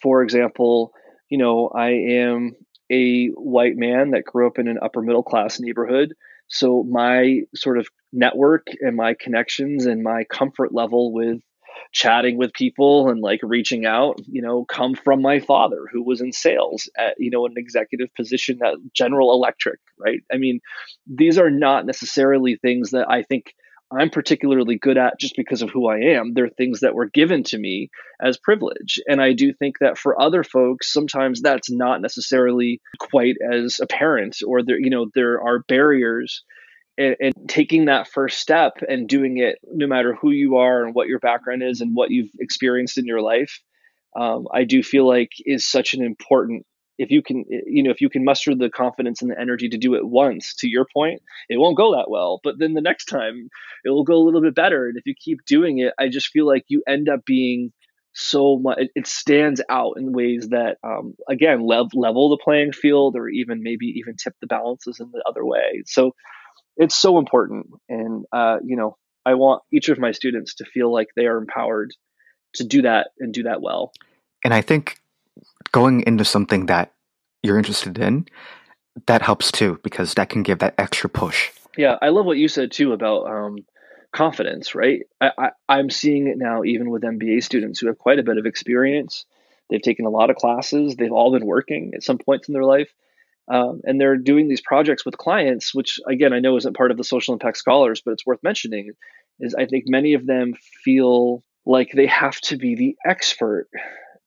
For 0.03 0.23
example, 0.23 0.93
you 1.31 1.39
know, 1.39 1.69
I 1.75 1.91
am 1.91 2.55
a 2.91 3.29
white 3.29 3.77
man 3.77 4.11
that 4.11 4.25
grew 4.25 4.47
up 4.47 4.59
in 4.59 4.69
an 4.69 4.79
upper 4.83 5.03
middle 5.03 5.23
class 5.23 5.61
neighborhood, 5.61 6.15
so 6.49 6.83
my 6.83 7.43
sort 7.55 7.79
of 7.79 7.89
network 8.13 8.67
and 8.81 8.97
my 8.97 9.15
connections 9.15 9.87
and 9.87 10.03
my 10.03 10.25
comfort 10.25 10.75
level 10.75 11.13
with 11.13 11.41
chatting 11.93 12.37
with 12.37 12.53
people 12.53 13.09
and 13.09 13.21
like 13.21 13.41
reaching 13.43 13.87
out, 13.87 14.21
you 14.27 14.43
know, 14.43 14.65
come 14.65 14.95
from 14.95 15.23
my 15.23 15.41
father 15.41 15.87
who 15.93 16.03
was 16.03 16.21
in 16.21 16.33
sales 16.33 16.89
at, 16.97 17.15
you 17.19 17.31
know, 17.31 17.47
an 17.47 17.55
executive 17.57 18.09
position 18.15 18.59
at 18.65 18.75
General 18.93 19.33
Electric, 19.33 19.81
right? 19.99 20.21
I 20.33 20.37
mean, 20.37 20.61
these 21.07 21.39
are 21.39 21.51
not 21.51 21.87
necessarily 21.87 22.57
things 22.57 22.91
that 22.91 23.09
I 23.09 23.23
think 23.23 23.55
I'm 23.93 24.11
particularly 24.11 24.79
good 24.79 24.97
at 24.97 25.19
just 25.19 25.35
because 25.37 25.63
of 25.63 25.71
who 25.71 25.89
I 25.89 26.17
am. 26.17 26.33
They're 26.33 26.49
things 26.49 26.81
that 26.81 26.95
were 26.95 27.09
given 27.09 27.43
to 27.45 27.59
me 27.59 27.91
as 28.23 28.39
privilege. 28.39 29.01
And 29.09 29.21
I 29.21 29.33
do 29.33 29.53
think 29.53 29.79
that 29.81 29.99
for 29.99 30.21
other 30.21 30.45
folks, 30.45 30.93
sometimes 30.93 31.43
that's 31.43 31.71
not 31.71 32.01
necessarily 32.01 32.81
quite 32.99 33.37
as 33.53 33.81
apparent 33.81 34.39
or 34.47 34.63
there, 34.63 34.79
you 34.79 34.91
know, 34.91 35.07
there 35.15 35.43
are 35.43 35.65
barriers 35.67 36.45
and, 37.01 37.17
and, 37.21 37.35
taking 37.49 37.87
that 37.87 38.09
first 38.09 38.39
step 38.39 38.75
and 38.87 39.09
doing 39.09 39.39
it 39.39 39.59
no 39.73 39.87
matter 39.87 40.15
who 40.15 40.31
you 40.31 40.57
are 40.57 40.85
and 40.85 40.95
what 40.95 41.09
your 41.09 41.19
background 41.19 41.63
is 41.63 41.81
and 41.81 41.95
what 41.95 42.11
you've 42.11 42.31
experienced 42.39 42.99
in 42.99 43.07
your 43.07 43.21
life 43.21 43.61
um, 44.17 44.47
i 44.53 44.65
do 44.65 44.83
feel 44.83 45.07
like 45.07 45.31
is 45.47 45.67
such 45.67 45.95
an 45.95 46.03
important 46.03 46.65
if 47.01 47.11
you 47.11 47.23
can 47.23 47.45
you 47.49 47.83
know 47.83 47.91
if 47.91 48.01
you 48.01 48.11
can 48.11 48.25
muster 48.25 48.55
the 48.55 48.69
confidence 48.69 49.23
and 49.23 49.31
the 49.31 49.41
energy 49.41 49.69
to 49.71 49.79
do 49.79 49.95
it 49.95 50.07
once 50.07 50.55
to 50.55 50.69
your 50.69 50.87
point 50.93 51.23
it 51.49 51.59
won't 51.59 51.77
go 51.77 51.97
that 51.97 52.11
well. 52.11 52.41
But 52.45 52.59
then 52.59 52.75
the 52.75 52.83
next 52.83 53.07
time 53.07 53.49
it 53.85 53.91
will 53.91 54.05
go 54.05 54.15
a 54.15 54.25
little 54.25 54.43
bit 54.43 54.55
better. 54.55 54.87
And 54.87 54.97
if 54.97 55.07
you 55.07 55.15
keep 55.19 55.45
doing 55.47 55.79
it 55.79 55.95
i 55.99 56.09
just 56.09 56.29
feel 56.29 56.47
like 56.47 56.65
you 56.69 56.83
end 56.87 57.09
up 57.09 57.25
being 57.25 57.73
so 58.13 58.59
much 58.59 58.79
it, 58.95 59.07
stands 59.07 59.63
out 59.71 59.95
in 59.97 60.13
ways 60.13 60.49
that 60.51 60.77
um, 60.83 61.15
again 61.29 61.65
level, 61.65 61.89
level 61.95 62.29
the 62.29 62.43
playing 62.43 62.73
field 62.73 63.17
or 63.17 63.29
even 63.29 63.63
maybe 63.63 63.87
even 63.87 64.17
tip 64.17 64.35
the 64.41 64.47
balances 64.47 65.01
in 65.01 65.11
the 65.13 65.23
other 65.27 65.45
way. 65.45 65.83
So 65.87 66.15
it's 66.77 66.97
so 66.97 67.19
important. 67.19 67.67
And 67.89 68.25
uh, 68.33 68.59
you 68.65 68.77
know 68.77 68.97
i 69.25 69.35
want 69.35 69.63
each 69.73 69.89
of 69.89 69.99
my 69.99 70.13
students 70.13 70.55
to 70.57 70.65
feel 70.65 70.93
like 70.93 71.09
they 71.15 71.27
are 71.27 71.39
empowered 71.39 71.93
to 72.55 72.65
do 72.65 72.83
that 72.83 73.09
and 73.19 73.33
do 73.33 73.45
that 73.45 73.63
well. 73.63 73.93
And 74.45 74.53
i 74.53 74.61
think 74.61 75.00
going 75.73 76.03
into 76.07 76.25
something 76.25 76.67
that 76.67 76.93
you're 77.43 77.59
interested 77.59 77.99
in 77.99 78.27
that 79.07 79.23
helps 79.23 79.53
too 79.53 79.79
because 79.83 80.15
that 80.15 80.29
can 80.29 80.43
give 80.43 80.59
that 80.59 80.75
extra 80.79 81.09
push 81.09 81.51
yeah 81.77 81.97
i 82.03 82.09
love 82.09 82.27
what 82.27 82.37
you 82.37 82.49
said 82.49 82.71
too 82.71 82.93
about 82.93 83.27
um, 83.27 83.57
confidence 84.13 84.75
right 84.75 85.03
I, 85.21 85.31
I, 85.39 85.51
i'm 85.69 85.91
seeing 85.91 86.27
it 86.27 86.37
now 86.37 86.65
even 86.65 86.91
with 86.91 87.03
mba 87.03 87.43
students 87.43 87.79
who 87.79 87.87
have 87.87 87.99
quite 87.99 88.19
a 88.19 88.25
bit 88.25 88.39
of 88.39 88.47
experience 88.47 89.25
they've 89.69 89.81
taken 89.81 90.07
a 90.07 90.11
lot 90.11 90.31
of 90.31 90.37
classes 90.37 90.97
they've 90.97 91.13
all 91.13 91.33
been 91.33 91.47
working 91.47 91.93
at 91.95 92.03
some 92.03 92.19
points 92.19 92.49
in 92.49 92.55
their 92.55 92.65
life 92.65 92.91
um, 93.51 93.81
and 93.85 94.01
they're 94.01 94.17
doing 94.17 94.49
these 94.49 94.61
projects 94.61 95.05
with 95.05 95.19
clients, 95.19 95.75
which 95.75 95.99
again 96.07 96.33
I 96.33 96.39
know 96.39 96.57
isn't 96.57 96.77
part 96.77 96.93
of 96.93 96.97
the 96.97 97.05
social 97.05 97.35
impact 97.35 97.57
scholars, 97.57 98.01
but 98.01 98.13
it's 98.13 98.25
worth 98.25 98.43
mentioning. 98.45 98.93
Is 99.41 99.55
I 99.57 99.67
think 99.67 99.85
many 99.89 100.15
of 100.15 100.25
them 100.25 100.55
feel 100.85 101.43
like 101.67 101.91
they 101.93 102.07
have 102.07 102.41
to 102.43 102.57
be 102.57 102.77
the 102.77 102.97
expert 103.05 103.69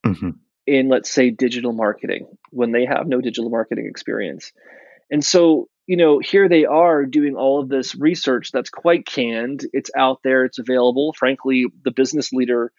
mm-hmm. 0.05 0.31
In, 0.65 0.89
let's 0.89 1.11
say, 1.11 1.29
digital 1.29 1.73
marketing 1.73 2.27
when 2.51 2.71
they 2.71 2.85
have 2.85 3.07
no 3.07 3.21
digital 3.21 3.49
marketing 3.49 3.87
experience. 3.87 4.51
And 5.11 5.23
so, 5.23 5.69
you 5.85 5.97
know, 5.97 6.19
here 6.19 6.47
they 6.47 6.65
are 6.65 7.05
doing 7.05 7.35
all 7.35 7.61
of 7.61 7.69
this 7.69 7.95
research 7.95 8.51
that's 8.51 8.69
quite 8.69 9.05
canned. 9.05 9.65
It's 9.73 9.91
out 9.97 10.19
there, 10.23 10.45
it's 10.45 10.59
available. 10.59 11.13
Frankly, 11.17 11.65
the 11.83 11.91
business 11.91 12.31
leader 12.31 12.71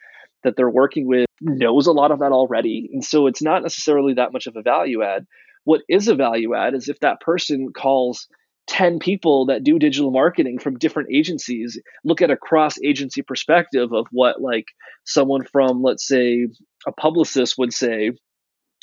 that 0.42 0.56
they're 0.56 0.70
working 0.70 1.06
with 1.06 1.26
knows 1.40 1.86
a 1.86 1.92
lot 1.92 2.10
of 2.10 2.20
that 2.20 2.32
already. 2.32 2.90
And 2.92 3.04
so 3.04 3.26
it's 3.26 3.42
not 3.42 3.62
necessarily 3.62 4.14
that 4.14 4.32
much 4.32 4.46
of 4.46 4.56
a 4.56 4.62
value 4.62 5.02
add. 5.02 5.26
What 5.64 5.82
is 5.88 6.08
a 6.08 6.14
value 6.14 6.54
add 6.54 6.74
is 6.74 6.88
if 6.88 7.00
that 7.00 7.20
person 7.20 7.72
calls 7.72 8.28
10 8.66 8.98
people 8.98 9.46
that 9.46 9.62
do 9.62 9.78
digital 9.78 10.10
marketing 10.10 10.58
from 10.58 10.78
different 10.78 11.10
agencies 11.12 11.80
look 12.04 12.22
at 12.22 12.30
a 12.30 12.36
cross 12.36 12.76
agency 12.82 13.22
perspective 13.22 13.92
of 13.92 14.06
what 14.10 14.40
like 14.40 14.66
someone 15.04 15.44
from 15.52 15.82
let's 15.82 16.06
say 16.06 16.46
a 16.86 16.92
publicist 16.92 17.56
would 17.58 17.72
say 17.72 18.10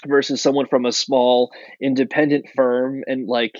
versus 0.07 0.41
someone 0.41 0.67
from 0.67 0.85
a 0.85 0.91
small 0.91 1.51
independent 1.81 2.45
firm 2.55 3.03
and 3.07 3.27
like 3.27 3.53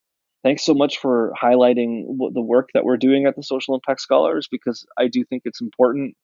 thanks 0.43 0.63
so 0.63 0.73
much 0.73 0.97
for 0.97 1.33
highlighting 1.41 2.05
the 2.33 2.41
work 2.41 2.69
that 2.73 2.83
we're 2.83 2.97
doing 2.97 3.25
at 3.25 3.35
the 3.35 3.43
Social 3.43 3.75
Impact 3.75 4.01
Scholars 4.01 4.47
because 4.49 4.85
I 4.97 5.07
do 5.07 5.23
think 5.23 5.43
it's 5.45 5.61
important, 5.61 6.15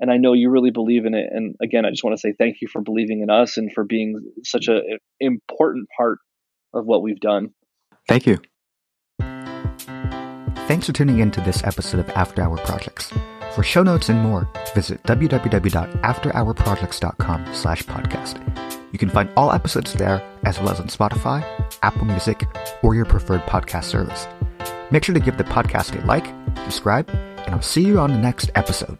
and 0.00 0.10
I 0.10 0.16
know 0.16 0.32
you 0.32 0.50
really 0.50 0.70
believe 0.70 1.04
in 1.06 1.14
it. 1.14 1.26
And 1.30 1.54
again, 1.62 1.84
I 1.84 1.90
just 1.90 2.02
want 2.04 2.16
to 2.16 2.20
say 2.20 2.32
thank 2.38 2.60
you 2.60 2.68
for 2.68 2.80
believing 2.80 3.22
in 3.22 3.30
us 3.30 3.56
and 3.56 3.72
for 3.72 3.84
being 3.84 4.20
such 4.44 4.68
an 4.68 4.82
important 5.20 5.88
part 5.96 6.18
of 6.74 6.86
what 6.86 7.02
we've 7.02 7.20
done. 7.20 7.50
Thank 8.06 8.26
you. 8.26 8.38
Thanks 10.68 10.86
for 10.86 10.92
tuning 10.92 11.18
in 11.20 11.30
to 11.32 11.40
this 11.40 11.64
episode 11.64 12.00
of 12.00 12.10
After 12.10 12.42
Hour 12.42 12.58
Projects. 12.58 13.10
For 13.54 13.62
show 13.62 13.82
notes 13.82 14.10
and 14.10 14.20
more, 14.20 14.48
visit 14.74 15.02
www.afterhourprojects.com 15.04 17.54
slash 17.54 17.82
podcast. 17.84 18.92
You 18.92 18.98
can 18.98 19.10
find 19.10 19.28
all 19.36 19.52
episodes 19.52 19.92
there, 19.94 20.22
as 20.44 20.58
well 20.58 20.70
as 20.70 20.80
on 20.80 20.88
Spotify, 20.88 21.44
Apple 21.82 22.04
Music, 22.04 22.44
or 22.82 22.94
your 22.94 23.04
preferred 23.04 23.42
podcast 23.42 23.84
service. 23.84 24.26
Make 24.90 25.04
sure 25.04 25.14
to 25.14 25.20
give 25.20 25.38
the 25.38 25.44
podcast 25.44 26.00
a 26.00 26.06
like, 26.06 26.26
subscribe, 26.64 27.08
and 27.10 27.54
I'll 27.54 27.62
see 27.62 27.84
you 27.84 27.98
on 27.98 28.12
the 28.12 28.18
next 28.18 28.50
episode. 28.54 28.98